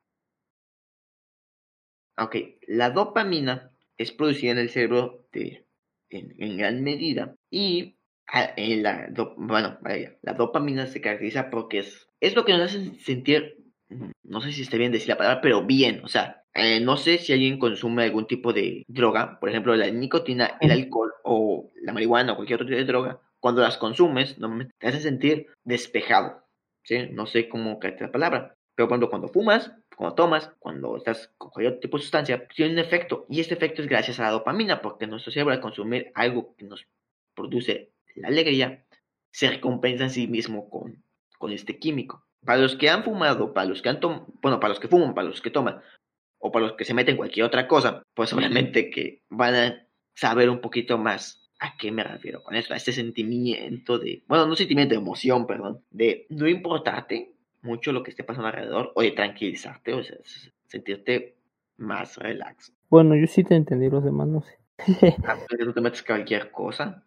Ok, 2.18 2.36
la 2.66 2.90
dopamina 2.90 3.70
es 3.98 4.12
producida 4.12 4.52
en 4.52 4.58
el 4.58 4.70
cerebro 4.70 5.26
de, 5.32 5.66
en, 6.10 6.34
en 6.38 6.56
gran 6.56 6.82
medida 6.82 7.34
y 7.50 7.96
a- 8.26 8.52
en 8.56 8.82
la, 8.82 9.06
do- 9.10 9.34
bueno, 9.36 9.78
vaya, 9.82 10.16
la 10.22 10.32
dopamina 10.34 10.86
se 10.86 11.00
caracteriza 11.00 11.50
porque 11.50 11.80
es, 11.80 12.08
es 12.20 12.34
lo 12.34 12.44
que 12.44 12.52
nos 12.52 12.62
hace 12.74 12.94
sentir, 13.00 13.56
no 14.22 14.40
sé 14.40 14.52
si 14.52 14.62
está 14.62 14.76
bien 14.76 14.92
decir 14.92 15.08
la 15.08 15.18
palabra, 15.18 15.40
pero 15.40 15.64
bien, 15.64 16.00
o 16.04 16.08
sea, 16.08 16.42
eh, 16.54 16.80
no 16.80 16.96
sé 16.96 17.18
si 17.18 17.32
alguien 17.34 17.58
consume 17.58 18.04
algún 18.04 18.26
tipo 18.26 18.52
de 18.52 18.82
droga, 18.88 19.38
por 19.38 19.50
ejemplo, 19.50 19.76
la 19.76 19.90
nicotina, 19.90 20.56
el 20.60 20.70
alcohol 20.70 21.12
o 21.22 21.70
la 21.82 21.92
marihuana 21.92 22.32
o 22.32 22.36
cualquier 22.36 22.56
otro 22.56 22.66
tipo 22.66 22.78
de 22.78 22.84
droga, 22.86 23.20
cuando 23.40 23.60
las 23.60 23.76
consumes, 23.76 24.38
normalmente 24.38 24.74
te 24.78 24.88
hace 24.88 25.00
sentir 25.00 25.46
despejado. 25.64 26.42
¿sí? 26.82 27.08
No 27.12 27.26
sé 27.26 27.48
cómo 27.48 27.78
cae 27.78 27.96
la 28.00 28.10
palabra. 28.10 28.56
Pero 28.74 28.88
cuando, 28.88 29.08
cuando 29.10 29.28
fumas, 29.28 29.70
cuando 29.96 30.14
tomas, 30.14 30.52
cuando 30.58 30.98
estás 30.98 31.32
con 31.38 31.50
cualquier 31.50 31.80
tipo 31.80 31.96
de 31.96 32.02
sustancia, 32.02 32.46
tiene 32.48 32.72
un 32.72 32.78
efecto. 32.78 33.26
Y 33.30 33.40
este 33.40 33.54
efecto 33.54 33.82
es 33.82 33.88
gracias 33.88 34.20
a 34.20 34.24
la 34.24 34.30
dopamina, 34.30 34.82
porque 34.82 35.06
nuestro 35.06 35.32
cerebro 35.32 35.54
al 35.54 35.60
consumir 35.60 36.12
algo 36.14 36.54
que 36.54 36.66
nos 36.66 36.86
produce 37.34 37.92
la 38.14 38.28
alegría, 38.28 38.84
se 39.30 39.48
recompensa 39.48 40.04
en 40.04 40.10
sí 40.10 40.26
mismo 40.26 40.68
con, 40.68 41.02
con 41.38 41.52
este 41.52 41.78
químico. 41.78 42.26
Para 42.44 42.60
los 42.60 42.76
que 42.76 42.90
han 42.90 43.04
fumado, 43.04 43.52
para 43.52 43.68
los 43.68 43.82
que 43.82 43.88
han 43.88 44.00
tomado, 44.00 44.26
bueno, 44.42 44.60
para 44.60 44.70
los 44.70 44.80
que 44.80 44.88
fuman, 44.88 45.14
para 45.14 45.28
los 45.28 45.40
que 45.40 45.50
toman, 45.50 45.80
o 46.38 46.52
para 46.52 46.66
los 46.66 46.76
que 46.76 46.84
se 46.84 46.94
meten 46.94 47.16
cualquier 47.16 47.46
otra 47.46 47.66
cosa, 47.66 48.02
pues 48.14 48.32
obviamente 48.32 48.90
que 48.90 49.22
van 49.30 49.54
a 49.54 49.86
saber 50.14 50.50
un 50.50 50.60
poquito 50.60 50.98
más 50.98 51.50
a 51.58 51.76
qué 51.78 51.90
me 51.90 52.04
refiero 52.04 52.42
con 52.42 52.54
esto, 52.54 52.74
a 52.74 52.76
este 52.76 52.92
sentimiento 52.92 53.98
de, 53.98 54.22
bueno, 54.28 54.46
no 54.46 54.56
sentimiento 54.56 54.94
de 54.94 55.00
emoción, 55.00 55.46
perdón, 55.46 55.82
de 55.90 56.26
no 56.28 56.46
importarte 56.46 57.35
mucho 57.66 57.92
lo 57.92 58.02
que 58.02 58.10
esté 58.10 58.24
pasando 58.24 58.48
alrededor, 58.48 58.92
o 58.94 59.02
de 59.02 59.10
tranquilizarte, 59.10 59.92
o 59.92 60.02
sea, 60.02 60.16
sentirte 60.66 61.36
más 61.76 62.16
relax. 62.16 62.72
Bueno, 62.88 63.16
yo 63.16 63.26
sí 63.26 63.44
te 63.44 63.56
entendí, 63.56 63.90
los 63.90 64.04
demás 64.04 64.28
no 64.28 64.42
sé. 64.42 64.58
Ah, 65.26 65.36
no 65.58 65.72
te 65.72 65.80
metes 65.80 66.02
cualquier 66.02 66.50
cosa. 66.50 67.02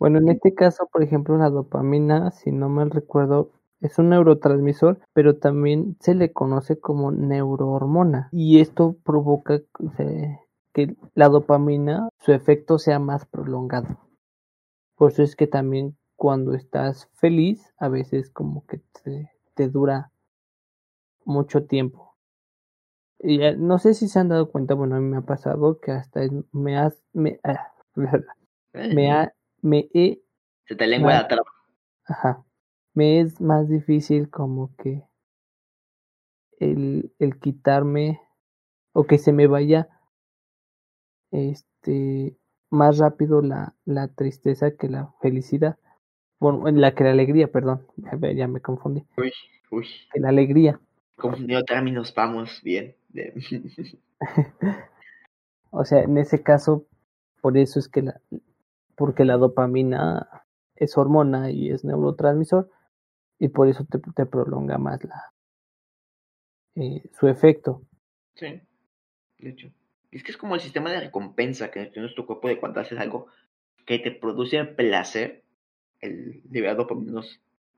Bueno, 0.00 0.18
en 0.18 0.28
este 0.28 0.54
caso, 0.54 0.88
por 0.92 1.02
ejemplo, 1.02 1.36
la 1.36 1.50
dopamina, 1.50 2.30
si 2.30 2.50
no 2.50 2.68
mal 2.68 2.90
recuerdo, 2.90 3.52
es 3.80 3.98
un 3.98 4.10
neurotransmisor, 4.10 5.00
pero 5.12 5.36
también 5.36 5.96
se 6.00 6.14
le 6.14 6.32
conoce 6.32 6.78
como 6.78 7.10
neurohormona. 7.10 8.28
Y 8.32 8.60
esto 8.60 8.96
provoca 9.04 9.60
que 10.72 10.96
la 11.14 11.28
dopamina, 11.28 12.08
su 12.20 12.32
efecto 12.32 12.78
sea 12.78 12.98
más 12.98 13.26
prolongado. 13.26 13.98
Por 14.96 15.10
eso 15.10 15.22
es 15.22 15.36
que 15.36 15.46
también 15.46 15.96
cuando 16.22 16.54
estás 16.54 17.10
feliz, 17.14 17.74
a 17.78 17.88
veces 17.88 18.30
como 18.30 18.64
que 18.66 18.80
te, 19.56 19.68
dura 19.68 20.12
mucho 21.24 21.64
tiempo. 21.66 22.16
Y 23.18 23.40
no 23.56 23.80
sé 23.80 23.92
si 23.94 24.06
se 24.06 24.20
han 24.20 24.28
dado 24.28 24.48
cuenta, 24.48 24.74
bueno, 24.74 24.94
a 24.94 25.00
mí 25.00 25.06
me 25.06 25.16
ha 25.16 25.22
pasado 25.22 25.80
que 25.80 25.90
hasta 25.90 26.20
me 26.52 26.78
has, 26.78 26.96
me, 27.12 27.40
ah, 27.42 27.72
me 28.72 29.10
ha, 29.10 29.34
me 29.62 29.90
he... 29.94 30.22
Se 30.68 30.76
te 30.76 30.86
lengua 30.86 31.14
la 31.14 31.26
traba. 31.26 31.50
Ajá. 32.04 32.44
Me 32.94 33.18
es 33.18 33.40
más 33.40 33.68
difícil 33.68 34.30
como 34.30 34.76
que 34.76 35.02
el, 36.60 37.12
el 37.18 37.40
quitarme 37.40 38.20
o 38.92 39.08
que 39.08 39.18
se 39.18 39.32
me 39.32 39.48
vaya 39.48 39.88
este 41.32 42.38
más 42.70 42.98
rápido 42.98 43.42
la, 43.42 43.74
la 43.84 44.06
tristeza 44.06 44.76
que 44.76 44.88
la 44.88 45.12
felicidad. 45.20 45.78
Bueno, 46.42 46.68
la 46.72 46.92
que 46.92 47.04
la 47.04 47.12
alegría, 47.12 47.46
perdón. 47.46 47.86
Ya 48.34 48.48
me 48.48 48.60
confundí. 48.60 49.06
Uy, 49.16 49.32
uy. 49.70 49.86
Que 50.12 50.18
la 50.18 50.30
alegría. 50.30 50.80
Confundido 51.14 51.62
términos, 51.62 52.12
vamos 52.16 52.60
bien. 52.64 52.96
o 55.70 55.84
sea, 55.84 56.02
en 56.02 56.18
ese 56.18 56.42
caso, 56.42 56.84
por 57.40 57.56
eso 57.56 57.78
es 57.78 57.86
que 57.86 58.02
la, 58.02 58.20
porque 58.96 59.24
la 59.24 59.36
dopamina 59.36 60.44
es 60.74 60.98
hormona 60.98 61.52
y 61.52 61.70
es 61.70 61.84
neurotransmisor 61.84 62.68
y 63.38 63.46
por 63.46 63.68
eso 63.68 63.84
te, 63.84 64.00
te 64.00 64.26
prolonga 64.26 64.78
más 64.78 65.04
la 65.04 65.32
eh, 66.74 67.04
su 67.12 67.28
efecto. 67.28 67.82
Sí, 68.34 68.60
de 69.38 69.50
hecho. 69.50 69.70
Es 70.10 70.24
que 70.24 70.32
es 70.32 70.36
como 70.36 70.56
el 70.56 70.60
sistema 70.60 70.90
de 70.90 71.00
recompensa 71.02 71.70
que 71.70 71.86
tiene 71.86 72.02
nuestro 72.02 72.26
cuerpo 72.26 72.48
de 72.48 72.58
cuando 72.58 72.80
haces 72.80 72.98
algo 72.98 73.28
que 73.86 74.00
te 74.00 74.10
produce 74.10 74.64
placer, 74.64 75.41
el 76.02 76.42
liberar 76.50 76.76
dopamina 76.76 77.22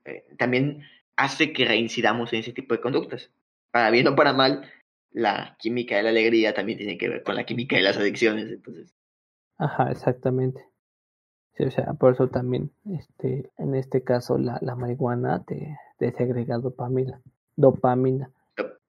eh, 0.03 0.25
también 0.37 0.83
hace 1.15 1.53
que 1.53 1.65
reincidamos 1.65 2.33
en 2.33 2.39
ese 2.39 2.51
tipo 2.51 2.73
de 2.73 2.81
conductas. 2.81 3.31
Para 3.71 3.89
bien 3.91 4.07
o 4.07 4.15
para 4.15 4.33
mal, 4.33 4.69
la 5.11 5.55
química 5.59 5.95
de 5.95 6.03
la 6.03 6.09
alegría 6.09 6.53
también 6.53 6.77
tiene 6.77 6.97
que 6.97 7.07
ver 7.07 7.23
con 7.23 7.35
la 7.35 7.45
química 7.45 7.77
de 7.77 7.83
las 7.83 7.97
adicciones, 7.97 8.51
entonces. 8.51 8.93
Ajá, 9.57 9.91
exactamente. 9.91 10.65
Sí, 11.57 11.63
o 11.63 11.71
sea, 11.71 11.93
por 11.93 12.13
eso 12.13 12.27
también, 12.27 12.71
este, 12.91 13.49
en 13.57 13.75
este 13.75 14.03
caso, 14.03 14.37
la, 14.37 14.59
la 14.61 14.75
marihuana 14.75 15.43
te, 15.45 15.77
te 15.97 16.11
segrega 16.11 16.57
dopamina. 16.57 17.21
Dopamina. 17.55 18.29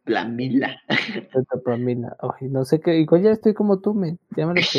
Dopamina. 0.05 0.81
Dopamina. 1.53 2.17
Ay, 2.21 2.49
no 2.49 2.65
sé 2.65 2.81
qué, 2.81 2.99
igual 2.99 3.23
ya 3.23 3.31
estoy 3.31 3.55
como 3.55 3.81
tú, 3.81 3.95
me, 3.95 4.19
ya 4.37 4.47
me 4.47 4.55
lo 4.55 4.61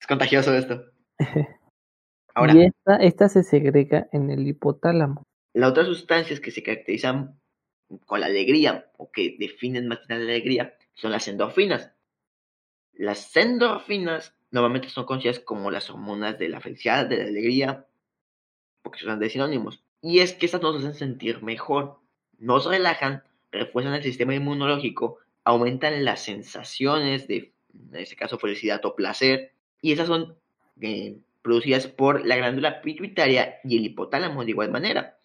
Es 0.00 0.06
contagioso 0.06 0.54
esto. 0.54 0.84
Ahora, 2.40 2.54
y 2.54 2.64
esta, 2.64 2.96
esta 2.96 3.28
se 3.28 3.42
segrega 3.42 4.08
en 4.12 4.30
el 4.30 4.46
hipotálamo. 4.46 5.26
Las 5.52 5.70
otras 5.70 5.86
sustancias 5.86 6.40
que 6.40 6.50
se 6.50 6.62
caracterizan 6.62 7.38
con 8.06 8.20
la 8.20 8.26
alegría 8.26 8.90
o 8.96 9.10
que 9.10 9.36
definen 9.38 9.88
más 9.88 10.00
la 10.08 10.16
alegría 10.16 10.74
son 10.94 11.12
las 11.12 11.28
endorfinas. 11.28 11.92
Las 12.94 13.36
endorfinas 13.36 14.34
normalmente 14.50 14.88
son 14.88 15.04
conocidas 15.04 15.40
como 15.40 15.70
las 15.70 15.90
hormonas 15.90 16.38
de 16.38 16.48
la 16.48 16.60
felicidad, 16.60 17.06
de 17.06 17.18
la 17.18 17.24
alegría, 17.24 17.86
porque 18.82 19.00
son 19.00 19.18
de 19.18 19.30
sinónimos. 19.30 19.82
Y 20.00 20.20
es 20.20 20.32
que 20.32 20.46
estas 20.46 20.62
nos 20.62 20.76
hacen 20.76 20.94
sentir 20.94 21.42
mejor, 21.42 21.98
nos 22.38 22.66
relajan, 22.66 23.22
refuerzan 23.50 23.94
el 23.94 24.02
sistema 24.02 24.34
inmunológico, 24.34 25.18
aumentan 25.44 26.04
las 26.04 26.22
sensaciones 26.22 27.28
de, 27.28 27.52
en 27.74 27.96
este 27.96 28.16
caso, 28.16 28.38
felicidad 28.38 28.84
o 28.84 28.94
placer, 28.94 29.52
y 29.82 29.92
esas 29.92 30.06
son 30.06 30.36
eh, 30.80 31.18
producidas 31.42 31.86
por 31.86 32.24
la 32.26 32.36
glándula 32.36 32.82
pituitaria 32.82 33.60
y 33.64 33.78
el 33.78 33.84
hipotálamo 33.84 34.44
de 34.44 34.50
igual 34.50 34.70
manera. 34.70 35.18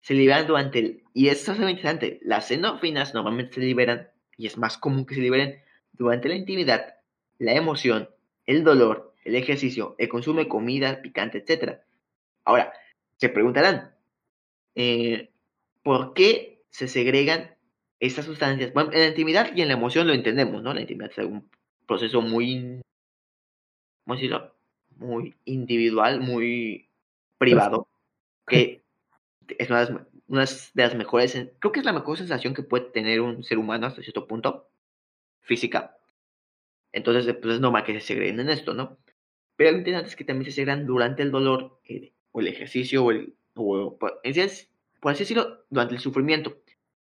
Se 0.00 0.14
liberan 0.14 0.46
durante 0.46 0.78
el... 0.78 1.04
Y 1.14 1.28
es 1.28 1.48
muy 1.48 1.70
interesante, 1.70 2.18
las 2.22 2.50
endorfinas 2.50 3.14
normalmente 3.14 3.54
se 3.54 3.60
liberan, 3.60 4.10
y 4.36 4.46
es 4.46 4.58
más 4.58 4.78
común 4.78 5.06
que 5.06 5.14
se 5.14 5.20
liberen 5.20 5.62
durante 5.92 6.28
la 6.28 6.34
intimidad, 6.34 6.96
la 7.38 7.52
emoción, 7.52 8.08
el 8.46 8.64
dolor, 8.64 9.14
el 9.24 9.36
ejercicio, 9.36 9.94
el 9.98 10.08
consumo 10.08 10.40
de 10.40 10.48
comida 10.48 11.02
picante, 11.02 11.44
etc. 11.46 11.80
Ahora, 12.44 12.72
se 13.16 13.28
preguntarán, 13.28 13.94
eh, 14.74 15.30
¿por 15.82 16.14
qué 16.14 16.64
se 16.70 16.88
segregan 16.88 17.54
estas 18.00 18.24
sustancias? 18.24 18.72
Bueno, 18.72 18.92
en 18.92 19.00
la 19.00 19.06
intimidad 19.08 19.54
y 19.54 19.62
en 19.62 19.68
la 19.68 19.74
emoción 19.74 20.06
lo 20.06 20.14
entendemos, 20.14 20.62
¿no? 20.62 20.74
La 20.74 20.80
intimidad 20.80 21.12
es 21.16 21.18
un 21.18 21.48
proceso 21.86 22.20
muy, 22.20 22.80
¿cómo 24.04 24.16
decirlo? 24.16 24.51
Muy 24.96 25.34
individual, 25.44 26.20
muy 26.20 26.88
privado, 27.38 27.88
que 28.46 28.82
es 29.58 29.70
una 29.70 29.84
de, 29.84 29.92
las, 29.92 30.06
una 30.28 30.44
de 30.44 30.82
las 30.82 30.94
mejores, 30.94 31.32
creo 31.58 31.72
que 31.72 31.80
es 31.80 31.86
la 31.86 31.92
mejor 31.92 32.18
sensación 32.18 32.54
que 32.54 32.62
puede 32.62 32.86
tener 32.90 33.20
un 33.20 33.42
ser 33.42 33.58
humano 33.58 33.86
hasta 33.86 34.02
cierto 34.02 34.26
punto, 34.26 34.68
física, 35.40 35.96
entonces, 36.92 37.34
pues 37.40 37.54
es 37.54 37.60
normal 37.60 37.84
que 37.84 37.94
se 37.94 38.06
segreguen 38.06 38.40
en 38.40 38.50
esto, 38.50 38.74
¿no? 38.74 38.98
Pero 39.56 39.72
lo 39.72 39.78
interesante 39.78 40.10
es 40.10 40.16
que 40.16 40.24
también 40.24 40.44
se 40.44 40.52
segregan 40.52 40.86
durante 40.86 41.22
el 41.22 41.30
dolor, 41.30 41.80
eh, 41.84 42.12
o 42.30 42.40
el 42.40 42.48
ejercicio, 42.48 43.04
o 43.04 43.10
el. 43.10 43.34
O, 43.54 43.98
por, 43.98 44.20
por 45.00 45.12
así 45.12 45.20
decirlo, 45.20 45.64
durante 45.70 45.94
el 45.94 46.00
sufrimiento. 46.00 46.58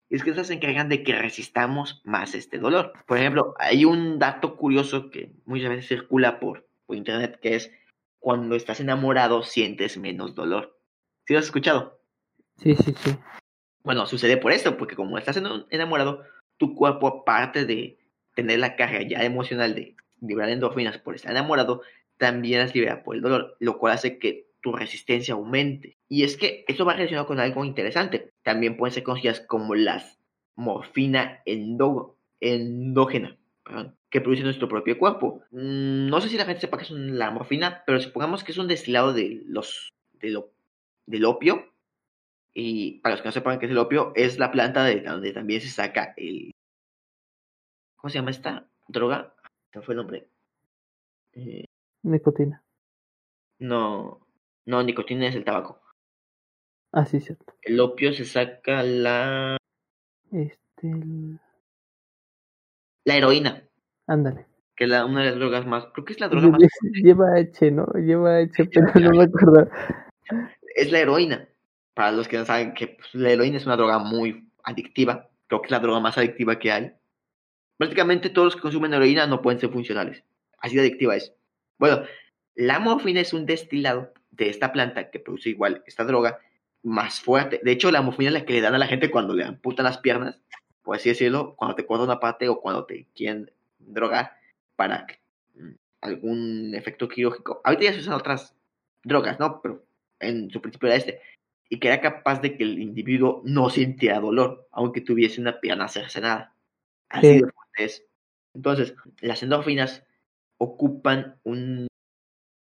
Es 0.09 0.23
que 0.23 0.31
esas 0.31 0.47
se 0.47 0.55
encargan 0.55 0.89
de 0.89 1.03
que 1.03 1.15
resistamos 1.15 2.01
más 2.05 2.35
este 2.35 2.59
dolor. 2.59 2.93
Por 3.07 3.19
ejemplo, 3.19 3.55
hay 3.59 3.85
un 3.85 4.19
dato 4.19 4.57
curioso 4.57 5.11
que 5.11 5.33
muchas 5.45 5.71
veces 5.71 5.89
circula 5.89 6.39
por, 6.39 6.69
por 6.87 6.97
internet, 6.97 7.39
que 7.41 7.57
es 7.57 7.71
cuando 8.19 8.57
estás 8.57 8.81
enamorado 8.81 9.43
sientes 9.43 9.99
menos 9.99 10.35
dolor. 10.35 10.79
¿Sí 11.27 11.33
lo 11.33 11.41
has 11.41 11.47
escuchado? 11.47 12.01
Sí, 12.57 12.75
sí, 12.77 12.95
sí. 12.97 13.17
Bueno, 13.83 14.07
sucede 14.07 14.37
por 14.37 14.53
esto, 14.53 14.77
porque 14.77 14.97
como 14.97 15.19
estás 15.19 15.37
enamorado, 15.71 16.25
tu 16.57 16.75
cuerpo, 16.75 17.07
aparte 17.09 17.65
de 17.67 17.99
tener 18.35 18.59
la 18.59 18.77
carga 18.77 19.03
ya 19.03 19.23
emocional 19.23 19.75
de 19.75 19.97
liberar 20.21 20.51
endorfinas 20.51 20.99
por 20.99 21.15
estar 21.15 21.31
enamorado, 21.31 21.83
también 22.17 22.61
las 22.61 22.75
libera 22.75 23.03
por 23.03 23.17
el 23.17 23.23
dolor, 23.23 23.57
lo 23.61 23.79
cual 23.79 23.93
hace 23.93 24.19
que 24.19 24.47
tu 24.63 24.73
resistencia 24.73 25.35
aumente. 25.35 25.99
Y 26.09 26.25
es 26.25 26.37
que 26.37 26.65
esto 26.67 26.85
va 26.85 26.95
relacionado 26.95 27.27
con 27.27 27.39
algo 27.39 27.65
interesante. 27.65 28.33
También 28.43 28.77
pueden 28.77 28.95
ser 28.95 29.03
conocidas 29.03 29.41
como 29.41 29.75
las 29.75 30.19
morfina 30.57 31.43
endógena, 31.45 33.37
que 34.17 34.23
produce 34.23 34.43
nuestro 34.43 34.67
propio 34.67 34.99
cuerpo. 34.99 35.43
Mm, 35.51 36.09
no 36.09 36.21
sé 36.23 36.31
si 36.31 36.39
la 36.39 36.47
gente 36.47 36.63
sepa 36.63 36.79
qué 36.79 36.85
es 36.85 36.91
la 36.91 37.31
morfina, 37.31 37.83
pero 37.85 38.01
supongamos 38.01 38.43
que 38.43 38.53
es 38.53 38.59
un 38.59 38.67
destilado 38.67 39.13
de 39.13 39.43
los, 39.47 39.93
de 40.15 40.43
del 41.05 41.25
opio. 41.27 41.73
Y 42.55 43.01
para 43.01 43.15
los 43.15 43.21
que 43.21 43.29
no 43.29 43.33
sepan 43.33 43.59
qué 43.59 43.67
es 43.67 43.73
el 43.73 43.79
opio, 43.79 44.13
es 44.15 44.39
la 44.39 44.51
planta 44.51 44.85
de 44.85 45.03
donde 45.03 45.35
también 45.35 45.61
se 45.61 45.69
saca 45.69 46.15
el, 46.17 46.53
¿Cómo 47.97 48.11
se 48.11 48.19
llama 48.19 48.31
esta 48.31 48.67
droga? 48.89 49.35
¿Qué 49.71 49.83
fue 49.83 49.93
el 49.93 49.99
nombre? 49.99 50.29
Eh, 51.33 51.65
nicotina. 52.05 52.63
No, 53.59 54.27
no, 54.65 54.83
nicotina 54.83 55.27
es 55.27 55.35
el 55.35 55.45
tabaco. 55.45 55.83
Ah, 56.93 57.05
sí, 57.05 57.21
cierto. 57.21 57.55
El 57.61 57.81
opio 57.81 58.15
se 58.15 58.25
saca 58.25 58.83
la. 58.83 59.59
Este. 60.31 60.91
La 63.05 63.17
heroína. 63.17 63.69
Ándale. 64.07 64.47
que 64.77 64.85
es 64.85 64.91
una 64.91 65.23
de 65.23 65.31
las 65.31 65.39
drogas 65.39 65.67
más, 65.67 65.87
creo 65.93 66.05
que 66.05 66.13
es 66.13 66.21
la 66.21 66.29
droga 66.29 66.49
más 66.49 66.63
Lleva 67.03 67.35
H, 67.37 67.71
¿no? 67.71 67.87
Lleva 67.95 68.39
H, 68.39 68.69
pero 68.73 69.01
no 69.01 69.19
me 69.19 69.25
acuerdo. 69.25 69.69
Es 70.75 70.93
la 70.93 71.01
heroína. 71.01 71.49
Para 71.95 72.13
los 72.13 72.29
que 72.29 72.37
no 72.37 72.45
saben 72.45 72.75
que 72.75 72.89
pues, 72.89 73.15
la 73.15 73.31
heroína 73.31 73.57
es 73.57 73.67
una 73.67 73.77
droga 73.77 73.99
muy 73.99 74.51
adictiva, 74.63 75.31
creo 75.47 75.63
que 75.63 75.67
es 75.67 75.71
la 75.71 75.79
droga 75.79 76.01
más 76.01 76.19
adictiva 76.19 76.59
que 76.59 76.71
hay. 76.71 76.93
Prácticamente 77.79 78.31
todos 78.31 78.47
los 78.47 78.57
que 78.57 78.63
consumen 78.63 78.93
heroína 78.93 79.27
no 79.27 79.41
pueden 79.41 79.61
ser 79.61 79.71
funcionales. 79.71 80.23
Así 80.59 80.75
de 80.75 80.83
adictiva 80.83 81.17
es. 81.17 81.35
Bueno, 81.79 82.03
la 82.55 82.79
morfina 82.79 83.21
es 83.21 83.33
un 83.33 83.47
destilado 83.47 84.13
de 84.31 84.49
esta 84.51 84.73
planta 84.73 85.11
que 85.11 85.21
produce 85.21 85.51
igual 85.51 85.83
esta 85.87 86.05
droga 86.05 86.39
más 86.83 87.21
fuerte. 87.21 87.61
De 87.63 87.73
hecho, 87.73 87.91
la 87.91 88.03
morfina 88.03 88.29
es 88.29 88.35
la 88.35 88.45
que 88.45 88.55
le 88.55 88.61
dan 88.61 88.75
a 88.75 88.79
la 88.79 88.87
gente 88.87 89.11
cuando 89.11 89.35
le 89.35 89.45
amputan 89.45 89.85
las 89.85 89.99
piernas, 89.99 90.41
por 90.83 90.97
así 90.97 91.09
decirlo, 91.09 91.55
cuando 91.57 91.75
te 91.75 91.85
cortan 91.85 92.07
una 92.07 92.21
parte 92.21 92.49
o 92.49 92.61
cuando 92.61 92.85
te 92.87 93.07
quieren 93.15 93.51
drogar 93.79 94.33
para 94.77 95.07
mm, 95.55 95.71
algún 96.01 96.75
efecto 96.75 97.09
quirúrgico. 97.09 97.61
Ahorita 97.65 97.85
ya 97.85 97.93
se 97.93 98.01
usan 98.01 98.15
otras 98.15 98.55
drogas, 99.03 99.39
¿no? 99.39 99.61
Pero 99.63 99.85
en 100.21 100.51
su 100.51 100.61
principio 100.61 100.89
era 100.89 100.97
este. 100.97 101.21
Y 101.69 101.81
que 101.81 101.89
era 101.89 102.01
capaz 102.01 102.41
de 102.41 102.57
que 102.57 102.63
el 102.65 102.79
individuo 102.79 103.43
no 103.45 103.71
sintiera 103.71 104.21
dolor, 104.21 104.69
aunque 104.71 105.01
tuviese 105.01 105.41
una 105.41 105.61
pierna 105.61 105.89
cercenada. 105.89 106.55
Así 107.09 107.27
de 107.27 107.41
fuerte 107.41 107.85
es. 107.85 108.05
Entonces, 108.55 108.95
las 109.21 109.43
endorfinas 109.43 110.05
ocupan 110.59 111.39
un, 111.45 111.87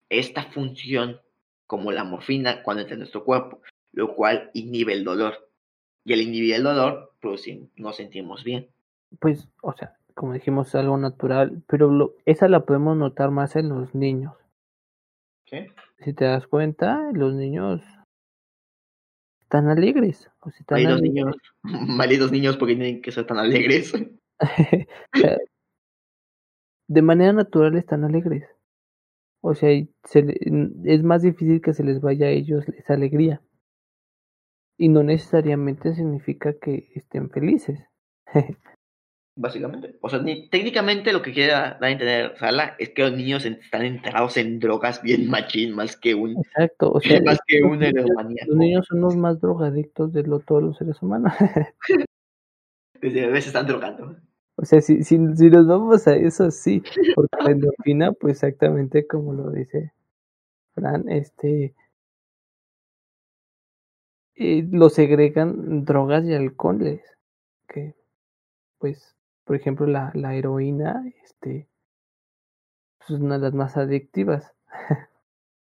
esta 0.09 0.44
función 0.44 1.20
como 1.66 1.92
la 1.92 2.05
morfina 2.05 2.62
cuando 2.62 2.80
entra 2.80 2.94
en 2.94 3.01
nuestro 3.01 3.24
cuerpo, 3.24 3.61
lo 3.92 4.14
cual 4.14 4.51
inhibe 4.55 4.94
el 4.94 5.05
dolor. 5.05 5.51
Y 6.05 6.14
al 6.14 6.22
inhibir 6.22 6.55
el 6.55 6.62
dolor, 6.62 7.14
pues 7.20 7.44
nos 7.76 7.96
sentimos 7.96 8.42
bien. 8.42 8.68
Pues, 9.20 9.46
o 9.62 9.72
sea, 9.74 9.96
como 10.19 10.33
dijimos, 10.33 10.66
es 10.66 10.75
algo 10.75 10.99
natural, 10.99 11.62
pero 11.69 11.93
lo, 11.93 12.16
esa 12.27 12.49
la 12.49 12.64
podemos 12.64 12.97
notar 12.97 13.31
más 13.31 13.55
en 13.55 13.69
los 13.69 13.95
niños. 13.95 14.35
¿Qué? 15.45 15.69
Si 16.01 16.12
te 16.12 16.25
das 16.25 16.49
cuenta, 16.49 17.12
los 17.12 17.35
niños 17.35 17.81
están 19.41 19.69
alegres. 19.69 20.29
O 20.41 20.49
están 20.49 20.83
Malditos 20.83 21.03
niños, 21.03 21.37
malditos 21.62 22.33
niños 22.33 22.57
porque 22.57 22.75
tienen 22.75 23.01
que 23.01 23.12
ser 23.12 23.29
tan 23.29 23.39
alegres. 23.39 23.93
de 26.89 27.03
manera 27.03 27.33
natural 27.33 27.77
están 27.77 28.03
alegres. 28.03 28.45
O 29.41 29.55
sea, 29.55 29.71
es 29.71 31.03
más 31.05 31.23
difícil 31.23 31.61
que 31.61 31.75
se 31.75 31.85
les 31.85 32.01
vaya 32.01 32.27
a 32.27 32.31
ellos 32.31 32.69
esa 32.71 32.95
alegría. 32.95 33.41
Y 34.77 34.89
no 34.89 35.05
necesariamente 35.05 35.95
significa 35.95 36.55
que 36.55 36.91
estén 36.97 37.31
felices. 37.31 37.79
Básicamente. 39.41 39.97
O 40.01 40.09
sea, 40.09 40.18
ni, 40.18 40.49
técnicamente 40.49 41.12
lo 41.12 41.22
que 41.22 41.32
quiere 41.32 41.53
dar 41.53 41.78
a 41.80 41.91
entender 41.91 42.36
Sala 42.39 42.74
es 42.76 42.91
que 42.91 43.03
los 43.03 43.12
niños 43.12 43.45
están 43.45 43.82
enterrados 43.82 44.36
en 44.36 44.59
drogas 44.59 45.01
bien 45.01 45.30
machín, 45.30 45.76
más 45.76 45.97
que 45.97 46.16
un. 46.16 46.36
Exacto. 46.39 46.91
O 46.91 47.01
sea, 47.01 47.22
más 47.22 47.39
que 47.47 47.62
un 47.62 47.78
Los 47.78 48.57
niños 48.57 48.86
son 48.89 49.01
los 49.01 49.16
más 49.16 49.41
drogadictos 49.41 50.12
de 50.12 50.24
lo, 50.24 50.41
todos 50.41 50.64
los 50.64 50.76
seres 50.76 51.01
humanos. 51.01 51.32
Desde 53.01 53.26
bebés 53.26 53.47
están 53.47 53.68
drogando. 53.68 54.16
O 54.57 54.64
sea, 54.64 54.80
si, 54.80 55.05
si, 55.05 55.16
si 55.36 55.51
nos 55.51 55.68
vamos 55.68 56.09
a 56.09 56.16
eso, 56.16 56.51
sí, 56.51 56.82
porque 57.14 57.36
la 57.45 57.53
endorfina, 57.53 58.11
pues 58.11 58.43
exactamente 58.43 59.07
como 59.07 59.32
lo 59.32 59.53
dice 59.53 59.93
Fran, 60.74 61.09
este, 61.09 61.76
eh, 64.34 64.66
lo 64.68 64.89
segregan 64.89 65.84
drogas 65.84 66.24
y 66.24 66.34
alcoholes, 66.34 67.03
que, 67.68 67.95
pues, 68.78 69.18
por 69.49 69.57
ejemplo, 69.57 69.86
la, 69.86 70.11
la 70.12 70.34
heroína, 70.34 71.03
este, 71.24 71.66
pues, 72.99 73.11
es 73.12 73.16
una 73.16 73.38
de 73.38 73.44
las 73.44 73.55
más 73.55 73.78
adictivas. 73.78 74.53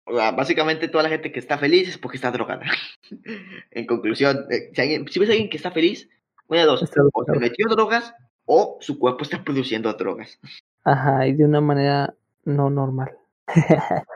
Básicamente 0.05 0.89
toda 0.89 1.05
la 1.05 1.11
gente 1.11 1.31
que 1.31 1.39
está 1.39 1.59
feliz 1.59 1.89
es 1.89 1.97
porque 1.97 2.17
está 2.17 2.33
drogada. 2.33 2.67
en 3.71 3.87
conclusión, 3.87 4.47
eh, 4.51 4.73
si, 4.75 5.13
si 5.13 5.21
ves 5.21 5.29
a 5.29 5.33
alguien 5.33 5.49
que 5.49 5.59
está 5.59 5.71
feliz, 5.71 6.11
una 6.49 6.63
de 6.63 6.67
dos, 6.67 6.83
o 6.83 7.25
se 7.25 7.39
metió 7.39 7.69
drogas 7.69 8.13
o 8.47 8.79
su 8.81 8.99
cuerpo 8.99 9.23
está 9.23 9.45
produciendo 9.45 9.93
drogas. 9.93 10.41
Ajá, 10.83 11.29
y 11.29 11.35
de 11.35 11.45
una 11.45 11.61
manera 11.61 12.17
no 12.45 12.71
normal. 12.71 13.17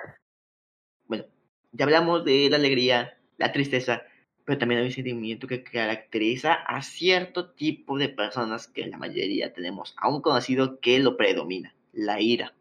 bueno, 1.06 1.24
ya 1.70 1.84
hablamos 1.84 2.24
de 2.24 2.48
la 2.50 2.56
alegría, 2.56 3.16
la 3.36 3.52
tristeza, 3.52 4.02
pero 4.44 4.58
también 4.58 4.80
hay 4.80 4.86
un 4.86 4.92
sentimiento 4.92 5.46
que 5.46 5.62
caracteriza 5.62 6.54
a 6.54 6.82
cierto 6.82 7.50
tipo 7.50 7.98
de 7.98 8.08
personas 8.08 8.66
que 8.66 8.86
la 8.86 8.98
mayoría 8.98 9.52
tenemos, 9.52 9.94
aún 9.98 10.20
conocido 10.22 10.80
que 10.80 10.98
lo 10.98 11.16
predomina, 11.16 11.74
la 11.92 12.20
ira. 12.20 12.54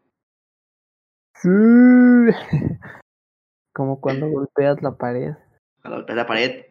Como 3.72 4.00
cuando 4.00 4.28
golpeas 4.28 4.82
la 4.82 4.96
pared. 4.96 5.32
Cuando 5.80 5.98
golpeas 5.98 6.16
la 6.16 6.26
pared. 6.26 6.66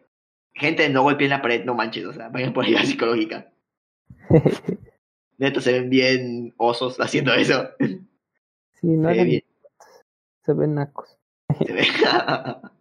Gente, 0.54 0.88
no 0.88 1.02
golpeen 1.02 1.30
la 1.30 1.42
pared, 1.42 1.64
no 1.64 1.74
manches, 1.74 2.04
o 2.04 2.12
sea, 2.12 2.28
vayan 2.28 2.52
por 2.52 2.64
ayuda 2.64 2.84
psicológica. 2.84 3.50
Neto 5.38 5.60
se 5.60 5.72
ven 5.72 5.90
bien 5.90 6.54
osos 6.56 7.00
haciendo 7.00 7.34
eso. 7.34 7.70
Sí, 8.74 8.86
no 8.86 9.12
se, 9.12 9.24
bien. 9.24 9.42
se 10.44 10.52
ven 10.52 10.74
nacos. 10.74 11.18
Se 11.66 11.72
ven. 11.72 11.84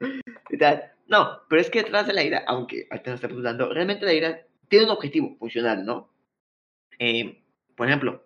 no, 1.08 1.40
pero 1.48 1.60
es 1.60 1.70
que 1.70 1.82
detrás 1.82 2.06
de 2.06 2.12
la 2.12 2.24
ira, 2.24 2.44
aunque 2.46 2.86
ahorita 2.90 3.10
nos 3.10 3.18
está 3.18 3.28
preguntando, 3.28 3.72
realmente 3.72 4.06
la 4.06 4.14
ira 4.14 4.46
tiene 4.68 4.86
un 4.86 4.90
objetivo 4.90 5.36
funcional, 5.38 5.84
¿no? 5.84 6.10
Eh, 6.98 7.42
por 7.76 7.86
ejemplo, 7.86 8.24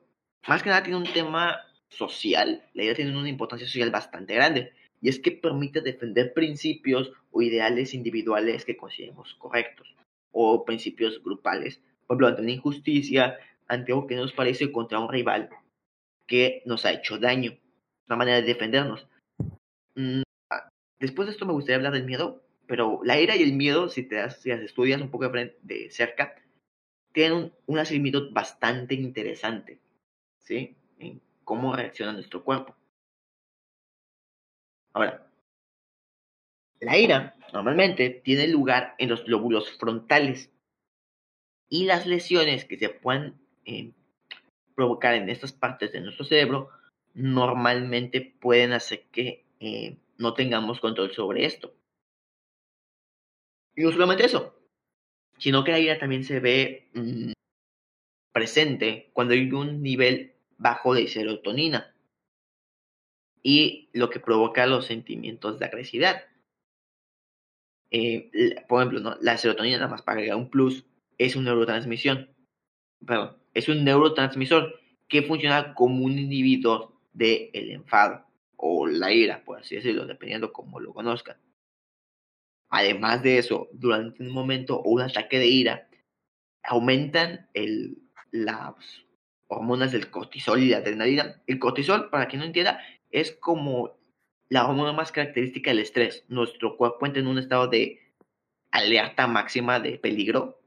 más 0.49 0.63
que 0.63 0.71
nada 0.71 0.83
tiene 0.83 0.99
un 0.99 1.13
tema 1.13 1.61
social. 1.89 2.65
La 2.75 2.85
ira 2.85 2.95
tiene 2.95 3.17
una 3.17 3.29
importancia 3.29 3.67
social 3.67 3.91
bastante 3.91 4.35
grande. 4.35 4.73
Y 5.01 5.09
es 5.09 5.19
que 5.19 5.33
permite 5.33 5.81
defender 5.81 6.33
principios 6.33 7.13
o 7.33 7.43
ideales 7.43 7.93
individuales 7.93 8.65
que 8.65 8.77
consideremos 8.77 9.35
correctos. 9.35 9.95
O 10.31 10.65
principios 10.65 11.23
grupales 11.23 11.81
por 12.07 12.17
ejemplo, 12.17 12.29
ante 12.29 12.43
una 12.43 12.53
injusticia, 12.53 13.39
ante 13.69 13.93
algo 13.93 14.07
que 14.07 14.17
nos 14.17 14.33
parece 14.33 14.71
contra 14.71 14.99
un 14.99 15.09
rival 15.09 15.49
que 16.27 16.63
nos 16.67 16.85
ha 16.85 16.93
hecho 16.93 17.19
daño. 17.19 17.59
Una 18.07 18.17
manera 18.17 18.37
de 18.41 18.47
defendernos. 18.47 19.07
Mm, 19.95 20.23
después 21.03 21.27
de 21.27 21.33
esto 21.33 21.45
me 21.45 21.53
gustaría 21.53 21.77
hablar 21.77 21.93
del 21.93 22.05
miedo, 22.05 22.43
pero 22.67 23.01
la 23.05 23.21
ira 23.21 23.37
y 23.37 23.43
el 23.43 23.53
miedo, 23.53 23.89
si 23.89 24.03
te 24.05 24.17
das, 24.17 24.41
si 24.41 24.49
las 24.49 24.61
estudias 24.61 25.01
un 25.01 25.11
poco 25.11 25.29
de, 25.29 25.91
cerca, 25.91 26.35
tienen 27.13 27.37
un, 27.37 27.53
un 27.67 27.79
asimilamiento 27.79 28.33
bastante 28.33 28.95
interesante, 28.95 29.81
¿sí? 30.39 30.77
En 30.99 31.21
cómo 31.45 31.77
reacciona 31.77 32.13
nuestro 32.13 32.43
cuerpo. 32.43 32.75
Ahora, 34.95 35.27
la 36.81 36.97
ira 36.97 37.37
normalmente 37.53 38.09
tiene 38.11 38.49
lugar 38.49 38.95
en 38.99 39.11
los 39.11 39.27
lóbulos 39.29 39.77
frontales, 39.79 40.51
y 41.73 41.87
las 41.87 42.07
lesiones 42.07 42.67
que 42.67 42.77
se 42.77 42.91
puedan 42.91 43.41
eh, 43.65 43.93
provocar 44.75 45.15
en 45.15 45.31
estas 45.31 45.53
partes 45.53 45.91
de 45.91 46.03
nuestro 46.03 46.27
cerebro 46.27 46.69
normalmente 47.15 48.21
pueden 48.21 48.75
hacer 48.75 49.05
que 49.11 49.47
eh, 49.59 49.97
no 50.23 50.35
tengamos 50.35 50.81
control 50.81 51.13
sobre 51.13 51.45
esto. 51.45 51.75
Y 53.75 53.83
no 53.83 53.91
solamente 53.91 54.25
eso, 54.25 54.55
sino 55.39 55.65
que 55.65 55.73
la 55.73 55.81
ira 55.81 55.99
también 55.99 56.25
se 56.25 56.41
ve 56.41 56.91
mm, 56.95 57.33
presente 58.33 59.11
cuando 59.13 59.35
hay 59.35 59.51
un 59.53 59.83
nivel 59.83 60.35
bajo 60.57 60.95
de 60.95 61.09
serotonina 61.09 61.95
y 63.43 63.91
lo 63.93 64.09
que 64.09 64.21
provoca 64.21 64.67
los 64.67 64.87
sentimientos 64.87 65.59
de 65.59 65.67
agresividad. 65.67 66.23
Eh, 67.91 68.31
por 68.69 68.81
ejemplo, 68.81 69.01
¿no? 69.01 69.17
la 69.21 69.37
serotonina 69.37 69.79
nada 69.79 69.91
más 69.91 70.03
para 70.03 70.19
agregar 70.19 70.39
un 70.39 70.49
plus 70.49 70.87
es 71.19 71.35
un 71.35 71.45
neurotransmisión. 71.45 72.31
Perdón, 73.05 73.37
es 73.55 73.69
un 73.69 73.85
neurotransmisor 73.85 74.79
que 75.09 75.23
funciona 75.23 75.75
como 75.75 76.05
un 76.05 76.19
inhibidor 76.19 76.93
del 77.13 77.51
el 77.53 77.73
enfado 77.73 78.32
o 78.65 78.87
la 78.87 79.13
ira, 79.13 79.45
por 79.45 79.59
así 79.59 79.75
decirlo, 79.77 80.07
dependiendo 80.07 80.53
cómo 80.53 80.79
lo 80.79 80.95
conozcan. 80.95 81.37
Además 82.71 83.23
de 83.23 83.39
eso, 83.39 83.69
durante 83.73 84.23
un 84.23 84.31
momento 84.31 84.81
o 84.81 84.91
un 84.91 85.03
ataque 85.03 85.39
de 85.39 85.47
ira, 85.47 85.89
aumentan 86.63 87.49
el, 87.55 87.99
las 88.31 88.75
hormonas 89.49 89.93
del 89.93 90.11
cortisol 90.11 90.63
y 90.63 90.69
la 90.71 90.79
adrenalina. 90.79 91.43
El 91.47 91.59
cortisol, 91.59 92.09
para 92.09 92.29
quien 92.29 92.41
no 92.41 92.47
entienda, 92.47 92.81
es 93.11 93.33
como 93.33 93.99
la 94.49 94.67
hormona 94.67 94.93
más 94.93 95.11
característica 95.11 95.71
del 95.71 95.81
estrés. 95.81 96.25
Nuestro 96.29 96.77
cuerpo 96.77 97.05
entra 97.05 97.21
en 97.21 97.27
un 97.27 97.39
estado 97.39 97.67
de 97.67 98.01
alerta 98.71 99.27
máxima 99.27 99.81
de 99.81 99.99
peligro 99.99 100.63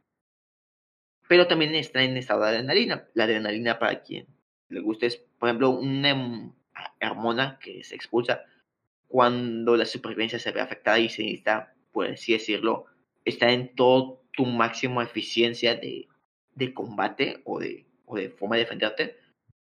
pero 1.27 1.47
también 1.47 1.73
está 1.75 2.03
en 2.03 2.17
estado 2.17 2.43
de 2.43 2.49
adrenalina. 2.49 3.07
La 3.13 3.23
adrenalina, 3.23 3.79
para 3.79 4.01
quien 4.01 4.27
le 4.69 4.79
guste, 4.79 5.07
es, 5.07 5.17
por 5.39 5.49
ejemplo, 5.49 5.71
una 5.71 6.53
hormona 7.01 7.59
que 7.59 7.83
se 7.83 7.95
expulsa 7.95 8.43
cuando 9.07 9.77
la 9.77 9.85
supervivencia 9.85 10.39
se 10.39 10.51
ve 10.51 10.61
afectada 10.61 10.99
y 10.99 11.09
se 11.09 11.23
necesita, 11.23 11.73
por 11.91 12.07
así 12.07 12.33
decirlo, 12.33 12.85
está 13.23 13.51
en 13.51 13.75
todo 13.75 14.21
tu 14.31 14.45
máximo 14.45 15.01
eficiencia 15.01 15.75
de, 15.75 16.07
de 16.55 16.73
combate 16.73 17.41
o 17.45 17.59
de, 17.59 17.85
o 18.05 18.17
de 18.17 18.29
forma 18.29 18.55
de 18.55 18.63
defenderte. 18.63 19.17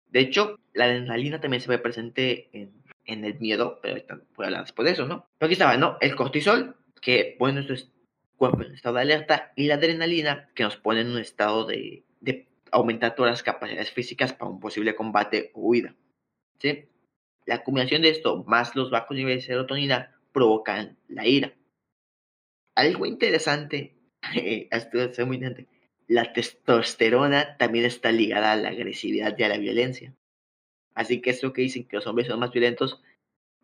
De 0.10 0.20
hecho, 0.22 0.60
la 0.74 0.86
adrenalina 0.86 1.40
también 1.40 1.62
se 1.62 1.70
ve 1.70 1.78
presente 1.78 2.50
en, 2.54 2.72
en 3.06 3.26
el 3.26 3.40
miedo, 3.40 3.80
pero 3.82 4.04
voy 4.36 4.46
a 4.46 4.48
hablar 4.48 4.62
después 4.64 4.86
de 4.86 4.94
eso, 4.94 5.08
¿no? 5.08 5.28
Pero 5.38 5.48
aquí 5.48 5.54
estaba, 5.54 5.78
¿no? 5.78 5.98
El 6.02 6.16
cortisol, 6.16 6.76
que 7.02 7.36
pone 7.38 7.54
nuestro 7.54 7.76
cuerpo 8.38 8.64
en 8.64 8.74
estado 8.74 8.96
de 8.96 9.02
alerta, 9.02 9.54
y 9.56 9.68
la 9.68 9.76
adrenalina, 9.76 10.50
que 10.56 10.64
nos 10.64 10.78
pone 10.78 11.02
en 11.02 11.10
un 11.10 11.20
estado 11.20 11.66
de, 11.66 12.04
de 12.20 12.48
aumentar 12.72 13.16
todas 13.16 13.32
las 13.32 13.44
capacidades 13.44 13.92
físicas 13.92 14.34
para 14.34 14.50
un 14.50 14.60
posible 14.60 14.96
combate 14.96 15.52
o 15.54 15.62
huida. 15.62 15.96
¿Sí? 16.60 16.86
La 17.46 17.64
combinación 17.64 18.02
de 18.02 18.10
esto, 18.10 18.44
más 18.48 18.76
los 18.76 18.90
bajos 18.90 19.16
niveles 19.16 19.44
de 19.44 19.54
serotonina, 19.54 20.20
provocan 20.32 20.98
la 21.08 21.28
ira. 21.28 21.54
Algo 22.76 23.06
interesante, 23.06 23.96
esto 24.72 25.00
es 25.00 25.26
muy 25.26 25.38
interesante, 25.38 25.68
la 26.08 26.34
testosterona 26.34 27.58
también 27.58 27.86
está 27.86 28.12
ligada 28.12 28.52
a 28.52 28.56
la 28.56 28.70
agresividad 28.70 29.36
y 29.38 29.44
a 29.44 29.50
la 29.50 29.58
violencia. 29.58 30.14
Así 30.94 31.22
que 31.22 31.32
eso 31.32 31.54
que 31.54 31.62
dicen 31.62 31.88
que 31.88 31.98
los 31.98 32.08
hombres 32.08 32.28
son 32.28 32.40
más 32.40 32.52
violentos, 32.52 33.02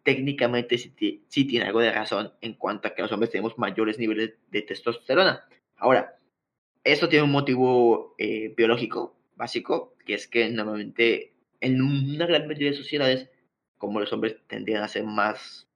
técnicamente 0.03 0.77
sí, 0.77 1.23
sí, 1.27 1.45
tiene 1.45 1.65
algo 1.65 1.79
de 1.79 1.91
razón 1.91 2.34
en 2.41 2.53
cuanto 2.53 2.88
a 2.88 2.95
que 2.95 3.01
los 3.01 3.11
hombres 3.11 3.32
tenemos 3.32 3.57
mayores 3.57 3.99
niveles 3.99 4.34
de 4.49 4.61
testosterona. 4.61 5.47
Ahora, 5.75 6.17
esto 6.84 7.09
tiene 7.09 7.23
un 7.23 7.32
motivo 7.32 8.15
eh, 8.17 8.53
biológico 8.55 9.15
básico, 9.36 9.95
que 10.05 10.15
es 10.15 10.27
que 10.27 10.49
normalmente 10.49 11.34
en 11.59 11.82
una 11.82 12.25
gran 12.25 12.47
mayoría 12.47 12.71
de 12.71 12.77
sociedades, 12.77 13.29
como 13.82 13.99
los 13.99 14.13
hombres 14.13 14.38
tendrían 14.47 14.84
a 14.84 14.88
ser 14.88 15.03
más 15.03 15.67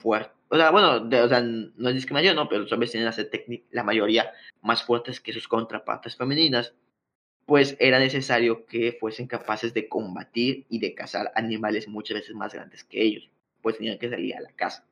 fuertes, 0.00 0.32
o 0.48 0.56
sea, 0.56 0.70
bueno, 0.70 0.96
o 0.96 1.28
sea, 1.28 1.40
no 1.40 1.88
es 1.88 1.94
discriminación, 1.94 2.36
no, 2.36 2.48
pero 2.48 2.62
los 2.62 2.72
hombres 2.72 2.90
tienden 2.90 3.08
a 3.08 3.12
ser 3.12 3.30
la 3.70 3.84
mayoría 3.84 4.32
más 4.62 4.82
fuertes 4.82 5.20
que 5.20 5.32
sus 5.32 5.46
contrapartes 5.46 6.16
femeninas, 6.16 6.74
pues 7.46 7.76
era 7.78 7.98
necesario 7.98 8.66
que 8.66 8.96
fuesen 8.98 9.26
capaces 9.26 9.74
de 9.74 9.88
combatir 9.88 10.66
y 10.68 10.78
de 10.78 10.94
cazar 10.94 11.32
animales 11.34 11.88
muchas 11.88 12.16
veces 12.16 12.34
más 12.34 12.54
grandes 12.54 12.84
que 12.84 13.02
ellos, 13.02 13.30
pues 13.60 13.76
tenían 13.76 13.98
que 13.98 14.10
salir 14.10 14.34
a 14.34 14.40
la 14.40 14.52
caza. 14.52 14.86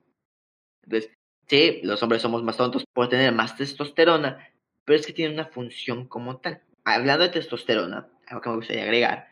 Entonces, 0.84 1.11
sí, 1.46 1.80
los 1.82 2.02
hombres 2.02 2.22
somos 2.22 2.42
más 2.42 2.56
tontos 2.56 2.84
por 2.92 3.08
tener 3.08 3.32
más 3.32 3.56
testosterona, 3.56 4.48
pero 4.84 4.98
es 4.98 5.06
que 5.06 5.12
tiene 5.12 5.34
una 5.34 5.46
función 5.46 6.06
como 6.06 6.38
tal. 6.38 6.62
Hablando 6.84 7.24
de 7.24 7.30
testosterona, 7.30 8.08
algo 8.26 8.40
que 8.40 8.48
me 8.48 8.56
gustaría 8.56 8.84
agregar, 8.84 9.28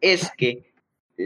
es 0.00 0.30
que 0.36 0.71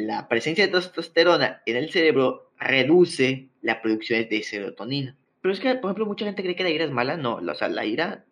la 0.05 0.29
presencia 0.29 0.67
de 0.67 0.73
testosterona 0.73 1.63
en 1.67 1.77
el 1.77 1.91
cerebro 1.91 2.53
reduce 2.59 3.49
la 3.63 3.81
producción 3.83 4.29
de 4.29 4.43
serotonina. 4.43 5.17
Pero 5.41 5.53
es 5.53 5.61
que, 5.61 5.75
por 5.77 5.91
ejemplo, 5.91 6.07
mucha 6.07 6.25
gente 6.25 6.43
cree 6.43 6.57
que 6.57 6.65
la 6.65 6.71
ira 6.71 6.85
es 6.85 6.91
mala. 6.91 7.17
No, 7.17 7.37
o 7.37 7.55
sea, 7.55 7.69
la 7.69 7.85
ira 7.85 8.25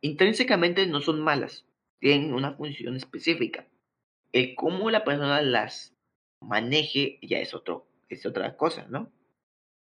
intrínsecamente 0.00 0.86
no 0.86 1.00
son 1.00 1.20
malas. 1.20 1.66
Tienen 1.98 2.34
una 2.34 2.52
función 2.54 2.96
específica. 2.96 3.66
El 4.32 4.54
cómo 4.54 4.90
la 4.90 5.04
persona 5.04 5.42
las 5.42 5.94
maneje 6.40 7.18
ya 7.22 7.38
es, 7.38 7.54
otro, 7.54 7.86
es 8.08 8.24
otra 8.26 8.56
cosa, 8.56 8.86
¿no? 8.88 9.12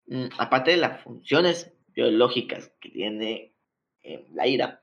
Mm, 0.06 0.26
aparte 0.38 0.70
de 0.70 0.76
las 0.78 1.02
funciones 1.02 1.72
biológicas 1.94 2.72
que 2.80 2.90
tiene 2.90 3.52
eh, 4.02 4.26
la 4.32 4.46
ira, 4.46 4.82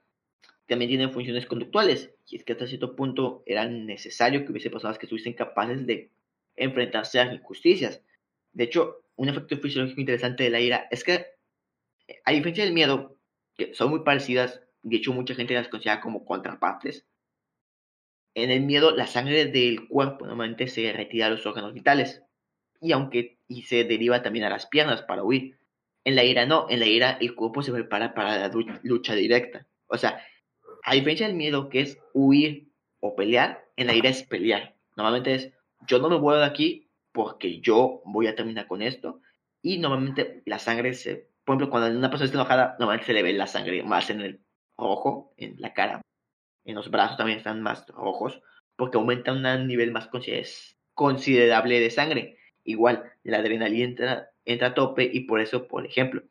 también 0.68 0.89
tienen 0.89 1.12
funciones 1.12 1.46
conductuales. 1.46 2.14
Y 2.28 2.38
es 2.38 2.44
que 2.44 2.54
hasta 2.54 2.68
cierto 2.68 2.96
punto 2.96 3.44
era 3.46 3.68
necesario 3.68 4.46
que 4.46 4.52
hubiese 4.52 4.70
personas 4.70 4.98
que 4.98 5.06
estuviesen 5.06 5.34
capaces 5.34 5.86
de 5.86 6.12
enfrentarse 6.56 7.20
a 7.20 7.34
injusticias. 7.34 8.01
De 8.51 8.66
hecho, 8.66 9.04
un 9.16 9.30
efecto 9.30 9.58
fisiológico 9.58 10.01
interesante 10.01 10.43
de 10.43 10.49
la 10.49 10.60
ira 10.60 10.88
es 10.91 11.04
que, 11.04 11.26
a 12.26 12.32
diferencia 12.32 12.64
del 12.64 12.74
miedo, 12.74 13.18
que 13.56 13.74
son 13.74 13.89
muy 13.89 14.01
parecidas, 14.01 14.62
de 14.82 14.97
hecho 14.97 15.14
mucha 15.14 15.36
gente 15.36 15.54
las 15.54 15.68
considera 15.68 16.01
como 16.01 16.26
contrapartes, 16.26 17.06
en 18.36 18.49
el 18.49 18.62
miedo 18.62 18.91
la 18.91 19.08
sangre 19.08 19.45
del 19.45 19.88
cuerpo 19.88 20.26
normalmente 20.26 20.68
se 20.68 20.91
retira 20.91 21.28
a 21.28 21.30
los 21.30 21.45
órganos 21.45 21.74
vitales 21.74 22.24
y 22.82 22.91
aunque 22.91 23.38
y 23.47 23.64
se 23.64 23.84
deriva 23.84 24.24
también 24.24 24.45
a 24.45 24.49
las 24.49 24.66
piernas 24.66 25.04
para 25.04 25.24
huir. 25.24 25.58
En 26.04 26.16
la 26.16 26.24
ira 26.24 26.45
no, 26.45 26.66
en 26.70 26.80
la 26.80 26.88
ira 26.88 27.18
el 27.22 27.36
cuerpo 27.36 27.62
se 27.62 27.72
prepara 27.72 28.14
para 28.14 28.38
la 28.38 28.51
lucha 28.84 29.16
directa. 29.16 29.68
O 29.88 29.97
sea, 29.97 30.22
a 30.84 30.93
diferencia 30.95 31.28
del 31.28 31.36
miedo 31.36 31.70
que 31.70 31.82
es 31.82 31.99
huir 32.14 32.68
o 32.99 33.16
pelear, 33.16 33.64
en 33.78 33.88
la 33.88 33.93
ira 33.93 34.10
es 34.10 34.24
pelear. 34.24 34.76
Normalmente 34.95 35.36
es 35.36 35.51
yo 35.88 36.00
no 36.00 36.10
me 36.10 36.18
voy 36.18 36.38
de 36.38 36.46
aquí 36.46 36.90
porque 37.12 37.60
yo 37.60 38.02
voy 38.06 38.28
a 38.28 38.36
terminar 38.36 38.68
con 38.68 38.82
esto. 38.82 39.22
Y 39.62 39.78
normalmente 39.78 40.42
la 40.46 40.60
sangre 40.60 40.94
se, 40.94 41.30
por 41.46 41.54
ejemplo, 41.54 41.70
cuando 41.70 41.98
una 41.98 42.10
persona 42.10 42.26
está 42.26 42.38
enojada, 42.38 42.76
normalmente 42.80 43.06
se 43.06 43.14
le 43.14 43.24
ve 43.24 43.34
la 43.34 43.48
sangre 43.48 43.84
más 43.84 44.10
en 44.10 44.22
el 44.22 44.42
rojo, 44.78 45.34
en 45.38 45.56
la 45.60 45.74
cara. 45.74 46.02
En 46.66 46.76
los 46.76 46.90
brazos 46.90 47.18
también 47.18 47.38
están 47.38 47.62
más 47.62 47.88
rojos, 47.88 48.42
porque 48.76 48.98
aumenta 48.98 49.32
un 49.32 49.68
nivel 49.68 49.92
más 49.92 50.10
considerable 50.94 51.80
de 51.80 51.90
sangre. 51.90 52.38
Igual, 52.64 53.12
la 53.24 53.38
adrenalina 53.38 53.86
entra, 53.86 54.30
entra 54.46 54.70
a 54.70 54.74
tope 54.74 55.10
y 55.12 55.22
por 55.22 55.42
eso, 55.42 55.68
por 55.68 55.86
ejemplo, 55.86 56.24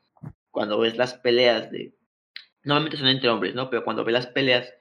cuando 0.51 0.79
ves 0.79 0.97
las 0.97 1.15
peleas 1.15 1.71
de... 1.71 1.95
Normalmente 2.65 2.97
son 2.97 3.09
entre 3.09 3.29
hombres, 3.29 3.55
¿no? 3.55 3.71
Pero 3.71 3.85
cuando 3.85 4.05
ves 4.05 4.13
las 4.13 4.27
peleas 4.27 4.73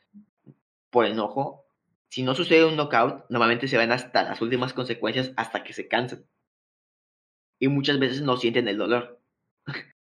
por 0.90 1.06
enojo, 1.06 1.66
si 2.12 2.24
no 2.24 2.36
sucede 2.36 2.66
un 2.66 2.76
knockout, 2.76 3.24
normalmente 3.30 3.70
se 3.70 3.78
van 3.78 3.94
hasta 3.94 4.24
las 4.24 4.42
últimas 4.42 4.74
consecuencias 4.74 5.32
hasta 5.38 5.64
que 5.64 5.72
se 5.72 5.88
cansan. 5.88 6.26
Y 7.58 7.70
muchas 7.70 8.00
veces 8.00 8.22
no 8.22 8.36
sienten 8.36 8.68
el 8.68 8.78
dolor. 8.78 9.22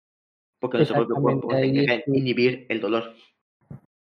Porque 0.59 0.77
nuestro 0.77 0.97
propio 0.97 1.15
cuerpo 1.15 1.51
se 1.51 1.63
encarga 1.63 2.03
inhibir 2.07 2.65
el 2.67 2.81
dolor. 2.81 3.15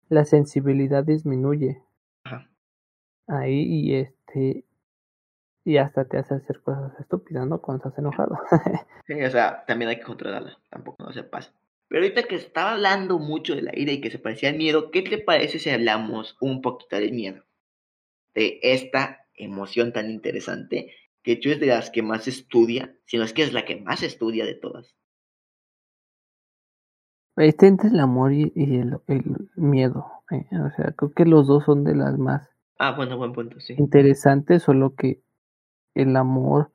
La 0.08 0.24
sensibilidad 0.24 1.04
disminuye. 1.04 1.84
Ajá. 2.24 2.50
Ahí 3.28 3.64
y 3.64 3.96
este 3.96 4.64
y 5.66 5.78
hasta 5.78 6.06
te 6.06 6.18
hace 6.18 6.36
hacer 6.36 6.62
cosas 6.62 6.98
estúpidas, 7.02 7.46
¿no? 7.48 7.62
Cuando 7.62 7.84
estás 7.84 8.00
enojado. 8.00 8.40
sí, 9.08 9.22
o 9.22 9.30
sea, 9.30 9.66
también 9.68 9.90
hay 9.90 9.98
que 9.98 10.06
controlarla, 10.06 10.58
tampoco 10.70 11.04
no 11.04 11.12
se 11.12 11.24
pasa. 11.24 11.54
Pero 11.90 12.02
ahorita 12.02 12.24
que 12.24 12.36
estaba 12.36 12.72
hablando 12.72 13.20
mucho 13.20 13.56
de 13.56 13.64
la 13.64 13.78
ira 13.78 13.92
y 13.92 14.00
que 14.00 14.10
se 14.10 14.20
parecía 14.20 14.50
al 14.50 14.56
miedo, 14.56 14.90
¿qué 14.90 15.02
te 15.02 15.18
parece 15.18 15.60
si 15.60 15.70
hablamos 15.70 16.38
un 16.40 16.62
poquito 16.62 16.96
del 16.96 17.12
miedo? 17.12 17.44
De 18.34 18.60
esta 18.62 19.26
emoción 19.36 19.94
tan 19.94 20.10
interesante, 20.10 20.94
que 21.24 21.34
hecho 21.34 21.50
es 21.50 21.60
de 21.60 21.68
las 21.68 21.90
que 21.90 22.02
más 22.02 22.28
estudia, 22.28 22.96
sino 23.06 23.24
es 23.24 23.34
que 23.34 23.44
es 23.44 23.54
la 23.54 23.66
que 23.66 23.78
más 23.82 24.04
estudia 24.04 24.46
de 24.46 24.56
todas. 24.56 24.96
Está 27.36 27.68
entre 27.68 27.90
el 27.90 28.00
amor 28.00 28.34
y, 28.34 28.52
el, 28.56 29.00
miedo. 29.56 30.06
Eh, 30.30 30.46
o 30.52 30.70
sea, 30.76 30.92
creo 30.92 31.12
que 31.12 31.26
los 31.26 31.48
dos 31.48 31.64
son 31.64 31.86
de 31.86 31.96
las 31.96 32.18
más 32.18 32.50
ah, 32.78 32.94
bueno, 32.96 33.18
buen 33.18 33.32
punto, 33.32 33.60
sí. 33.60 33.76
interesantes, 33.78 34.64
solo 34.64 34.96
que 34.96 35.22
el 35.96 36.16
amor 36.18 36.72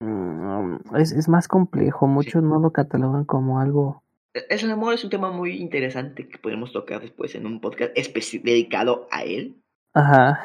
mm, 0.00 0.96
es, 0.96 1.12
es 1.12 1.28
más 1.28 1.46
complejo. 1.46 2.08
Muchos 2.08 2.42
no 2.42 2.58
lo 2.58 2.72
catalogan 2.72 3.24
como 3.24 3.60
algo 3.60 4.02
el 4.48 4.70
amor 4.70 4.94
es 4.94 5.04
un 5.04 5.10
tema 5.10 5.30
muy 5.30 5.56
interesante 5.56 6.28
que 6.28 6.38
podemos 6.38 6.72
tocar 6.72 7.00
después 7.00 7.34
en 7.34 7.46
un 7.46 7.60
podcast 7.60 7.94
dedicado 7.94 9.08
a 9.10 9.24
él. 9.24 9.62
Ajá. 9.94 10.42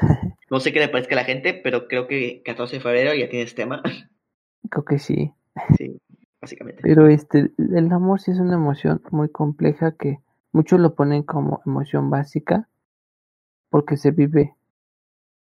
No 0.49 0.59
sé 0.59 0.71
qué 0.71 0.79
le 0.79 0.87
parezca 0.87 1.15
a 1.15 1.17
la 1.17 1.25
gente, 1.25 1.53
pero 1.53 1.87
creo 1.87 2.07
que 2.07 2.41
14 2.43 2.77
de 2.77 2.81
febrero 2.81 3.13
ya 3.13 3.29
tienes 3.29 3.53
tema. 3.55 3.81
Creo 4.69 4.85
que 4.85 4.99
sí. 4.99 5.33
Sí, 5.75 5.99
básicamente. 6.39 6.81
Pero 6.83 7.07
este, 7.07 7.51
el 7.57 7.91
amor 7.91 8.21
sí 8.21 8.31
es 8.31 8.39
una 8.39 8.53
emoción 8.53 9.01
muy 9.11 9.27
compleja 9.27 9.97
que 9.97 10.19
muchos 10.53 10.79
lo 10.79 10.95
ponen 10.95 11.23
como 11.23 11.61
emoción 11.65 12.09
básica 12.09 12.69
porque 13.69 13.97
se 13.97 14.11
vive 14.11 14.55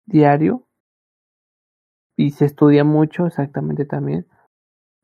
diario 0.06 0.66
y 2.16 2.32
se 2.32 2.46
estudia 2.46 2.86
mucho 2.86 3.26
exactamente 3.26 3.84
también, 3.84 4.28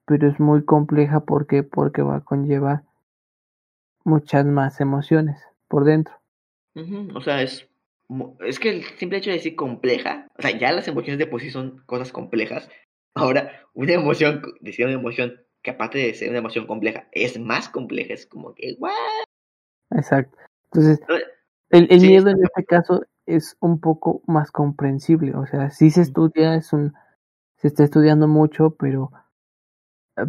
pero 0.05 0.29
es 0.29 0.39
muy 0.39 0.63
compleja 0.63 1.21
porque 1.21 1.63
porque 1.63 2.01
va 2.01 2.17
a 2.17 2.23
conllevar 2.23 2.84
muchas 4.05 4.45
más 4.45 4.79
emociones 4.79 5.37
por 5.67 5.83
dentro. 5.83 6.15
O 7.13 7.21
sea, 7.21 7.41
es, 7.41 7.67
es 8.45 8.59
que 8.59 8.69
el 8.69 8.83
simple 8.97 9.17
hecho 9.17 9.29
de 9.29 9.37
decir 9.37 9.55
compleja, 9.55 10.27
o 10.37 10.41
sea, 10.41 10.57
ya 10.57 10.71
las 10.71 10.87
emociones 10.87 11.19
de 11.19 11.27
por 11.27 11.41
sí 11.41 11.49
son 11.49 11.83
cosas 11.85 12.11
complejas. 12.11 12.69
Ahora, 13.13 13.51
una 13.73 13.93
emoción, 13.93 14.41
decir 14.61 14.85
una 14.85 14.95
emoción 14.95 15.33
que 15.63 15.71
aparte 15.71 15.97
de 15.97 16.13
ser 16.13 16.29
una 16.29 16.39
emoción 16.39 16.67
compleja, 16.67 17.07
es 17.11 17.39
más 17.39 17.69
compleja, 17.69 18.13
es 18.13 18.27
como 18.27 18.53
que, 18.53 18.75
¿what? 18.77 18.91
Exacto. 19.91 20.37
Entonces, 20.65 20.99
el, 21.71 21.87
el 21.89 22.01
miedo 22.01 22.29
en 22.29 22.43
este 22.43 22.63
caso 22.65 23.03
es 23.25 23.57
un 23.59 23.79
poco 23.79 24.21
más 24.27 24.51
comprensible, 24.51 25.33
o 25.33 25.45
sea, 25.47 25.71
sí 25.71 25.89
se 25.89 26.01
estudia, 26.01 26.55
es 26.55 26.71
un, 26.73 26.93
se 27.57 27.69
está 27.69 27.83
estudiando 27.83 28.27
mucho, 28.27 28.75
pero, 28.77 29.11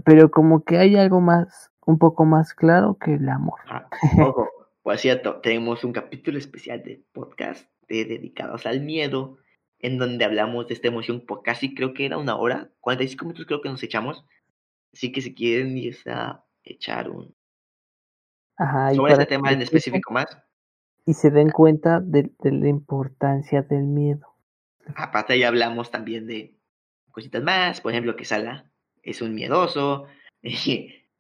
pero 0.05 0.31
como 0.31 0.65
que 0.65 0.79
hay 0.79 0.97
algo 0.97 1.21
más 1.21 1.71
un 1.87 1.99
poco 1.99 2.25
más 2.25 2.53
claro 2.53 2.99
que 2.99 3.15
el 3.15 3.29
amor. 3.29 3.61
Ah, 3.69 3.89
ojo, 4.19 4.51
por 4.83 4.99
cierto, 4.99 5.41
tenemos 5.41 5.85
un 5.85 5.93
capítulo 5.93 6.37
especial 6.37 6.83
de 6.83 7.03
podcast 7.13 7.71
de, 7.89 8.05
dedicados 8.05 8.67
al 8.67 8.81
miedo, 8.81 9.39
en 9.79 9.97
donde 9.97 10.25
hablamos 10.25 10.67
de 10.67 10.75
esta 10.75 10.89
emoción 10.89 11.25
por 11.25 11.43
casi 11.43 11.75
creo 11.75 11.95
que 11.95 12.05
era 12.05 12.19
una 12.19 12.37
hora, 12.37 12.71
45 12.81 13.25
minutos 13.25 13.47
creo 13.47 13.63
que 13.63 13.69
nos 13.69 13.83
echamos. 13.83 14.27
Así 14.93 15.13
que 15.13 15.23
si 15.23 15.35
quieren 15.35 15.79
irse 15.79 16.11
a 16.11 16.45
echar 16.65 17.09
un... 17.09 17.35
Ajá, 18.57 18.93
sobre 18.95 19.13
este 19.13 19.27
tema 19.27 19.53
en 19.53 19.63
específico 19.63 20.13
más. 20.13 20.27
Y 21.05 21.15
se 21.15 21.31
den 21.31 21.51
cuenta 21.51 22.01
de, 22.01 22.33
de 22.41 22.53
la 22.53 22.69
importancia 22.69 23.63
del 23.63 23.85
miedo. 23.85 24.35
Aparte 24.97 25.39
ya 25.39 25.49
hablamos 25.49 25.91
también 25.91 26.27
de 26.27 26.57
cositas 27.13 27.43
más, 27.43 27.81
por 27.81 27.93
ejemplo, 27.93 28.17
que 28.17 28.25
Sala 28.25 28.71
es 29.03 29.23
un 29.23 29.35
miedoso 29.35 30.07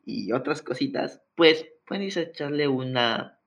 y 0.06 0.32
otras 0.32 0.62
cositas, 0.62 1.20
pues 1.34 1.66
a 1.90 2.20
echarle 2.20 2.68
una, 2.68 3.38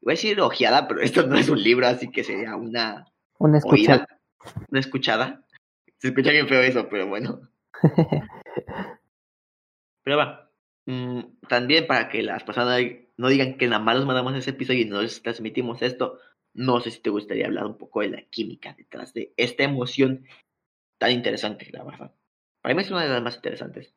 voy 0.00 0.12
a 0.12 0.14
decir 0.14 0.40
ojeada, 0.40 0.86
pero 0.86 1.00
esto 1.00 1.26
no 1.26 1.36
es 1.36 1.48
un 1.48 1.62
libro, 1.62 1.86
así 1.86 2.10
que 2.10 2.22
sería 2.22 2.54
una... 2.54 3.12
Una 3.38 3.58
escuchada. 3.58 4.06
una 4.70 4.80
escuchada. 4.80 5.44
Se 5.98 6.08
escucha 6.08 6.30
bien 6.30 6.48
feo 6.48 6.62
eso, 6.62 6.88
pero 6.88 7.06
bueno. 7.06 7.40
pero 10.02 10.16
va. 10.16 10.50
Mm, 10.86 11.20
también 11.48 11.86
para 11.86 12.08
que 12.08 12.22
las 12.22 12.44
personas 12.44 12.80
no 13.16 13.28
digan 13.28 13.56
que 13.56 13.66
nada 13.66 13.82
más 13.82 13.96
nos 13.96 14.06
mandamos 14.06 14.34
ese 14.34 14.50
episodio 14.50 14.82
y 14.82 14.84
no 14.84 15.02
les 15.02 15.22
transmitimos 15.22 15.82
esto, 15.82 16.18
no 16.54 16.80
sé 16.80 16.90
si 16.90 17.00
te 17.00 17.10
gustaría 17.10 17.46
hablar 17.46 17.66
un 17.66 17.76
poco 17.76 18.00
de 18.00 18.08
la 18.08 18.22
química 18.22 18.74
detrás 18.76 19.12
de 19.12 19.34
esta 19.36 19.64
emoción 19.64 20.26
tan 20.98 21.10
interesante, 21.10 21.68
la 21.72 21.84
verdad. 21.84 22.14
Para 22.62 22.74
mí 22.74 22.82
es 22.82 22.90
una 22.90 23.02
de 23.02 23.10
las 23.10 23.22
más 23.22 23.36
interesantes. 23.36 23.94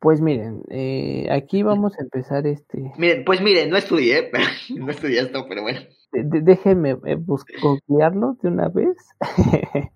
Pues 0.00 0.22
miren, 0.22 0.62
eh, 0.70 1.28
aquí 1.30 1.62
vamos 1.62 1.98
a 1.98 2.02
empezar 2.02 2.46
este. 2.46 2.90
Miren, 2.96 3.22
pues 3.22 3.42
miren, 3.42 3.68
no 3.68 3.76
estudié, 3.76 4.30
no 4.74 4.90
estudié 4.90 5.20
esto, 5.20 5.44
pero 5.46 5.60
bueno. 5.60 5.80
déjenme 6.12 6.96
eh, 7.04 7.16
buscarlo 7.16 8.38
de 8.40 8.48
una 8.48 8.68
vez. 8.70 8.96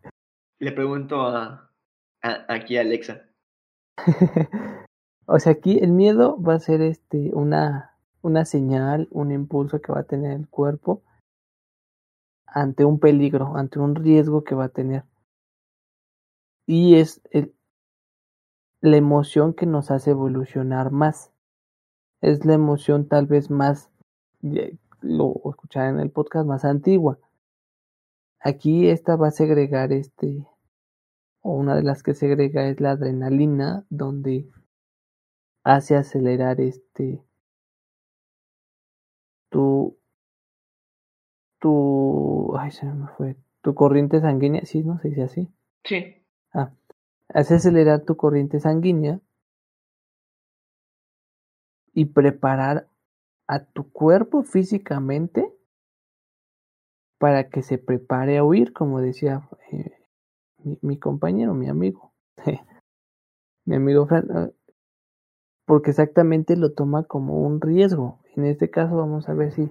Le 0.61 0.73
pregunto 0.73 1.23
a, 1.23 1.71
aquí 2.21 2.77
a 2.77 2.83
Alexa. 2.83 3.23
o 5.27 5.39
sea, 5.39 5.53
aquí 5.53 5.79
el 5.79 5.93
miedo 5.93 6.41
va 6.41 6.55
a 6.55 6.61
ser 6.61 6.83
este 6.83 7.31
una, 7.33 7.97
una 8.21 8.45
señal, 8.45 9.09
un 9.11 9.33
impulso 9.33 9.81
que 9.81 9.93
va 9.93 10.01
a 10.01 10.05
tener 10.05 10.33
el 10.33 10.49
cuerpo 10.49 11.03
ante 12.47 12.85
un 12.85 13.01
peligro, 13.01 13.57
ante 13.57 13.79
un 13.79 13.95
riesgo 13.95 14.45
que 14.45 14.55
va 14.55 14.65
a 14.65 14.69
tener. 14.69 15.05
Y 16.67 16.97
es 16.97 17.23
el, 17.31 17.54
la 18.85 18.99
emoción 18.99 19.55
que 19.55 19.65
nos 19.65 19.91
hace 19.91 20.11
evolucionar 20.11 20.91
más. 20.91 21.33
Es 22.21 22.45
la 22.45 22.53
emoción 22.53 23.09
tal 23.09 23.25
vez 23.25 23.51
más, 23.51 23.91
lo 25.01 25.41
escucharé 25.47 25.89
en 25.89 26.01
el 26.01 26.11
podcast, 26.11 26.47
más 26.47 26.67
antigua. 26.67 27.19
Aquí 28.41 28.89
esta 28.91 29.17
va 29.17 29.29
a 29.29 29.31
segregar 29.31 29.91
este, 29.91 30.47
o 31.41 31.53
una 31.53 31.77
de 31.77 31.83
las 31.83 32.03
que 32.03 32.13
segrega 32.13 32.69
es 32.69 32.79
la 32.79 32.91
adrenalina, 32.91 33.87
donde 33.89 34.51
hace 35.63 35.97
acelerar 35.97 36.61
este, 36.61 37.25
tu, 39.49 39.97
tu, 41.59 42.55
ay 42.59 42.71
se 42.71 42.85
me 42.85 43.09
fue, 43.17 43.37
tu 43.63 43.75
corriente 43.75 44.21
sanguínea, 44.21 44.67
sí, 44.67 44.83
¿no? 44.83 44.99
Se 44.99 45.09
dice 45.09 45.23
así. 45.23 45.49
Sí. 45.85 46.23
Ah, 46.53 46.71
hace 47.29 47.55
acelerar 47.55 48.05
tu 48.05 48.17
corriente 48.17 48.61
sanguínea 48.61 49.21
y 51.93 52.07
preparar 52.07 52.89
a 53.47 53.65
tu 53.65 53.91
cuerpo 53.91 54.43
físicamente 54.43 55.53
para 57.19 57.49
que 57.49 57.63
se 57.63 57.79
prepare 57.79 58.39
a 58.39 58.45
huir, 58.45 58.73
como 58.73 59.01
decía 59.01 59.49
eh, 59.71 59.93
mi, 60.83 60.99
compañero, 60.99 61.55
mi 61.55 61.69
amigo, 61.69 62.13
mi 63.65 63.77
amigo 63.77 64.07
Fran, 64.07 64.29
ah, 64.31 64.51
porque 65.67 65.91
exactamente 65.91 66.57
lo 66.57 66.73
toma 66.73 67.05
como 67.05 67.41
un 67.41 67.61
riesgo. 67.61 68.21
En 68.37 68.45
este 68.45 68.69
caso 68.71 68.97
vamos 68.97 69.29
a 69.29 69.35
ver 69.35 69.53
si 69.53 69.71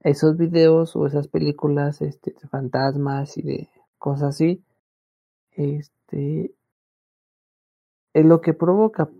esos 0.00 0.36
videos 0.36 0.96
o 0.96 1.06
esas 1.06 1.28
películas 1.28 2.02
este, 2.02 2.32
de 2.32 2.48
fantasmas 2.48 3.36
y 3.38 3.42
de 3.42 3.68
cosas 3.98 4.34
así, 4.34 4.64
este, 5.52 6.54
es 8.14 8.24
lo 8.24 8.40
que 8.40 8.54
provoca. 8.54 9.10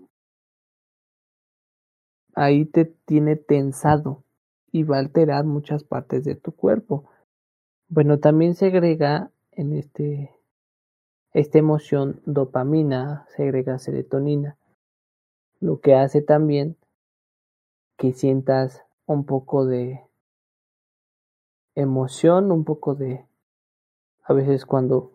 Ahí 2.35 2.65
te 2.65 2.85
tiene 2.85 3.37
tensado 3.37 4.25
y 4.73 4.85
va 4.85 4.97
a 4.97 5.01
alterar 5.01 5.45
muchas 5.45 5.85
partes 5.85 6.25
de 6.25 6.35
tu 6.37 6.53
cuerpo. 6.53 7.05
Bueno, 7.89 8.19
también 8.19 8.55
segrega 8.55 9.31
en 9.53 9.73
este 9.75 10.31
esta 11.33 11.59
emoción 11.59 12.23
dopamina, 12.27 13.27
segrega 13.37 13.79
serotonina, 13.79 14.57
lo 15.59 15.81
que 15.81 15.97
hace 15.97 16.23
también 16.23 16.77
que 17.97 18.13
sientas 18.13 18.85
un 19.07 19.25
poco 19.25 19.67
de 19.67 20.01
emoción, 21.75 22.53
un 22.53 22.65
poco 22.65 22.95
de 22.95 23.27
a 24.23 24.33
veces 24.33 24.65
cuando 24.65 25.13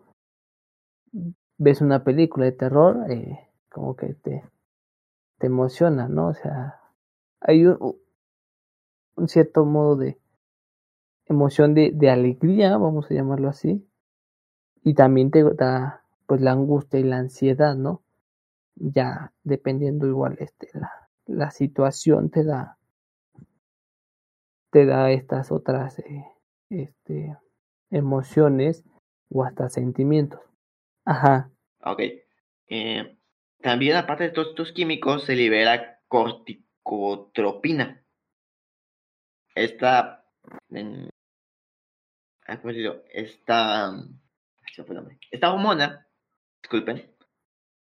ves 1.56 1.80
una 1.80 2.04
película 2.04 2.44
de 2.44 2.52
terror, 2.52 3.10
eh, 3.10 3.49
como 3.70 3.96
que 3.96 4.14
te, 4.14 4.44
te 5.38 5.46
emociona, 5.46 6.08
¿no? 6.08 6.28
O 6.28 6.34
sea, 6.34 6.80
hay 7.40 7.66
un, 7.66 7.96
cierto 9.26 9.64
modo 9.64 9.96
de 9.96 10.18
emoción 11.26 11.74
de, 11.74 11.92
de, 11.94 12.10
alegría, 12.10 12.76
vamos 12.76 13.10
a 13.10 13.14
llamarlo 13.14 13.48
así, 13.48 13.86
y 14.82 14.94
también 14.94 15.30
te 15.30 15.42
da 15.54 16.02
pues 16.26 16.40
la 16.40 16.52
angustia 16.52 17.00
y 17.00 17.04
la 17.04 17.18
ansiedad, 17.18 17.74
¿no? 17.74 18.02
Ya 18.74 19.32
dependiendo 19.42 20.06
igual 20.06 20.36
este 20.40 20.68
la, 20.74 21.08
la 21.26 21.50
situación 21.50 22.30
te 22.30 22.44
da 22.44 22.78
te 24.70 24.86
da 24.86 25.10
estas 25.10 25.50
otras 25.52 25.98
eh, 25.98 26.24
este 26.70 27.36
emociones 27.90 28.84
o 29.28 29.44
hasta 29.44 29.68
sentimientos. 29.68 30.40
Ajá. 31.04 31.50
Ok. 31.84 32.00
Eh, 32.68 33.16
también, 33.62 33.96
aparte 33.96 34.24
de 34.24 34.30
todos 34.30 34.48
estos 34.48 34.72
químicos, 34.72 35.24
se 35.24 35.36
libera 35.36 36.00
corticotropina. 36.08 38.04
Esta. 39.54 40.24
Ah, 42.46 42.60
¿Cómo 42.60 42.72
digo? 42.72 43.02
Esta. 43.12 43.92
Esta 45.30 45.52
hormona, 45.52 46.06
disculpen, 46.62 47.14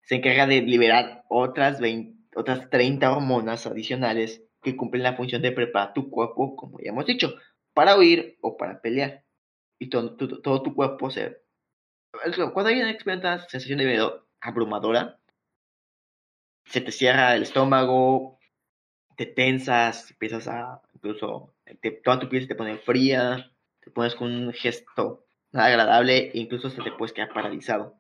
se 0.03 0.17
encarga 0.17 0.47
de 0.47 0.63
liberar 0.63 1.25
otras, 1.29 1.81
20, 1.81 2.37
otras 2.37 2.69
30 2.71 3.11
hormonas 3.13 3.67
adicionales 3.67 4.45
que 4.63 4.77
cumplen 4.77 5.05
la 5.05 5.17
función 5.17 5.43
de 5.43 5.53
preparar 5.53 5.95
tu 5.95 6.11
cuerpo, 6.11 6.57
como 6.57 6.79
ya 6.81 6.91
hemos 6.91 7.07
dicho, 7.07 7.35
para 7.73 7.97
huir 7.97 8.37
o 8.43 8.57
para 8.57 8.81
pelear. 8.81 9.25
Y 9.79 9.89
todo, 9.89 10.17
todo 10.17 10.63
tu 10.63 10.75
cuerpo 10.75 11.11
se. 11.11 11.43
Cuando 12.13 12.69
alguien 12.69 12.89
experimenta 12.89 13.39
sensación 13.39 13.79
de 13.79 13.87
miedo 13.87 14.29
abrumadora, 14.41 15.22
se 16.65 16.81
te 16.81 16.93
cierra 16.93 17.35
el 17.35 17.43
estómago, 17.43 18.39
te 19.17 19.27
tensas, 19.27 20.11
empiezas 20.11 20.49
a, 20.49 20.81
incluso, 20.95 21.55
toda 22.05 22.21
tu 22.21 22.29
se 22.29 22.47
te 22.47 22.55
pone 22.55 22.79
fría, 22.79 23.53
te 23.81 23.91
pones 23.91 24.15
con 24.15 24.33
un 24.33 24.53
gesto 24.53 25.27
nada 25.53 25.69
agradable 25.69 26.31
e 26.31 26.39
incluso 26.39 26.71
se 26.71 26.83
te 26.83 26.93
puedes 26.93 27.13
quedar 27.13 27.33
paralizado. 27.33 27.99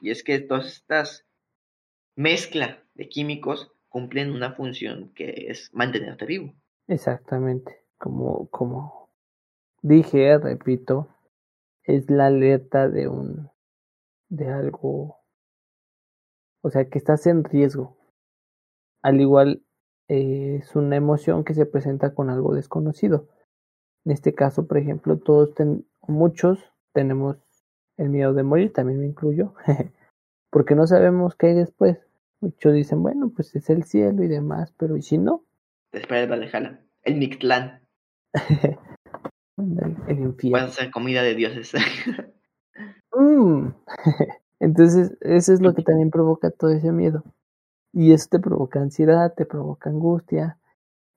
Y 0.00 0.10
es 0.10 0.22
que 0.22 0.40
todas 0.40 0.66
estas 0.66 1.26
mezcla 2.16 2.82
de 2.94 3.08
químicos 3.08 3.72
cumplen 3.88 4.32
una 4.32 4.52
función 4.52 5.12
que 5.14 5.46
es 5.48 5.72
mantenerte 5.74 6.26
vivo. 6.26 6.54
Exactamente, 6.86 7.84
como, 7.98 8.48
como 8.50 9.10
dije, 9.82 10.38
repito, 10.38 11.08
es 11.82 12.10
la 12.10 12.26
alerta 12.26 12.88
de 12.88 13.08
un 13.08 13.50
de 14.28 14.48
algo 14.48 15.19
o 16.62 16.70
sea 16.70 16.88
que 16.88 16.98
estás 16.98 17.26
en 17.26 17.44
riesgo. 17.44 17.96
Al 19.02 19.20
igual 19.20 19.62
eh, 20.08 20.58
es 20.60 20.76
una 20.76 20.96
emoción 20.96 21.44
que 21.44 21.54
se 21.54 21.66
presenta 21.66 22.14
con 22.14 22.30
algo 22.30 22.54
desconocido. 22.54 23.28
En 24.04 24.12
este 24.12 24.34
caso, 24.34 24.66
por 24.66 24.78
ejemplo, 24.78 25.18
todos, 25.18 25.54
ten, 25.54 25.86
muchos 26.06 26.58
tenemos 26.92 27.36
el 27.96 28.08
miedo 28.08 28.32
de 28.32 28.42
morir, 28.42 28.72
también 28.72 29.00
me 29.00 29.06
incluyo, 29.06 29.54
porque 30.50 30.74
no 30.74 30.86
sabemos 30.86 31.36
qué 31.36 31.48
hay 31.48 31.54
después. 31.54 31.98
Muchos 32.40 32.72
dicen, 32.72 33.02
bueno, 33.02 33.30
pues 33.34 33.54
es 33.54 33.68
el 33.68 33.84
cielo 33.84 34.24
y 34.24 34.28
demás, 34.28 34.72
pero 34.78 34.96
¿y 34.96 35.02
si 35.02 35.18
no? 35.18 35.44
Espera 35.92 36.22
el 36.22 36.30
Valhalla, 36.30 36.80
el 37.02 37.16
Mictlán. 37.16 37.82
el, 39.58 39.96
el 40.08 40.18
infierno. 40.18 40.58
Puede 40.58 40.72
ser 40.72 40.90
comida 40.90 41.22
de 41.22 41.34
dioses. 41.34 41.72
mm. 43.12 43.68
Entonces, 44.60 45.16
eso 45.22 45.52
es 45.54 45.60
lo 45.60 45.74
que 45.74 45.82
también 45.82 46.10
provoca 46.10 46.50
todo 46.50 46.70
ese 46.70 46.92
miedo. 46.92 47.24
Y 47.92 48.12
eso 48.12 48.28
te 48.30 48.38
provoca 48.38 48.80
ansiedad, 48.80 49.34
te 49.34 49.46
provoca 49.46 49.90
angustia, 49.90 50.58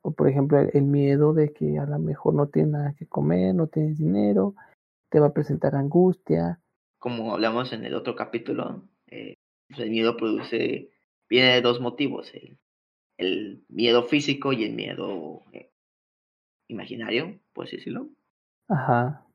o 0.01 0.11
por 0.11 0.27
ejemplo 0.27 0.59
el, 0.59 0.83
miedo 0.83 1.33
de 1.33 1.53
que 1.53 1.77
a 1.77 1.85
lo 1.85 1.99
mejor 1.99 2.33
no 2.33 2.47
tienes 2.47 2.71
nada 2.71 2.95
que 2.97 3.05
comer, 3.05 3.53
no 3.53 3.67
tienes 3.67 3.97
dinero, 3.97 4.55
te 5.09 5.19
va 5.19 5.27
a 5.27 5.33
presentar 5.33 5.75
angustia. 5.75 6.59
Como 6.97 7.33
hablamos 7.33 7.73
en 7.73 7.85
el 7.85 7.93
otro 7.93 8.15
capítulo, 8.15 8.83
eh, 9.07 9.35
el 9.77 9.89
miedo 9.89 10.17
produce, 10.17 10.89
viene 11.29 11.53
de 11.53 11.61
dos 11.61 11.79
motivos, 11.79 12.33
el, 12.33 12.57
el 13.17 13.63
miedo 13.69 14.03
físico 14.03 14.51
y 14.51 14.63
el 14.63 14.73
miedo 14.73 15.43
eh, 15.51 15.71
imaginario, 16.67 17.39
por 17.53 17.69
decirlo. 17.69 18.09
Ajá. 18.67 19.27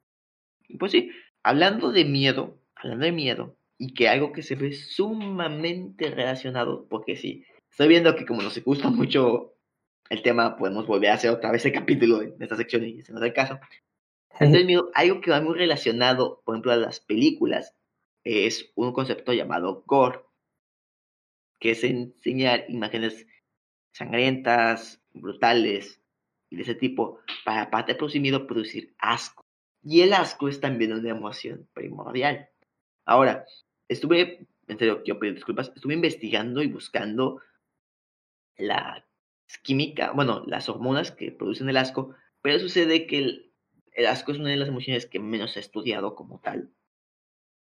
Y 0.67 0.77
pues 0.77 0.93
sí, 0.93 1.11
hablando 1.43 1.93
de 1.93 2.05
miedo, 2.05 2.59
hablando 2.75 3.07
de 3.07 3.13
miedo, 3.13 3.58
y 3.79 3.95
que 3.95 4.09
algo 4.09 4.33
que 4.33 4.43
se 4.43 4.57
ve 4.57 4.73
sumamente 4.73 6.11
relacionado, 6.11 6.87
porque 6.89 7.17
sí, 7.17 7.45
estoy 7.71 7.89
viendo 7.89 8.17
que 8.17 8.27
como 8.27 8.43
nos 8.43 8.63
gusta 8.63 8.91
mucho 8.91 9.55
el 10.11 10.23
tema, 10.23 10.57
podemos 10.57 10.87
volver 10.87 11.11
a 11.11 11.15
hacer 11.15 11.31
otra 11.31 11.53
vez 11.53 11.65
el 11.65 11.73
capítulo 11.73 12.19
de 12.19 12.35
esta 12.41 12.57
sección 12.57 12.85
y 12.85 13.03
se 13.03 13.13
nos 13.13 13.21
da 13.21 13.29
el 13.29 13.35
caso. 13.35 13.61
Entonces, 14.41 14.81
algo 14.95 15.21
que 15.21 15.31
va 15.31 15.41
muy 15.41 15.57
relacionado, 15.57 16.43
por 16.45 16.55
ejemplo, 16.55 16.73
a 16.73 16.77
las 16.77 17.01
películas, 17.01 17.75
es 18.25 18.73
un 18.75 18.93
concepto 18.93 19.33
llamado 19.33 19.85
gore, 19.87 20.21
que 21.61 21.73
es 21.73 21.85
enseñar 21.85 22.65
imágenes 22.69 23.27
sangrientas, 23.93 25.03
brutales 25.13 26.01
y 26.51 26.57
de 26.57 26.63
ese 26.63 26.75
tipo, 26.75 27.21
para 27.45 27.63
aparte 27.63 27.93
de 27.93 27.99
producir 27.99 28.21
miedo, 28.21 28.47
producir 28.47 28.95
asco. 28.99 29.43
Y 29.83 30.03
el 30.03 30.13
asco 30.13 30.49
es 30.49 30.61
también 30.61 30.93
una 30.93 31.11
emoción 31.11 31.69
primordial. 31.73 32.49
Ahora, 33.05 33.45
estuve, 33.89 34.47
en 34.67 34.79
serio, 34.79 35.03
quiero 35.03 35.19
pedir 35.19 35.35
disculpas, 35.35 35.73
estuve 35.75 35.95
investigando 35.95 36.63
y 36.63 36.69
buscando 36.69 37.41
la 38.57 39.05
química, 39.63 40.13
bueno, 40.13 40.45
las 40.47 40.69
hormonas 40.69 41.11
que 41.11 41.33
producen 41.33 41.69
el 41.69 41.77
asco, 41.77 42.15
pero 42.43 42.59
sucede 42.59 43.07
que 43.07 43.19
el, 43.19 43.53
el 43.93 44.07
asco 44.07 44.33
es 44.33 44.39
una 44.39 44.51
de 44.51 44.57
las 44.57 44.69
emociones 44.69 45.07
que 45.07 45.19
menos 45.19 45.57
he 45.57 45.61
estudiado 45.61 46.15
como 46.15 46.41
tal. 46.41 46.71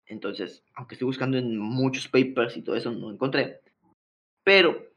Entonces, 0.06 0.64
aunque 0.74 0.94
estoy 0.94 1.06
buscando 1.06 1.38
en 1.38 1.56
muchos 1.56 2.08
papers 2.08 2.56
y 2.56 2.62
todo 2.62 2.76
eso, 2.76 2.90
no 2.92 3.10
encontré. 3.10 3.60
Pero 4.44 4.92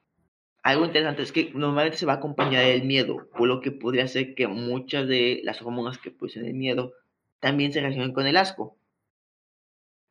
algo 0.63 0.86
interesante 0.86 1.22
es 1.22 1.32
que 1.32 1.51
normalmente 1.53 1.97
se 1.97 2.05
va 2.05 2.13
a 2.13 2.18
acompañar 2.18 2.66
del 2.66 2.84
miedo, 2.84 3.30
por 3.38 3.47
lo 3.47 3.61
que 3.61 3.72
podría 3.72 4.07
ser 4.07 4.34
que 4.34 4.47
muchas 4.47 5.07
de 5.07 5.41
las 5.43 5.61
hormonas 5.61 5.99
que 5.99 6.11
producen 6.11 6.45
el 6.45 6.55
miedo 6.55 6.93
también 7.39 7.72
se 7.72 7.82
relacionen 7.82 8.13
con 8.13 8.26
el 8.26 8.36
asco. 8.36 8.76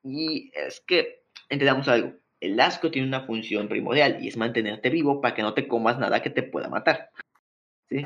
Y 0.05 0.53
es 0.55 0.81
que 0.81 1.25
entendamos 1.49 1.89
algo, 1.89 2.13
el 2.41 2.61
asco 2.61 2.91
tiene 2.91 3.09
una 3.09 3.23
función 3.23 3.69
primordial 3.69 4.23
y 4.23 4.29
es 4.29 4.37
mantenerte 4.37 4.91
vivo 4.91 5.21
para 5.21 5.35
que 5.35 5.43
no 5.43 5.55
te 5.55 5.67
comas 5.67 5.99
nada 5.99 6.23
que 6.23 6.31
te 6.31 6.43
pueda 6.43 6.69
matar. 6.69 7.11
¿sí? 7.89 8.05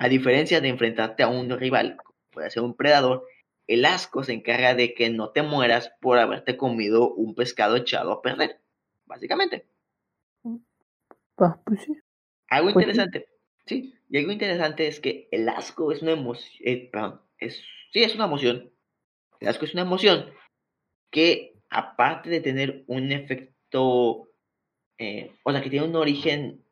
A 0.00 0.08
diferencia 0.08 0.60
de 0.60 0.68
enfrentarte 0.68 1.22
a 1.22 1.28
un 1.28 1.48
rival, 1.58 1.96
puede 2.32 2.50
ser 2.50 2.64
un 2.64 2.74
predador, 2.74 3.24
el 3.68 3.84
asco 3.84 4.24
se 4.24 4.32
encarga 4.32 4.74
de 4.74 4.94
que 4.94 5.10
no 5.10 5.30
te 5.30 5.42
mueras 5.42 5.92
por 6.00 6.18
haberte 6.18 6.56
comido 6.56 7.14
un 7.14 7.34
pescado 7.34 7.76
echado 7.76 8.10
a 8.10 8.22
perder, 8.22 8.60
básicamente. 9.06 9.66
Ah, 11.36 11.60
pues 11.64 11.82
sí. 11.82 11.96
Algo 12.48 12.72
Pues 12.72 12.84
interesante, 12.84 13.28
sí, 13.66 13.94
y 14.08 14.18
algo 14.18 14.32
interesante 14.32 14.88
es 14.88 14.98
que 14.98 15.28
el 15.30 15.48
asco 15.48 15.92
es 15.92 16.02
una 16.02 16.12
emoción, 16.12 16.88
perdón, 16.90 17.20
es, 17.38 17.62
sí, 17.92 18.02
es 18.02 18.14
una 18.14 18.24
emoción. 18.24 18.72
El 19.38 19.48
asco 19.48 19.66
es 19.66 19.74
una 19.74 19.82
emoción 19.82 20.32
que, 21.10 21.54
aparte 21.70 22.30
de 22.30 22.40
tener 22.40 22.84
un 22.86 23.12
efecto, 23.12 24.30
eh, 24.98 25.32
o 25.42 25.52
sea, 25.52 25.62
que 25.62 25.70
tiene 25.70 25.86
un 25.86 25.96
origen 25.96 26.64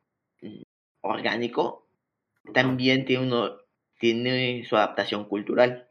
orgánico, 1.01 1.89
también 2.53 3.05
tiene, 3.05 3.25
uno, 3.25 3.57
tiene 3.99 4.65
su 4.69 4.77
adaptación 4.77 5.29
cultural. 5.29 5.89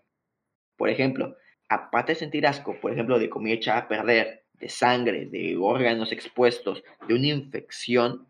Por 0.77 0.89
ejemplo, 0.89 1.37
aparte 1.69 2.13
de 2.13 2.19
sentir 2.19 2.47
asco, 2.47 2.79
por 2.79 2.91
ejemplo, 2.91 3.19
de 3.19 3.29
comida 3.29 3.55
echada 3.55 3.79
a 3.79 3.87
perder, 3.87 4.45
de 4.53 4.69
sangre, 4.69 5.25
de 5.25 5.57
órganos 5.57 6.11
expuestos, 6.11 6.83
de 7.07 7.13
una 7.13 7.27
infección 7.27 8.27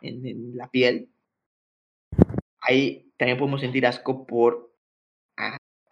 en, 0.00 0.26
en 0.26 0.56
la 0.56 0.68
piel, 0.70 1.08
ahí 2.60 3.10
también 3.16 3.38
podemos 3.38 3.60
sentir 3.60 3.86
asco 3.86 4.26
por 4.26 4.71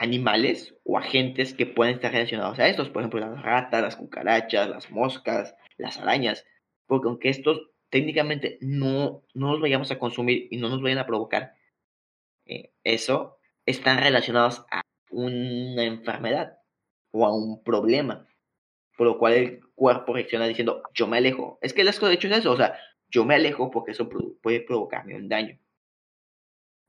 animales 0.01 0.75
o 0.85 0.97
agentes 0.97 1.53
que 1.53 1.67
pueden 1.67 1.95
estar 1.95 2.11
relacionados 2.11 2.59
a 2.59 2.67
estos, 2.67 2.89
por 2.89 3.03
ejemplo, 3.03 3.21
las 3.21 3.43
ratas, 3.43 3.83
las 3.83 3.97
cucarachas, 3.97 4.69
las 4.69 4.91
moscas, 4.91 5.55
las 5.77 5.99
arañas, 5.99 6.47
porque 6.87 7.09
aunque 7.09 7.29
estos 7.29 7.69
técnicamente 7.91 8.57
no, 8.63 9.23
no 9.35 9.53
los 9.53 9.61
vayamos 9.61 9.91
a 9.91 9.99
consumir 9.99 10.49
y 10.51 10.57
no 10.57 10.71
nos 10.71 10.81
vayan 10.81 10.99
a 10.99 11.07
provocar 11.07 11.55
eh, 12.47 12.73
eso, 12.83 13.37
están 13.67 13.99
relacionados 13.99 14.65
a 14.71 14.81
una 15.11 15.85
enfermedad 15.85 16.57
o 17.11 17.27
a 17.27 17.37
un 17.37 17.63
problema, 17.63 18.27
por 18.97 19.07
lo 19.07 19.19
cual 19.19 19.35
el 19.35 19.61
cuerpo 19.75 20.15
reacciona 20.15 20.47
diciendo, 20.47 20.83
yo 20.95 21.09
me 21.09 21.19
alejo. 21.19 21.59
Es 21.61 21.75
que 21.75 21.83
el 21.83 21.89
asco 21.89 22.09
de 22.09 22.15
hecho 22.15 22.29
es 22.29 22.39
eso, 22.39 22.53
o 22.53 22.57
sea, 22.57 22.75
yo 23.11 23.27
me 23.27 23.35
alejo 23.35 23.71
porque 23.71 23.91
eso 23.91 24.09
puede 24.41 24.61
provocarme 24.61 25.17
un 25.17 25.29
daño. 25.29 25.59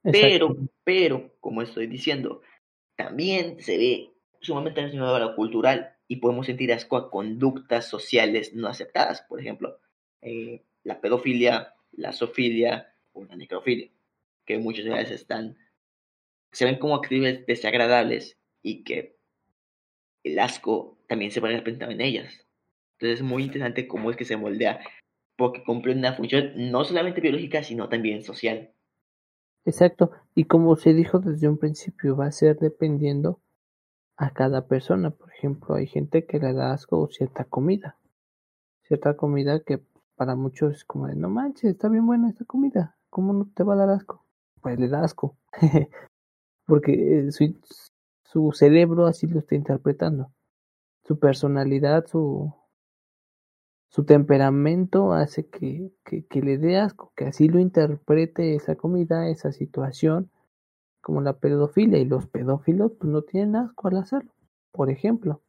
Pero, 0.02 0.48
Exacto. 0.48 0.72
pero, 0.86 1.36
como 1.42 1.62
estoy 1.62 1.88
diciendo, 1.88 2.42
también 2.96 3.62
se 3.62 3.78
ve 3.78 4.10
sumamente 4.40 4.82
relacionado 4.82 5.16
a 5.16 5.20
lo 5.20 5.36
cultural 5.36 5.96
y 6.08 6.18
podemos 6.18 6.46
sentir 6.46 6.74
asco 6.74 6.98
a 6.98 7.10
conductas 7.10 7.88
sociales 7.88 8.54
no 8.54 8.68
aceptadas. 8.68 9.22
Por 9.22 9.40
ejemplo, 9.40 9.80
eh, 10.22 10.64
la 10.84 11.00
pedofilia, 11.00 11.74
la 11.92 12.12
zoofilia 12.12 12.94
o 13.14 13.24
la 13.26 13.36
necrofilia, 13.36 13.90
que 14.46 14.58
muchas 14.58 14.86
veces 14.86 15.22
están, 15.22 15.58
se 16.52 16.66
ven 16.66 16.80
como 16.80 16.96
actividades 16.96 17.46
desagradables 17.46 18.38
y 18.62 18.84
que 18.84 19.16
el 20.24 20.40
asco 20.40 20.98
también 21.08 21.32
se 21.32 21.40
puede 21.40 21.58
representar 21.58 21.92
en 21.92 22.02
ellas. 22.02 22.46
Entonces 22.94 23.20
es 23.20 23.26
muy 23.26 23.44
interesante 23.44 23.88
cómo 23.88 24.12
es 24.12 24.18
que 24.18 24.26
se 24.26 24.38
moldea, 24.38 24.82
porque 25.36 25.64
cumple 25.64 25.94
una 25.94 26.14
función 26.14 26.54
no 26.56 26.84
solamente 26.84 27.22
biológica, 27.22 27.64
sino 27.64 27.90
también 27.90 28.24
social. 28.24 28.72
Exacto. 29.66 30.12
Y 30.36 30.46
como 30.46 30.76
se 30.76 30.94
dijo 30.94 31.20
desde 31.20 31.48
un 31.48 31.58
principio, 31.58 32.16
va 32.16 32.26
a 32.28 32.32
ser 32.32 32.58
dependiendo 32.60 33.40
a 34.18 34.32
cada 34.32 34.68
persona. 34.68 35.12
Por 35.12 35.32
ejemplo, 35.32 35.76
hay 35.76 35.88
gente 35.88 36.26
que 36.26 36.40
le 36.40 36.54
da 36.54 36.74
asco 36.74 37.08
cierta 37.10 37.46
comida. 37.46 37.98
Cierta 38.84 39.16
comida 39.16 39.62
que 39.62 39.82
para 40.16 40.36
muchos 40.36 40.76
es 40.76 40.86
como 40.86 41.08
de, 41.08 41.16
no 41.16 41.30
manches, 41.30 41.72
está 41.72 41.90
bien 41.90 42.06
buena 42.06 42.30
esta 42.30 42.46
comida. 42.46 42.98
¿Cómo 43.10 43.34
no 43.34 43.50
te 43.54 43.64
va 43.64 43.74
a 43.74 43.78
dar 43.78 43.90
asco? 43.90 44.24
Pues 44.62 44.80
le 44.80 44.88
da 44.88 45.04
asco. 45.04 45.36
Porque 46.66 47.20
eh, 47.28 47.32
su, 47.32 47.56
su 48.24 48.52
cerebro 48.54 49.06
así 49.08 49.28
lo 49.28 49.40
está 49.40 49.56
interpretando. 49.56 50.32
Su 51.04 51.20
personalidad, 51.20 52.06
su, 52.08 52.54
su 53.92 54.06
temperamento 54.06 55.14
hace 55.14 55.48
que, 55.48 55.92
que, 56.06 56.42
le 56.42 56.58
dé 56.58 56.78
asco, 56.78 57.14
que 57.16 57.26
así 57.26 57.48
lo 57.50 57.60
interprete 57.60 58.56
esa 58.56 58.76
comida, 58.76 59.30
esa 59.30 59.52
situación, 59.52 60.32
como 61.02 61.22
la 61.22 61.34
pedofilia. 61.40 62.00
Y 62.00 62.06
los 62.06 62.28
pedófilos 62.28 62.94
pues, 63.00 63.12
no 63.12 63.22
tienen 63.24 63.58
asco 63.58 63.90
al 63.90 63.98
hacerlo, 63.98 64.32
por 64.72 64.90
ejemplo. 64.90 65.42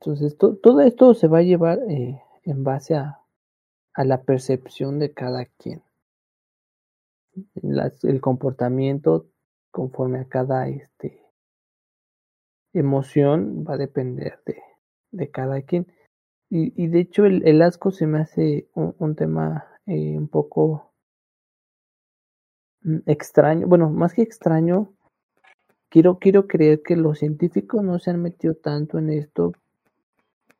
Entonces, 0.00 0.38
to- 0.38 0.54
todo 0.56 0.82
esto 0.82 1.14
se 1.14 1.26
va 1.26 1.38
a 1.38 1.42
llevar 1.42 1.80
eh, 1.88 2.22
en 2.44 2.62
base 2.62 2.94
a, 2.94 3.18
a 3.94 4.04
la 4.04 4.22
percepción 4.22 4.98
de 5.00 5.12
cada 5.12 5.46
quien. 5.46 5.82
El 8.02 8.20
comportamiento 8.20 9.26
conforme 9.72 10.20
a 10.20 10.28
cada 10.28 10.68
este, 10.68 11.20
emoción 12.74 13.64
va 13.66 13.74
a 13.74 13.78
depender 13.78 14.40
de, 14.46 14.62
de 15.16 15.30
cada 15.30 15.62
quien. 15.62 15.86
Y, 16.50 16.72
y 16.82 16.88
de 16.88 17.00
hecho 17.00 17.26
el, 17.26 17.46
el 17.46 17.62
asco 17.62 17.90
se 17.90 18.06
me 18.06 18.20
hace 18.20 18.68
un, 18.74 18.94
un 18.98 19.16
tema 19.16 19.66
eh, 19.86 20.16
un 20.18 20.28
poco 20.28 20.92
mm, 22.82 22.98
extraño. 23.06 23.66
Bueno, 23.66 23.90
más 23.90 24.14
que 24.14 24.22
extraño, 24.22 24.92
quiero, 25.90 26.18
quiero 26.18 26.46
creer 26.46 26.82
que 26.82 26.96
los 26.96 27.20
científicos 27.20 27.82
no 27.82 27.98
se 27.98 28.10
han 28.10 28.22
metido 28.22 28.54
tanto 28.54 28.98
en 28.98 29.10
esto 29.10 29.52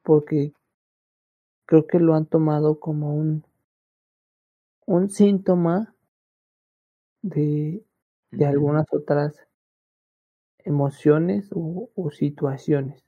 porque 0.03 0.53
creo 1.67 1.87
que 1.87 1.99
lo 1.99 2.15
han 2.15 2.25
tomado 2.25 2.81
como 2.81 3.15
un, 3.15 3.45
un 4.87 5.11
síntoma 5.11 5.95
de, 7.23 7.85
de 8.31 8.47
algunas 8.47 8.87
otras 8.93 9.47
emociones 10.65 11.49
o, 11.53 11.91
o 11.95 12.11
situaciones. 12.11 13.04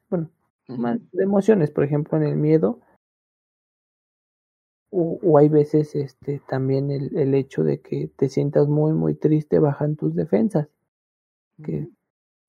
Más 0.69 0.99
de 1.12 1.23
emociones, 1.23 1.71
por 1.71 1.85
ejemplo, 1.85 2.19
en 2.19 2.25
el 2.25 2.37
miedo, 2.37 2.81
o, 4.91 5.19
o 5.23 5.39
hay 5.39 5.49
veces 5.49 5.95
este 5.95 6.41
también 6.49 6.91
el, 6.91 7.17
el 7.17 7.35
hecho 7.35 7.62
de 7.64 7.81
que 7.81 8.09
te 8.17 8.29
sientas 8.29 8.69
muy, 8.69 8.93
muy 8.93 9.14
triste, 9.14 9.59
bajan 9.59 9.97
tus 9.97 10.14
defensas. 10.14 10.69
Que 11.62 11.89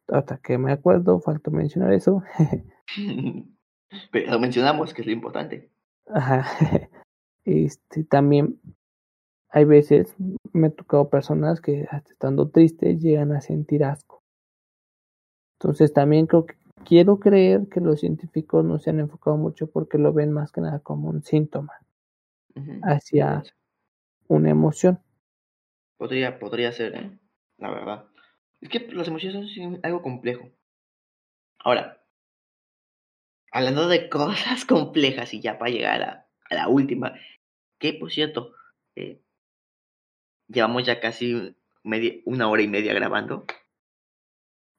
hasta 0.08 0.38
que 0.38 0.58
me 0.58 0.72
acuerdo, 0.72 1.20
faltó 1.20 1.52
mencionar 1.52 1.94
eso. 1.94 2.24
Pero 4.12 4.32
lo 4.32 4.40
mencionamos, 4.40 4.94
que 4.94 5.02
es 5.02 5.08
lo 5.08 5.14
importante. 5.14 5.70
Ajá. 6.08 6.46
Este 7.50 8.04
también 8.04 8.60
hay 9.52 9.64
veces 9.64 10.14
me 10.52 10.68
ha 10.68 10.70
tocado 10.72 11.10
personas 11.10 11.62
que 11.62 11.88
hasta 11.90 12.12
estando 12.12 12.50
tristes 12.50 13.02
llegan 13.02 13.32
a 13.32 13.40
sentir 13.40 13.86
asco. 13.86 14.22
Entonces 15.58 15.94
también 15.94 16.28
creo 16.28 16.46
que 16.46 16.56
quiero 16.86 17.20
creer 17.20 17.68
que 17.70 17.82
los 17.82 18.00
científicos 18.00 18.64
no 18.64 18.80
se 18.80 18.90
han 18.90 19.00
enfocado 19.00 19.38
mucho 19.38 19.68
porque 19.68 19.98
lo 19.98 20.14
ven 20.14 20.32
más 20.32 20.52
que 20.52 20.62
nada 20.62 20.80
como 20.80 21.10
un 21.10 21.24
síntoma 21.24 21.74
hacia 22.84 23.44
una 24.28 24.50
emoción. 24.50 25.00
Podría, 25.98 26.40
podría 26.40 26.72
ser, 26.72 26.96
¿eh? 26.96 27.20
La 27.58 27.72
verdad. 27.72 28.06
Es 28.62 28.70
que 28.70 28.80
las 28.92 29.08
emociones 29.08 29.54
son 29.54 29.80
algo 29.84 30.02
complejo. 30.02 30.50
Ahora, 31.60 32.04
hablando 33.52 33.88
de 33.88 34.10
cosas 34.10 34.66
complejas 34.66 35.34
y 35.34 35.42
ya 35.42 35.58
para 35.58 35.72
llegar 35.72 36.02
a, 36.04 36.28
la 36.50 36.68
última, 36.70 37.14
que 37.78 37.94
por 37.94 38.12
cierto, 38.12 38.54
eh, 38.96 39.22
llevamos 40.48 40.86
ya 40.86 41.00
casi 41.00 41.56
media, 41.84 42.14
una 42.26 42.50
hora 42.50 42.62
y 42.62 42.68
media 42.68 42.94
grabando. 42.94 43.46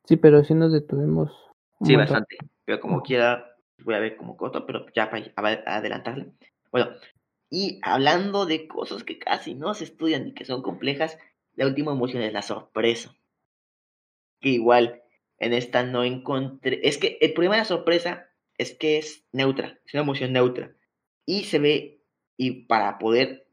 Sí, 0.05 0.17
pero 0.17 0.43
sí 0.45 0.55
nos 0.55 0.73
detuvimos. 0.73 1.48
Sí, 1.83 1.97
bastante. 1.97 2.37
Pero 2.65 2.81
como 2.81 3.03
quiera, 3.03 3.57
voy 3.85 3.95
a 3.95 4.01
ver 4.01 4.17
como 4.17 4.37
corto, 4.37 4.67
pero 4.67 4.87
ya 4.95 5.11
para 5.11 5.63
adelantarle. 5.67 6.33
Bueno, 6.71 6.91
y 7.51 7.81
hablando 7.83 8.47
de 8.47 8.69
cosas 8.69 9.05
que 9.05 9.19
casi 9.19 9.55
no 9.55 9.75
se 9.75 9.85
estudian 9.85 10.29
y 10.29 10.35
que 10.35 10.45
son 10.45 10.63
complejas, 10.63 11.19
la 11.55 11.67
última 11.67 11.93
emoción 11.93 12.23
es 12.23 12.33
la 12.33 12.43
sorpresa. 12.43 13.17
Que 14.41 14.51
igual 14.51 15.03
en 15.39 15.53
esta 15.53 15.83
no 15.83 16.05
encontré. 16.05 16.81
Es 16.83 16.99
que 16.99 17.19
el 17.21 17.33
problema 17.33 17.57
de 17.57 17.63
la 17.63 17.65
sorpresa 17.65 18.29
es 18.57 18.75
que 18.75 18.99
es 18.99 19.25
neutra, 19.33 19.79
es 19.87 19.95
una 19.95 20.03
emoción 20.03 20.33
neutra. 20.33 20.75
Y 21.25 21.45
se 21.45 21.59
ve, 21.59 22.03
y 22.37 22.67
para 22.67 22.99
poder. 22.99 23.47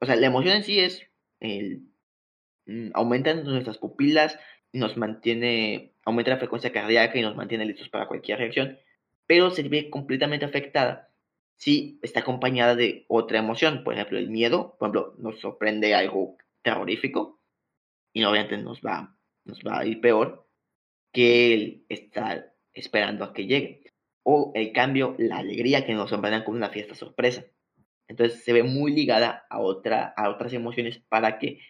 O 0.00 0.06
sea, 0.06 0.16
la 0.16 0.26
emoción 0.26 0.56
en 0.56 0.64
sí 0.64 0.80
es. 0.80 1.02
El, 1.40 1.82
mm, 2.66 2.90
aumenta 2.94 3.34
nuestras 3.34 3.78
pupilas, 3.78 4.38
nos 4.72 4.96
mantiene. 4.96 5.94
Aumenta 6.08 6.30
la 6.30 6.38
frecuencia 6.38 6.72
cardíaca 6.72 7.18
y 7.18 7.20
nos 7.20 7.36
mantiene 7.36 7.66
listos 7.66 7.90
para 7.90 8.08
cualquier 8.08 8.38
reacción. 8.38 8.78
Pero 9.26 9.50
se 9.50 9.62
ve 9.68 9.90
completamente 9.90 10.46
afectada 10.46 11.12
si 11.54 11.98
está 12.00 12.20
acompañada 12.20 12.74
de 12.74 13.04
otra 13.08 13.40
emoción. 13.40 13.84
Por 13.84 13.92
ejemplo, 13.92 14.16
el 14.16 14.30
miedo. 14.30 14.74
Por 14.78 14.88
ejemplo, 14.88 15.14
nos 15.18 15.38
sorprende 15.38 15.94
algo 15.94 16.38
terrorífico. 16.62 17.42
Y 18.14 18.24
obviamente 18.24 18.56
nos 18.56 18.80
va, 18.80 19.18
nos 19.44 19.60
va 19.60 19.80
a 19.80 19.84
ir 19.84 20.00
peor 20.00 20.48
que 21.12 21.52
él 21.52 21.84
está 21.90 22.54
esperando 22.72 23.22
a 23.26 23.34
que 23.34 23.44
llegue. 23.44 23.82
O 24.22 24.52
el 24.54 24.72
cambio, 24.72 25.14
la 25.18 25.36
alegría 25.36 25.84
que 25.84 25.92
nos 25.92 26.08
sorprendan 26.08 26.42
con 26.42 26.56
una 26.56 26.70
fiesta 26.70 26.94
sorpresa. 26.94 27.44
Entonces 28.08 28.42
se 28.42 28.54
ve 28.54 28.62
muy 28.62 28.94
ligada 28.94 29.46
a 29.50 29.60
otras 29.60 30.54
emociones 30.54 31.00
para 31.10 31.38
que 31.38 31.60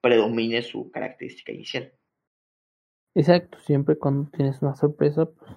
predomine 0.00 0.62
su 0.62 0.92
característica 0.92 1.50
inicial. 1.50 1.97
Exacto, 3.18 3.58
siempre 3.60 3.98
cuando 3.98 4.30
tienes 4.30 4.62
una 4.62 4.76
sorpresa, 4.76 5.26
pues, 5.26 5.50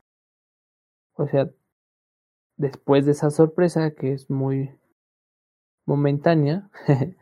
o 1.13 1.27
sea, 1.27 1.49
después 2.57 3.05
de 3.05 3.11
esa 3.11 3.29
sorpresa 3.29 3.93
que 3.93 4.13
es 4.13 4.29
muy 4.29 4.77
momentánea, 5.85 6.69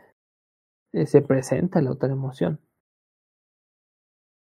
se 1.05 1.21
presenta 1.21 1.81
la 1.81 1.91
otra 1.91 2.09
emoción. 2.09 2.59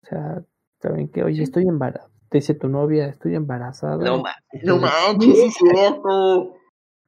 O 0.02 0.06
sea, 0.06 0.44
Saben 0.80 1.08
que, 1.08 1.24
oye, 1.24 1.42
estoy 1.42 1.64
embarazada. 1.64 2.10
Te 2.28 2.38
dice 2.38 2.54
tu 2.54 2.68
novia, 2.68 3.06
estoy 3.06 3.34
embarazada. 3.34 3.96
No, 3.96 4.22
no 4.62 4.78
manches, 4.78 5.38
es 5.38 5.54
cierto. 5.54 6.54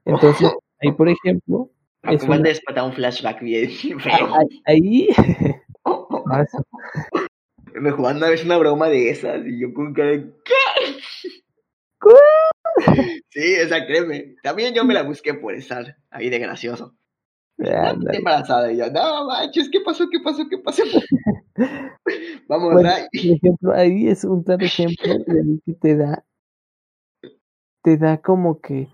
Entonces, 0.04 0.50
ahí, 0.80 0.92
por 0.92 1.08
ejemplo. 1.08 1.70
Es 2.02 2.22
un... 2.24 2.30
un 2.30 2.92
flashback 2.94 3.40
bien 3.42 3.70
feo. 4.00 4.34
Ahí. 4.64 5.08
Me 7.74 7.90
jugaban 7.90 8.18
una 8.18 8.28
vez 8.28 8.44
una 8.44 8.58
broma 8.58 8.88
de 8.88 9.10
esas 9.10 9.44
y 9.46 9.60
yo 9.60 9.72
con 9.74 9.92
cara 9.94 10.10
de. 10.10 10.32
¿Qué? 10.44 10.54
Sí, 13.28 13.54
esa 13.54 13.86
créeme. 13.86 14.36
También 14.42 14.74
yo 14.74 14.84
me 14.84 14.94
la 14.94 15.02
busqué 15.02 15.34
por 15.34 15.54
estar 15.54 15.96
ahí 16.10 16.30
de 16.30 16.38
gracioso. 16.38 16.94
Estoy 17.58 18.16
embarazada 18.16 18.72
y 18.72 18.78
yo, 18.78 18.90
no 18.90 19.26
manches, 19.26 19.68
¿qué 19.70 19.80
pasó? 19.82 20.08
¿Qué 20.08 20.18
pasó? 20.20 20.48
¿Qué 20.48 20.58
pasó? 20.58 20.82
Vamos, 22.48 22.72
bueno, 22.72 22.90
Por 23.12 23.20
ejemplo, 23.20 23.72
ahí 23.74 24.08
es 24.08 24.24
un 24.24 24.42
claro 24.42 24.64
ejemplo 24.64 25.12
de 25.18 25.60
que 25.66 25.74
te 25.74 25.96
da, 25.96 26.24
te 27.82 27.98
da 27.98 28.18
como 28.18 28.60
que 28.60 28.88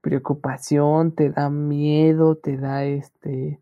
preocupación, 0.00 1.14
te 1.14 1.30
da 1.30 1.50
miedo, 1.50 2.36
te 2.36 2.56
da 2.56 2.84
este, 2.84 3.60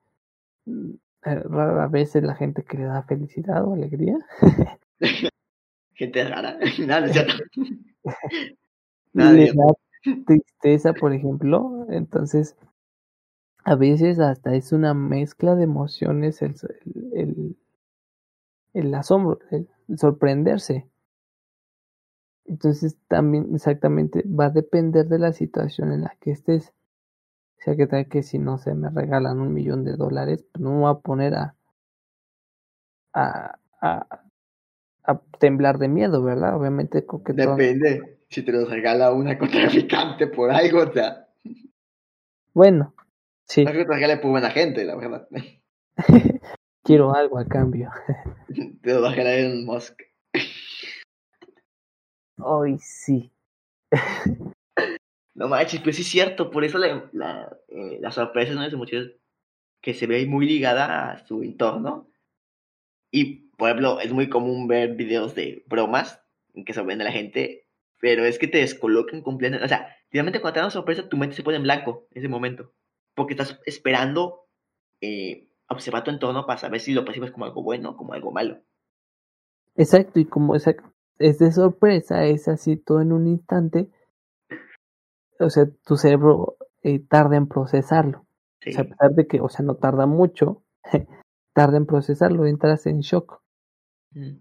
rara 1.22 1.88
vez 1.88 2.14
la 2.16 2.34
gente 2.34 2.62
que 2.64 2.78
le 2.78 2.84
da 2.84 3.02
felicidad 3.02 3.64
o 3.64 3.74
alegría. 3.74 4.18
gente 5.94 6.24
rara, 6.24 6.58
nada, 6.86 7.08
Nada, 9.12 9.32
le 9.32 9.52
da 9.52 9.64
tristeza, 10.24 10.92
por 10.92 11.12
ejemplo, 11.12 11.86
entonces 11.90 12.56
a 13.64 13.74
veces 13.74 14.18
hasta 14.20 14.54
es 14.54 14.72
una 14.72 14.94
mezcla 14.94 15.54
de 15.54 15.64
emociones 15.64 16.40
el, 16.40 16.54
el, 17.12 17.56
el 18.72 18.94
asombro, 18.94 19.40
el 19.50 19.68
sorprenderse. 19.98 20.88
Entonces 22.46 22.96
también 23.08 23.54
exactamente 23.54 24.24
va 24.26 24.46
a 24.46 24.50
depender 24.50 25.06
de 25.08 25.18
la 25.18 25.32
situación 25.32 25.92
en 25.92 26.02
la 26.02 26.16
que 26.20 26.30
estés. 26.30 26.72
O 27.58 27.62
sea 27.62 27.76
que 27.76 27.86
tal 27.86 28.08
que 28.08 28.22
si 28.22 28.38
no 28.38 28.58
se 28.58 28.74
me 28.74 28.88
regalan 28.90 29.40
un 29.40 29.52
millón 29.52 29.84
de 29.84 29.96
dólares, 29.96 30.44
pues 30.52 30.62
no 30.62 30.70
me 30.70 30.78
voy 30.80 30.90
a 30.90 30.98
poner 31.00 31.34
a, 31.34 31.56
a, 33.12 33.58
a, 33.80 34.20
a 35.04 35.20
temblar 35.38 35.78
de 35.78 35.88
miedo, 35.88 36.22
¿verdad? 36.22 36.56
Obviamente 36.56 37.04
que 37.04 37.32
Depende. 37.32 38.18
Si 38.30 38.42
te 38.42 38.52
lo 38.52 38.66
regala 38.66 39.12
una 39.12 39.38
contraficante 39.38 40.26
por 40.26 40.50
algo, 40.50 40.82
o 40.82 40.92
sea. 40.92 41.26
Bueno, 42.52 42.94
Sí. 43.48 43.64
No 43.64 43.70
creo 43.70 43.86
que 43.86 43.94
regale 43.94 44.18
por 44.18 44.30
buena 44.30 44.50
gente, 44.50 44.84
la 44.84 44.94
verdad. 44.94 45.26
Quiero 46.84 47.14
algo 47.14 47.38
a 47.38 47.46
cambio. 47.46 47.90
Te 48.82 48.92
lo 48.94 49.02
va 49.02 49.10
a 49.10 49.14
Elon 49.14 49.64
Musk. 49.64 50.00
Hoy 52.38 52.78
sí. 52.78 53.32
no 55.38 55.48
manches, 55.48 55.80
pues 55.80 55.96
sí 55.96 56.02
es 56.02 56.08
cierto. 56.08 56.50
Por 56.50 56.64
eso 56.64 56.78
la, 56.78 57.08
la, 57.12 57.56
eh, 57.68 57.98
la 58.00 58.10
sorpresa 58.10 58.50
es 58.50 58.56
una 58.56 58.68
de 58.68 59.18
que 59.80 59.94
se 59.94 60.06
ve 60.06 60.26
muy 60.26 60.46
ligada 60.46 61.12
a 61.12 61.26
su 61.26 61.42
entorno. 61.42 62.10
Y, 63.10 63.48
por 63.56 63.68
ejemplo, 63.68 64.00
es 64.00 64.12
muy 64.12 64.28
común 64.28 64.66
ver 64.68 64.94
videos 64.94 65.34
de 65.34 65.64
bromas 65.66 66.20
en 66.54 66.64
que 66.64 66.74
sorprende 66.74 67.04
a 67.04 67.06
la 67.06 67.12
gente, 67.12 67.66
pero 68.00 68.24
es 68.24 68.38
que 68.38 68.48
te 68.48 68.58
descolocan 68.58 69.22
completamente. 69.22 69.64
O 69.64 69.68
sea, 69.68 69.96
realmente 70.10 70.40
cuando 70.40 70.54
te 70.54 70.58
dan 70.58 70.66
una 70.66 70.72
sorpresa, 70.72 71.08
tu 71.08 71.16
mente 71.16 71.36
se 71.36 71.42
pone 71.42 71.56
en 71.56 71.62
blanco 71.62 72.08
en 72.10 72.18
ese 72.18 72.28
momento 72.28 72.72
porque 73.18 73.34
estás 73.34 73.60
esperando 73.66 74.46
eh, 75.00 75.48
observar 75.68 76.04
tu 76.04 76.10
entorno 76.10 76.46
para 76.46 76.58
saber 76.58 76.80
si 76.80 76.92
lo 76.92 77.04
percibes 77.04 77.32
como 77.32 77.46
algo 77.46 77.64
bueno 77.64 77.90
o 77.90 77.96
como 77.96 78.12
algo 78.12 78.30
malo. 78.30 78.60
Exacto, 79.74 80.20
y 80.20 80.24
como 80.24 80.54
es 80.54 81.38
de 81.38 81.52
sorpresa, 81.52 82.24
es 82.24 82.46
así 82.46 82.76
todo 82.76 83.00
en 83.00 83.12
un 83.12 83.26
instante, 83.26 83.88
o 85.38 85.50
sea, 85.50 85.66
tu 85.84 85.96
cerebro 85.96 86.56
eh, 86.82 86.98
tarda 87.00 87.36
en 87.36 87.46
procesarlo. 87.46 88.26
O 88.66 88.70
sea, 88.70 88.82
a 88.82 88.84
pesar 88.84 89.10
de 89.12 89.26
que, 89.26 89.40
o 89.40 89.48
sea, 89.48 89.64
no 89.64 89.76
tarda 89.76 90.06
mucho, 90.06 90.62
tarda 91.54 91.76
en 91.76 91.86
procesarlo, 91.86 92.46
entras 92.46 92.86
en 92.86 93.00
shock. 93.00 93.40
Mm. 94.12 94.38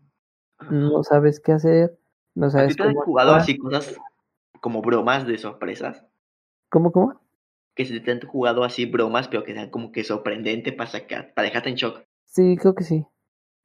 No 0.72 1.04
sabes 1.04 1.40
qué 1.40 1.52
hacer, 1.52 2.00
no 2.34 2.50
sabes 2.50 2.76
¿Tú 2.76 2.84
cómo. 2.84 3.00
has 3.00 3.06
jugado 3.06 3.36
así 3.36 3.58
cosas 3.58 3.96
como 4.60 4.82
bromas 4.82 5.28
de 5.28 5.38
sorpresas? 5.38 6.04
¿Cómo, 6.70 6.92
cómo? 6.92 7.22
que 7.78 7.86
se 7.86 8.00
te 8.00 8.12
han 8.12 8.20
jugado 8.22 8.64
así 8.64 8.86
bromas, 8.86 9.28
pero 9.28 9.44
que 9.44 9.54
sean 9.54 9.70
como 9.70 9.92
que 9.92 10.04
sorprendente 10.04 10.74
para 10.74 10.90
sacar, 10.90 11.32
para 11.36 11.48
dejarte 11.48 11.70
en 11.70 11.76
shock. 11.76 12.04
Sí, 12.26 12.58
creo 12.58 12.74
que 12.74 12.84
sí. 12.84 13.06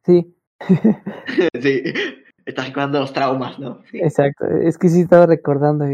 Sí. 0.04 0.36
sí. 1.60 1.82
Estás 2.44 2.66
recordando 2.66 3.00
los 3.00 3.12
traumas, 3.12 3.58
¿no? 3.58 3.82
Exacto. 3.92 4.46
Es 4.46 4.78
que 4.78 4.88
sí 4.88 5.02
estaba 5.02 5.26
recordando, 5.26 5.84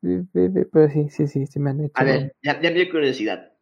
pero 0.00 0.88
sí, 0.90 1.08
sí, 1.10 1.26
sí, 1.26 1.46
sí 1.46 1.58
me 1.58 1.70
han 1.70 1.80
hecho. 1.80 1.94
A 1.94 2.04
ver, 2.04 2.34
ya, 2.42 2.58
me 2.60 2.70
dio 2.70 2.90
curiosidad. 2.90 3.52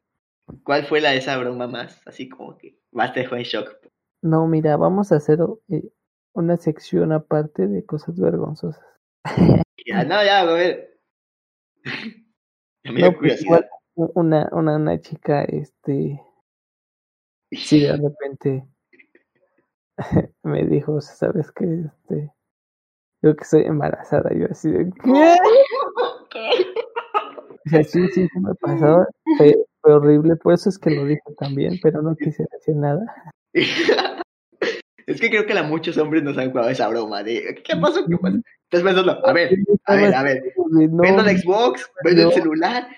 ¿Cuál 0.63 0.85
fue 0.85 1.01
la 1.01 1.11
de 1.11 1.19
esa 1.19 1.37
broma 1.39 1.67
más? 1.67 2.01
Así 2.07 2.29
como 2.29 2.59
que 2.59 2.79
más 2.93 3.13
te 3.13 3.21
dejó 3.21 3.37
en 3.37 3.43
shock. 3.45 3.77
No, 4.23 4.47
mira, 4.47 4.77
vamos 4.77 5.13
a 5.13 5.17
hacer 5.17 5.39
eh, 5.69 5.91
una 6.33 6.57
sección 6.57 7.13
aparte 7.13 7.67
de 7.67 7.85
cosas 7.85 8.19
vergonzosas. 8.19 8.85
ya, 9.87 10.05
no, 10.05 10.23
ya, 10.25 10.41
a 10.41 10.45
ver. 10.45 10.99
me 12.85 12.95
dio 12.95 13.07
pues, 13.07 13.17
curiosidad 13.17 13.69
una, 13.95 14.49
una, 14.53 14.77
una 14.77 15.01
chica, 15.01 15.45
este, 15.45 16.21
sí, 17.51 17.81
de 17.81 17.97
repente 17.97 18.65
me 20.43 20.65
dijo, 20.65 21.01
¿sabes 21.01 21.51
qué? 21.53 21.65
Este, 21.65 22.33
yo 23.23 23.37
que 23.37 23.45
soy 23.45 23.63
embarazada, 23.63 24.31
yo 24.35 24.47
así 24.51 24.71
de, 24.71 24.91
¿qué? 26.31 26.51
O 27.67 27.71
sea, 27.71 27.85
sí, 27.85 28.07
sí, 28.09 28.29
sí 28.29 28.41
me 28.41 28.55
pasó, 28.57 29.07
fue, 29.39 29.55
horrible, 29.83 30.37
por 30.37 30.55
eso 30.55 30.69
es 30.69 30.79
que 30.79 30.91
lo 30.91 31.05
dije 31.05 31.23
también, 31.39 31.79
pero 31.83 32.03
no 32.03 32.15
quise 32.17 32.45
decir 32.53 32.77
nada. 32.77 33.05
Es 35.07 35.21
que 35.21 35.29
creo 35.29 35.45
que 35.45 35.53
a 35.53 35.63
muchos 35.63 35.99
hombres 35.99 36.23
nos 36.23 36.39
han 36.39 36.51
jugado 36.51 36.71
esa 36.71 36.89
broma 36.89 37.23
de 37.23 37.61
¿qué 37.63 37.77
pasó? 37.77 38.07
¿Qué 38.07 38.17
pasó? 38.17 38.39
Estás 38.71 38.83
pensando, 38.83 39.27
a 39.27 39.33
ver, 39.35 39.55
a 39.85 39.97
ver, 39.97 40.15
a 40.15 40.23
ver, 40.23 40.43
vendo 40.71 41.23
el 41.23 41.39
Xbox, 41.39 41.91
vendo 42.03 42.29
el 42.29 42.33
celular, 42.33 42.89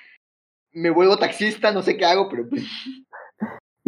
me 0.71 0.91
vuelvo 0.91 1.19
taxista, 1.19 1.73
no 1.73 1.83
sé 1.83 1.97
qué 1.97 2.05
hago, 2.05 2.29
pero 2.29 2.49
pues... 2.49 2.63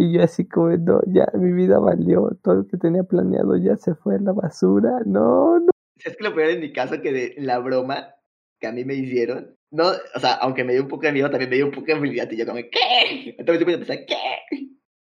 Y 0.01 0.13
yo 0.13 0.23
así 0.23 0.47
como, 0.47 0.69
no, 0.77 1.01
ya 1.09 1.27
mi 1.35 1.53
vida 1.53 1.81
valió, 1.81 2.31
todo 2.45 2.55
lo 2.55 2.67
que 2.69 2.77
tenía 2.77 3.03
planeado 3.03 3.57
ya 3.57 3.77
se 3.77 3.97
fue 3.97 4.15
a 4.15 4.21
la 4.21 4.33
basura, 4.33 5.01
no, 5.05 5.59
no. 5.59 5.71
Es 5.97 6.17
que 6.17 6.23
lo 6.23 6.33
peor 6.33 6.51
en 6.51 6.61
mi 6.61 6.73
caso 6.73 7.03
que 7.03 7.13
de 7.13 7.35
la 7.39 7.59
broma 7.59 8.15
que 8.61 8.69
a 8.69 8.73
mí 8.73 8.85
me 8.85 8.95
hicieron, 8.95 9.57
no, 9.73 9.89
o 10.15 10.21
sea, 10.21 10.35
aunque 10.35 10.63
me 10.63 10.75
dio 10.75 10.83
un 10.83 10.89
poco 10.89 11.03
de 11.03 11.13
miedo, 11.13 11.29
también 11.29 11.51
me 11.51 11.57
dio 11.57 11.67
un 11.67 11.73
poco 11.73 11.87
de 11.87 11.99
felicidad 11.99 12.31
y 12.31 12.37
yo 12.37 12.47
como, 12.47 12.59
¿qué? 12.59 13.35
Entonces 13.39 13.59
yo 13.59 13.67
pensé, 13.67 14.07
¿qué? 14.07 14.71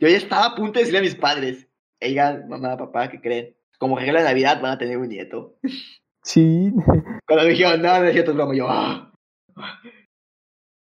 yo 0.00 0.08
ya 0.08 0.16
estaba 0.16 0.46
a 0.46 0.54
punto 0.54 0.78
de 0.78 0.80
decirle 0.80 1.00
a 1.00 1.02
mis 1.02 1.14
padres, 1.14 1.68
oigan, 2.02 2.48
mamá, 2.48 2.78
papá, 2.78 3.10
¿qué 3.10 3.20
creen? 3.20 3.54
Como 3.78 3.98
regla 3.98 4.20
de 4.20 4.26
Navidad 4.28 4.62
van 4.62 4.72
a 4.72 4.78
tener 4.78 4.96
un 4.96 5.08
nieto. 5.10 5.58
Sí. 6.22 6.72
Cuando 7.26 7.44
me 7.44 7.50
dijeron, 7.50 7.82
no, 7.82 8.00
no 8.00 8.04
es 8.06 8.12
cierto, 8.12 8.30
es 8.30 8.36
broma, 8.38 8.54
yo, 8.54 8.68
ah. 8.70 9.12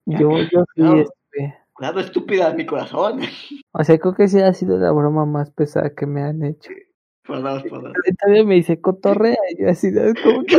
Yo, 0.06 0.38
yo 0.38 0.66
sí, 0.76 0.82
No. 0.82 0.96
este, 0.98 1.65
Cuidado, 1.76 2.00
estúpida, 2.00 2.54
mi 2.54 2.66
corazón. 2.66 3.20
o 3.74 3.84
sea, 3.84 3.98
creo 4.00 4.14
que 4.16 4.30
sí 4.30 4.40
ha 4.42 4.54
sido 4.54 4.78
la 4.78 4.92
broma 4.94 5.26
más 5.26 5.52
pesada 5.52 5.94
que 5.94 6.06
me 6.06 6.24
han 6.24 6.42
hecho. 6.44 6.72
Dos. 7.28 7.64
Y 7.66 7.70
Todavía 8.16 8.46
me 8.46 8.56
dice 8.56 8.80
cotorrea, 8.80 9.36
y 9.50 9.62
yo 9.62 9.70
así, 9.70 9.92
de, 9.92 10.14
¿cómo 10.24 10.44
que 10.46 10.58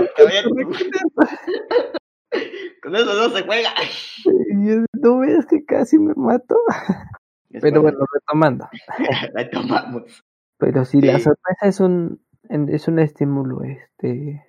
Con 2.82 2.94
eso 2.97 3.14
no 3.14 3.34
se 3.34 3.43
juega. 3.44 3.70
Y 4.26 4.68
yo, 4.68 4.84
no 4.94 5.18
veas 5.20 5.47
que 5.47 5.64
casi 5.64 5.98
me 5.98 6.12
mato. 6.16 6.56
Pero 7.60 7.82
bueno, 7.82 7.98
retomando. 8.12 8.68
la 9.34 9.48
tomamos. 9.51 10.24
Pero 10.59 10.84
sí, 10.84 11.01
la 11.01 11.18
Sí. 11.18 11.24
sorpresa 11.24 11.66
es 11.66 11.80
un, 11.80 12.20
es 12.48 12.88
un 12.88 12.98
estímulo, 12.98 13.62
este, 13.62 14.44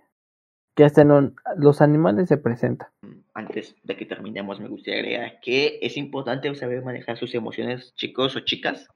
que 0.75 0.83
hasta 0.83 1.01
en 1.03 1.35
los 1.57 1.81
animales 1.81 2.29
se 2.29 2.37
presenta. 2.37 2.91
Antes 3.37 3.75
de 3.83 3.95
que 3.95 4.07
terminemos, 4.07 4.59
me 4.59 4.67
gustaría 4.67 4.99
agregar 4.99 5.39
que 5.41 5.77
es 5.83 5.95
importante 5.95 6.53
saber 6.55 6.83
manejar 6.83 7.17
sus 7.17 7.35
emociones, 7.35 7.93
chicos 7.93 8.35
o 8.35 8.39
chicas, 8.39 8.87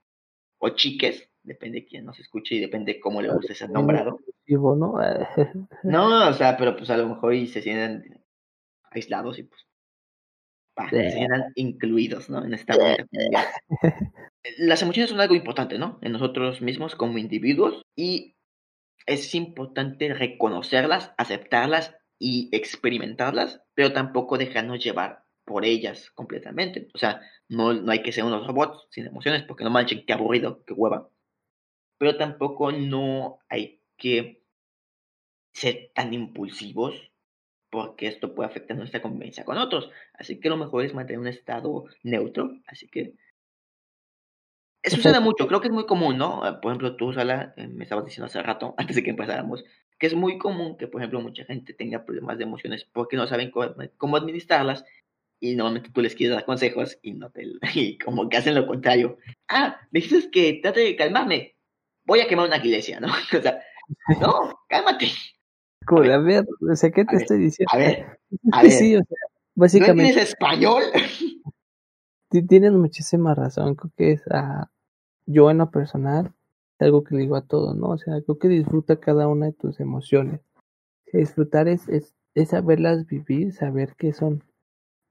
o 0.57 0.69
chiques, 0.69 1.29
depende 1.43 1.81
de 1.81 1.85
quién 1.85 2.05
nos 2.05 2.19
escuche 2.19 2.55
y 2.55 2.59
depende 2.59 2.93
de 2.93 2.99
cómo 2.99 3.21
le 3.21 3.31
guste 3.31 3.53
ser 3.53 3.69
nombrado. 3.69 4.19
¿no? 4.47 4.95
No, 5.83 6.27
o 6.27 6.33
sea, 6.33 6.57
pero 6.57 6.75
pues 6.75 6.89
a 6.89 6.97
lo 6.97 7.07
mejor 7.07 7.35
y 7.35 7.47
se 7.47 7.61
sienten 7.61 8.19
aislados 8.89 9.37
y 9.37 9.43
pues 9.43 9.61
se 10.89 11.11
sientan 11.11 11.51
incluidos, 11.53 12.27
¿no? 12.31 12.43
En 12.43 12.55
esta 12.55 12.73
comunidad. 12.73 13.45
Las 14.57 14.81
emociones 14.81 15.11
son 15.11 15.21
algo 15.21 15.35
importante, 15.35 15.77
¿no? 15.77 15.99
En 16.01 16.13
nosotros 16.13 16.63
mismos 16.63 16.95
como 16.95 17.19
individuos 17.19 17.83
y 17.95 18.37
es 19.05 19.35
importante 19.35 20.11
reconocerlas, 20.15 21.13
aceptarlas 21.19 21.95
y 22.19 22.49
experimentarlas, 22.51 23.61
pero 23.81 23.93
tampoco 23.93 24.37
dejarnos 24.37 24.83
llevar 24.83 25.25
por 25.43 25.65
ellas 25.65 26.11
completamente. 26.11 26.87
O 26.93 26.99
sea, 26.99 27.19
no, 27.49 27.73
no 27.73 27.91
hay 27.91 28.03
que 28.03 28.11
ser 28.11 28.23
unos 28.23 28.45
robots 28.45 28.85
sin 28.91 29.07
emociones, 29.07 29.41
porque 29.41 29.63
no 29.63 29.71
manchen, 29.71 30.05
qué 30.05 30.13
aburrido, 30.13 30.63
qué 30.65 30.73
hueva. 30.73 31.09
Pero 31.97 32.15
tampoco 32.15 32.71
no 32.71 33.39
hay 33.49 33.81
que 33.97 34.43
ser 35.51 35.89
tan 35.95 36.13
impulsivos, 36.13 36.93
porque 37.71 38.05
esto 38.05 38.35
puede 38.35 38.49
afectar 38.51 38.77
nuestra 38.77 39.01
convivencia 39.01 39.45
con 39.45 39.57
otros. 39.57 39.89
Así 40.13 40.39
que 40.39 40.49
lo 40.49 40.57
mejor 40.57 40.85
es 40.85 40.93
mantener 40.93 41.19
un 41.19 41.27
estado 41.27 41.85
neutro. 42.03 42.51
Así 42.67 42.87
que 42.87 43.15
eso 44.83 44.97
sucede 44.97 45.19
mucho, 45.21 45.47
creo 45.47 45.59
que 45.59 45.69
es 45.69 45.73
muy 45.73 45.87
común, 45.87 46.19
¿no? 46.19 46.41
Por 46.61 46.71
ejemplo, 46.71 46.95
tú, 46.97 47.13
Sala, 47.13 47.55
eh, 47.57 47.67
me 47.67 47.83
estabas 47.83 48.05
diciendo 48.05 48.27
hace 48.27 48.43
rato, 48.43 48.75
antes 48.77 48.95
de 48.95 49.01
que 49.01 49.09
empezáramos, 49.09 49.63
que 50.01 50.07
es 50.07 50.15
muy 50.15 50.39
común 50.39 50.77
que, 50.77 50.87
por 50.87 50.99
ejemplo, 50.99 51.21
mucha 51.21 51.45
gente 51.45 51.75
tenga 51.75 52.03
problemas 52.03 52.39
de 52.39 52.45
emociones 52.45 52.89
porque 52.91 53.15
no 53.15 53.27
saben 53.27 53.51
cómo, 53.51 53.75
cómo 53.97 54.17
administrarlas 54.17 54.83
y 55.39 55.53
normalmente 55.53 55.91
tú 55.93 56.01
les 56.01 56.15
quieres 56.15 56.35
dar 56.35 56.43
consejos 56.43 56.97
y 57.03 57.13
no 57.13 57.29
te 57.29 57.45
y 57.75 57.99
como 57.99 58.27
que 58.27 58.37
hacen 58.37 58.55
lo 58.55 58.65
contrario. 58.65 59.19
Ah, 59.47 59.79
me 59.91 59.99
dices 59.99 60.27
que 60.31 60.59
trate 60.61 60.79
de 60.79 60.95
calmarme. 60.95 61.55
Voy 62.03 62.19
a 62.19 62.27
quemar 62.27 62.47
una 62.47 62.57
iglesia, 62.57 62.99
¿no? 62.99 63.09
O 63.37 63.41
sea, 63.43 63.61
no, 64.19 64.59
cálmate. 64.67 65.11
Como 65.85 66.01
de, 66.01 66.13
a 66.13 66.17
ver, 66.17 66.45
o 66.67 66.75
sea, 66.75 66.89
¿qué 66.89 67.05
te 67.05 67.11
ver, 67.13 67.21
estoy 67.21 67.37
diciendo? 67.37 67.71
A 67.71 67.77
ver, 67.77 68.17
a 68.53 68.63
ver. 68.63 68.71
sí, 68.71 68.95
o 68.95 69.03
sea, 69.03 69.17
¿no 69.21 69.61
básicamente 69.61 70.03
entiendes 70.09 70.29
español? 70.29 70.83
ti- 72.29 72.47
tienes 72.47 72.71
muchísima 72.71 73.35
razón. 73.35 73.75
Creo 73.75 73.91
que 73.95 74.11
es 74.13 74.27
a 74.31 74.71
yo 75.27 75.51
en 75.51 75.59
lo 75.59 75.69
personal, 75.69 76.33
algo 76.81 77.03
que 77.03 77.15
le 77.15 77.21
digo 77.21 77.35
a 77.35 77.45
todos, 77.45 77.75
¿no? 77.75 77.89
O 77.89 77.97
sea, 77.97 78.21
creo 78.21 78.37
que 78.37 78.47
disfruta 78.47 78.99
cada 78.99 79.27
una 79.27 79.47
de 79.47 79.53
tus 79.53 79.79
emociones. 79.79 80.41
Disfrutar 81.13 81.67
es, 81.67 81.87
es, 81.89 82.15
es 82.35 82.49
saberlas 82.49 83.05
vivir, 83.05 83.53
saber 83.53 83.95
que 83.95 84.13
son 84.13 84.43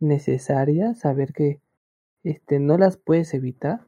necesarias, 0.00 1.00
saber 1.00 1.32
que 1.32 1.60
este, 2.24 2.58
no 2.58 2.78
las 2.78 2.96
puedes 2.96 3.34
evitar 3.34 3.86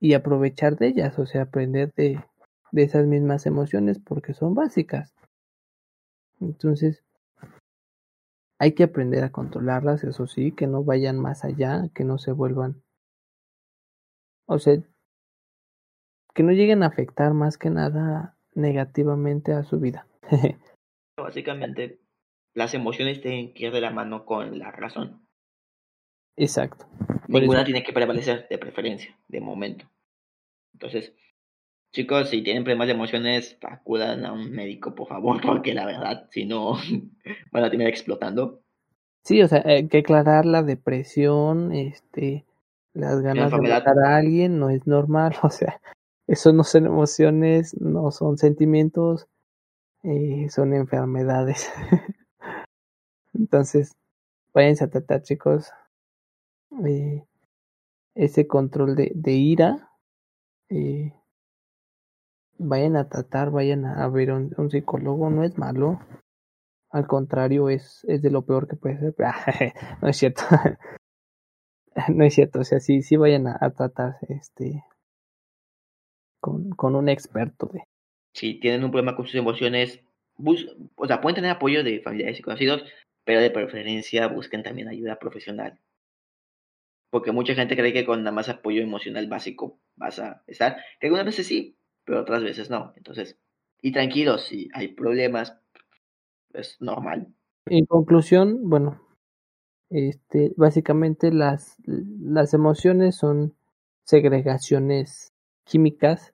y 0.00 0.14
aprovechar 0.14 0.76
de 0.76 0.88
ellas, 0.88 1.18
o 1.18 1.26
sea, 1.26 1.42
aprender 1.42 1.92
de, 1.94 2.22
de 2.72 2.82
esas 2.82 3.06
mismas 3.06 3.46
emociones 3.46 3.98
porque 3.98 4.32
son 4.32 4.54
básicas. 4.54 5.14
Entonces, 6.40 7.04
hay 8.58 8.72
que 8.72 8.84
aprender 8.84 9.24
a 9.24 9.32
controlarlas, 9.32 10.04
eso 10.04 10.26
sí, 10.26 10.52
que 10.52 10.66
no 10.66 10.84
vayan 10.84 11.18
más 11.18 11.44
allá, 11.44 11.88
que 11.94 12.04
no 12.04 12.18
se 12.18 12.32
vuelvan, 12.32 12.82
o 14.48 14.58
sea, 14.58 14.82
que 16.38 16.44
no 16.44 16.52
lleguen 16.52 16.84
a 16.84 16.86
afectar 16.86 17.34
más 17.34 17.58
que 17.58 17.68
nada 17.68 18.36
negativamente 18.54 19.52
a 19.52 19.64
su 19.64 19.80
vida. 19.80 20.06
Básicamente, 21.16 21.98
las 22.54 22.74
emociones 22.74 23.20
tienen 23.20 23.52
que 23.52 23.66
ir 23.66 23.72
de 23.72 23.80
la 23.80 23.90
mano 23.90 24.24
con 24.24 24.56
la 24.56 24.70
razón. 24.70 25.26
Exacto. 26.36 26.86
Ninguna 27.26 27.64
tiene 27.64 27.82
que 27.82 27.92
prevalecer 27.92 28.46
de 28.48 28.56
preferencia, 28.56 29.18
de 29.26 29.40
momento. 29.40 29.90
Entonces, 30.74 31.12
chicos, 31.92 32.30
si 32.30 32.42
tienen 32.42 32.62
problemas 32.62 32.86
de 32.86 32.94
emociones, 32.94 33.58
acudan 33.62 34.24
a 34.24 34.32
un 34.32 34.52
médico, 34.52 34.94
por 34.94 35.08
favor, 35.08 35.40
porque 35.44 35.74
la 35.74 35.86
verdad, 35.86 36.28
si 36.30 36.44
no, 36.44 36.74
van 37.50 37.64
a 37.64 37.68
terminar 37.68 37.90
explotando. 37.90 38.62
Sí, 39.24 39.42
o 39.42 39.48
sea, 39.48 39.64
hay 39.64 39.88
que 39.88 39.98
aclarar 39.98 40.46
la 40.46 40.62
depresión, 40.62 41.72
este, 41.72 42.44
las 42.92 43.22
ganas 43.22 43.50
de 43.50 43.58
matar 43.58 43.98
a 43.98 44.18
alguien 44.18 44.60
no 44.60 44.70
es 44.70 44.86
normal, 44.86 45.34
o 45.42 45.50
sea, 45.50 45.80
eso 46.28 46.52
no 46.52 46.62
son 46.62 46.84
emociones, 46.84 47.74
no 47.80 48.10
son 48.10 48.36
sentimientos, 48.36 49.26
eh, 50.02 50.48
son 50.50 50.74
enfermedades. 50.74 51.72
Entonces, 53.32 53.96
váyanse 54.52 54.84
a 54.84 54.90
tratar, 54.90 55.22
chicos, 55.22 55.72
eh, 56.84 57.24
ese 58.14 58.46
control 58.46 58.94
de, 58.94 59.32
ira, 59.32 59.90
eh, 60.68 61.14
vayan 62.58 62.96
a 62.96 63.08
tratar, 63.08 63.50
vayan 63.50 63.86
a 63.86 64.06
ver 64.08 64.32
un, 64.32 64.70
psicólogo, 64.70 65.30
no 65.30 65.44
es 65.44 65.56
malo, 65.56 65.98
al 66.90 67.06
contrario, 67.06 67.70
es, 67.70 68.04
es 68.06 68.20
de 68.20 68.30
lo 68.30 68.42
peor 68.42 68.68
que 68.68 68.76
puede 68.76 68.98
ser. 68.98 69.14
no 70.02 70.08
es 70.08 70.16
cierto. 70.18 70.42
no 72.14 72.24
es 72.24 72.34
cierto. 72.34 72.60
O 72.60 72.64
sea, 72.64 72.80
sí, 72.80 73.00
sí 73.00 73.16
vayan 73.16 73.46
a, 73.46 73.56
a 73.58 73.70
tratarse 73.70 74.26
este 74.28 74.84
con, 76.40 76.70
con 76.70 76.94
un 76.94 77.08
experto 77.08 77.66
de. 77.66 77.82
Si 78.34 78.54
tienen 78.60 78.84
un 78.84 78.90
problema 78.90 79.16
con 79.16 79.26
sus 79.26 79.34
emociones, 79.34 80.00
bus 80.36 80.76
o 80.96 81.06
sea, 81.06 81.20
pueden 81.20 81.36
tener 81.36 81.50
apoyo 81.50 81.82
de 81.82 82.00
familiares 82.00 82.38
y 82.38 82.42
conocidos, 82.42 82.84
pero 83.24 83.40
de 83.40 83.50
preferencia 83.50 84.28
busquen 84.28 84.62
también 84.62 84.88
ayuda 84.88 85.18
profesional. 85.18 85.78
Porque 87.10 87.32
mucha 87.32 87.54
gente 87.54 87.76
cree 87.76 87.92
que 87.92 88.04
con 88.04 88.22
nada 88.22 88.34
más 88.34 88.48
apoyo 88.48 88.82
emocional 88.82 89.26
básico 89.28 89.78
vas 89.96 90.18
a 90.18 90.42
estar, 90.46 90.76
que 91.00 91.06
algunas 91.06 91.26
veces 91.26 91.46
sí, 91.46 91.76
pero 92.04 92.20
otras 92.20 92.42
veces 92.42 92.70
no. 92.70 92.92
Entonces, 92.96 93.38
y 93.80 93.92
tranquilos, 93.92 94.42
si 94.46 94.68
hay 94.74 94.88
problemas, 94.88 95.58
es 96.52 96.76
normal. 96.80 97.28
En 97.66 97.86
conclusión, 97.86 98.68
bueno, 98.68 99.00
este, 99.90 100.52
básicamente 100.56 101.32
las, 101.32 101.76
las 101.86 102.54
emociones 102.54 103.16
son 103.16 103.54
segregaciones 104.04 105.32
químicas. 105.68 106.32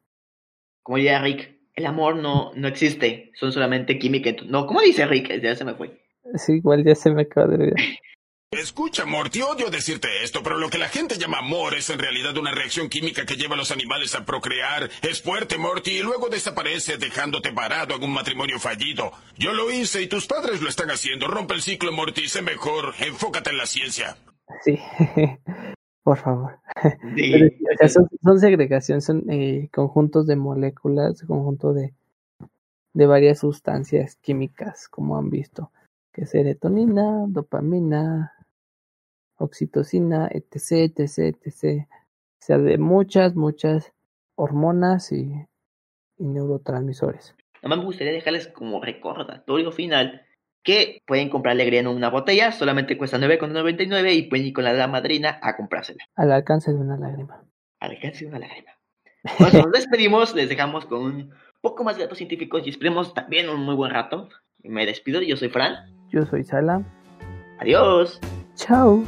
Como 0.82 0.98
diría 0.98 1.20
Rick, 1.20 1.59
el 1.74 1.86
amor 1.86 2.16
no, 2.16 2.52
no 2.55 2.69
existe, 2.69 3.32
son 3.35 3.52
solamente 3.52 3.98
química. 3.98 4.31
en 4.31 4.36
tu- 4.36 4.44
No, 4.47 4.66
¿cómo 4.66 4.81
dice 4.81 5.06
Rick? 5.06 5.40
Ya 5.43 5.55
se 5.56 5.65
me 5.65 5.74
fue. 5.74 6.01
Sí, 6.36 6.55
igual 6.55 6.85
ya 6.85 6.94
se 6.94 7.11
me 7.11 7.23
acaba 7.23 7.48
de 7.48 7.55
olvidar. 7.56 7.77
Escucha, 8.51 9.05
Morty, 9.05 9.43
odio 9.43 9.69
decirte 9.69 10.23
esto, 10.23 10.40
pero 10.44 10.59
lo 10.59 10.69
que 10.70 10.78
la 10.78 10.89
gente 10.89 11.19
llama 11.19 11.39
amor 11.39 11.74
es 11.74 11.90
en 11.90 11.98
realidad 11.98 12.36
una 12.36 12.52
reacción 12.52 12.89
química 12.89 13.27
que 13.27 13.35
lleva 13.35 13.55
a 13.55 13.59
los 13.59 13.73
animales 13.73 14.15
a 14.15 14.24
procrear. 14.24 14.89
Es 15.02 15.20
fuerte, 15.23 15.59
Morty, 15.59 15.90
y 15.98 16.02
luego 16.05 16.28
desaparece 16.28 16.97
dejándote 16.97 17.51
varado 17.51 17.97
en 17.97 18.05
un 18.05 18.12
matrimonio 18.12 18.61
fallido. 18.61 19.11
Yo 19.36 19.52
lo 19.52 19.73
hice 19.73 20.02
y 20.02 20.06
tus 20.06 20.28
padres 20.28 20.62
lo 20.62 20.69
están 20.69 20.90
haciendo. 20.93 21.27
Rompe 21.27 21.55
el 21.55 21.62
ciclo, 21.62 21.90
Morty, 21.90 22.28
sé 22.28 22.43
mejor. 22.43 22.94
Enfócate 23.01 23.51
en 23.51 23.56
la 23.59 23.66
ciencia. 23.66 24.16
Sí, 24.65 24.78
por 26.05 26.18
favor. 26.18 26.60
Sí, 27.16 27.32
Pero, 27.32 27.47
o 27.47 27.76
sea, 27.78 27.89
son, 27.89 28.09
son 28.22 28.39
segregación, 28.39 29.01
son 29.01 29.24
eh, 29.31 29.68
conjuntos 29.72 30.26
de 30.26 30.36
moléculas, 30.36 31.22
conjunto 31.22 31.72
de, 31.72 31.94
de 32.93 33.06
varias 33.06 33.40
sustancias 33.40 34.16
químicas, 34.16 34.89
como 34.89 35.16
han 35.16 35.31
visto, 35.31 35.72
que 36.12 36.26
serotonina, 36.26 37.24
dopamina, 37.26 38.35
oxitocina, 39.36 40.28
etc, 40.31 40.93
etc, 41.01 41.36
etc. 41.43 41.86
O 41.89 42.47
sea, 42.47 42.59
de 42.59 42.78
muchas, 42.78 43.35
muchas 43.35 43.93
hormonas 44.36 45.10
y, 45.10 45.32
y 46.18 46.26
neurotransmisores. 46.26 47.35
Además 47.60 47.78
me 47.78 47.85
gustaría 47.86 48.12
dejarles 48.12 48.48
como 48.48 48.82
recordatorio 48.82 49.72
final 49.72 50.23
que 50.65 51.03
pueden 51.07 51.28
comprar 51.28 51.53
alegría 51.53 51.81
en 51.81 51.86
una 51.86 52.11
botella, 52.11 52.51
solamente 52.51 52.99
cuesta 52.99 53.19
9,99 53.19 54.15
y 54.15 54.23
pueden 54.23 54.47
ir 54.47 54.53
con 54.53 54.65
la 54.65 54.89
madrina 54.89 55.39
a 55.43 55.57
comprársela. 55.57 56.03
Al 56.16 56.32
alcance 56.32 56.73
de 56.73 56.78
una 56.78 56.97
lágrima. 56.97 57.45
Al 57.81 57.93
alcance 57.93 58.24
de 58.24 58.31
una 58.31 58.41
lágrima. 58.41 58.73
Bueno, 59.39 59.62
nos 59.62 59.73
despedimos, 59.73 60.35
les 60.35 60.49
dejamos 60.49 60.86
con 60.86 61.03
un 61.05 61.31
poco 61.61 61.85
más 61.85 61.97
de 61.97 62.03
datos 62.03 62.19
científicos 62.19 62.62
y 62.66 62.70
esperemos 62.70 63.15
también 63.15 63.49
un 63.49 63.61
muy 63.61 63.74
buen 63.74 63.93
rato. 63.93 64.28
Me 64.62 64.86
despido, 64.86 65.20
yo 65.23 65.36
soy 65.36 65.51
Fran. 65.51 65.77
Yo 66.11 66.24
soy 66.27 66.45
Sala. 66.45 66.82
Adiós. 67.61 68.20
Chao. 68.55 69.03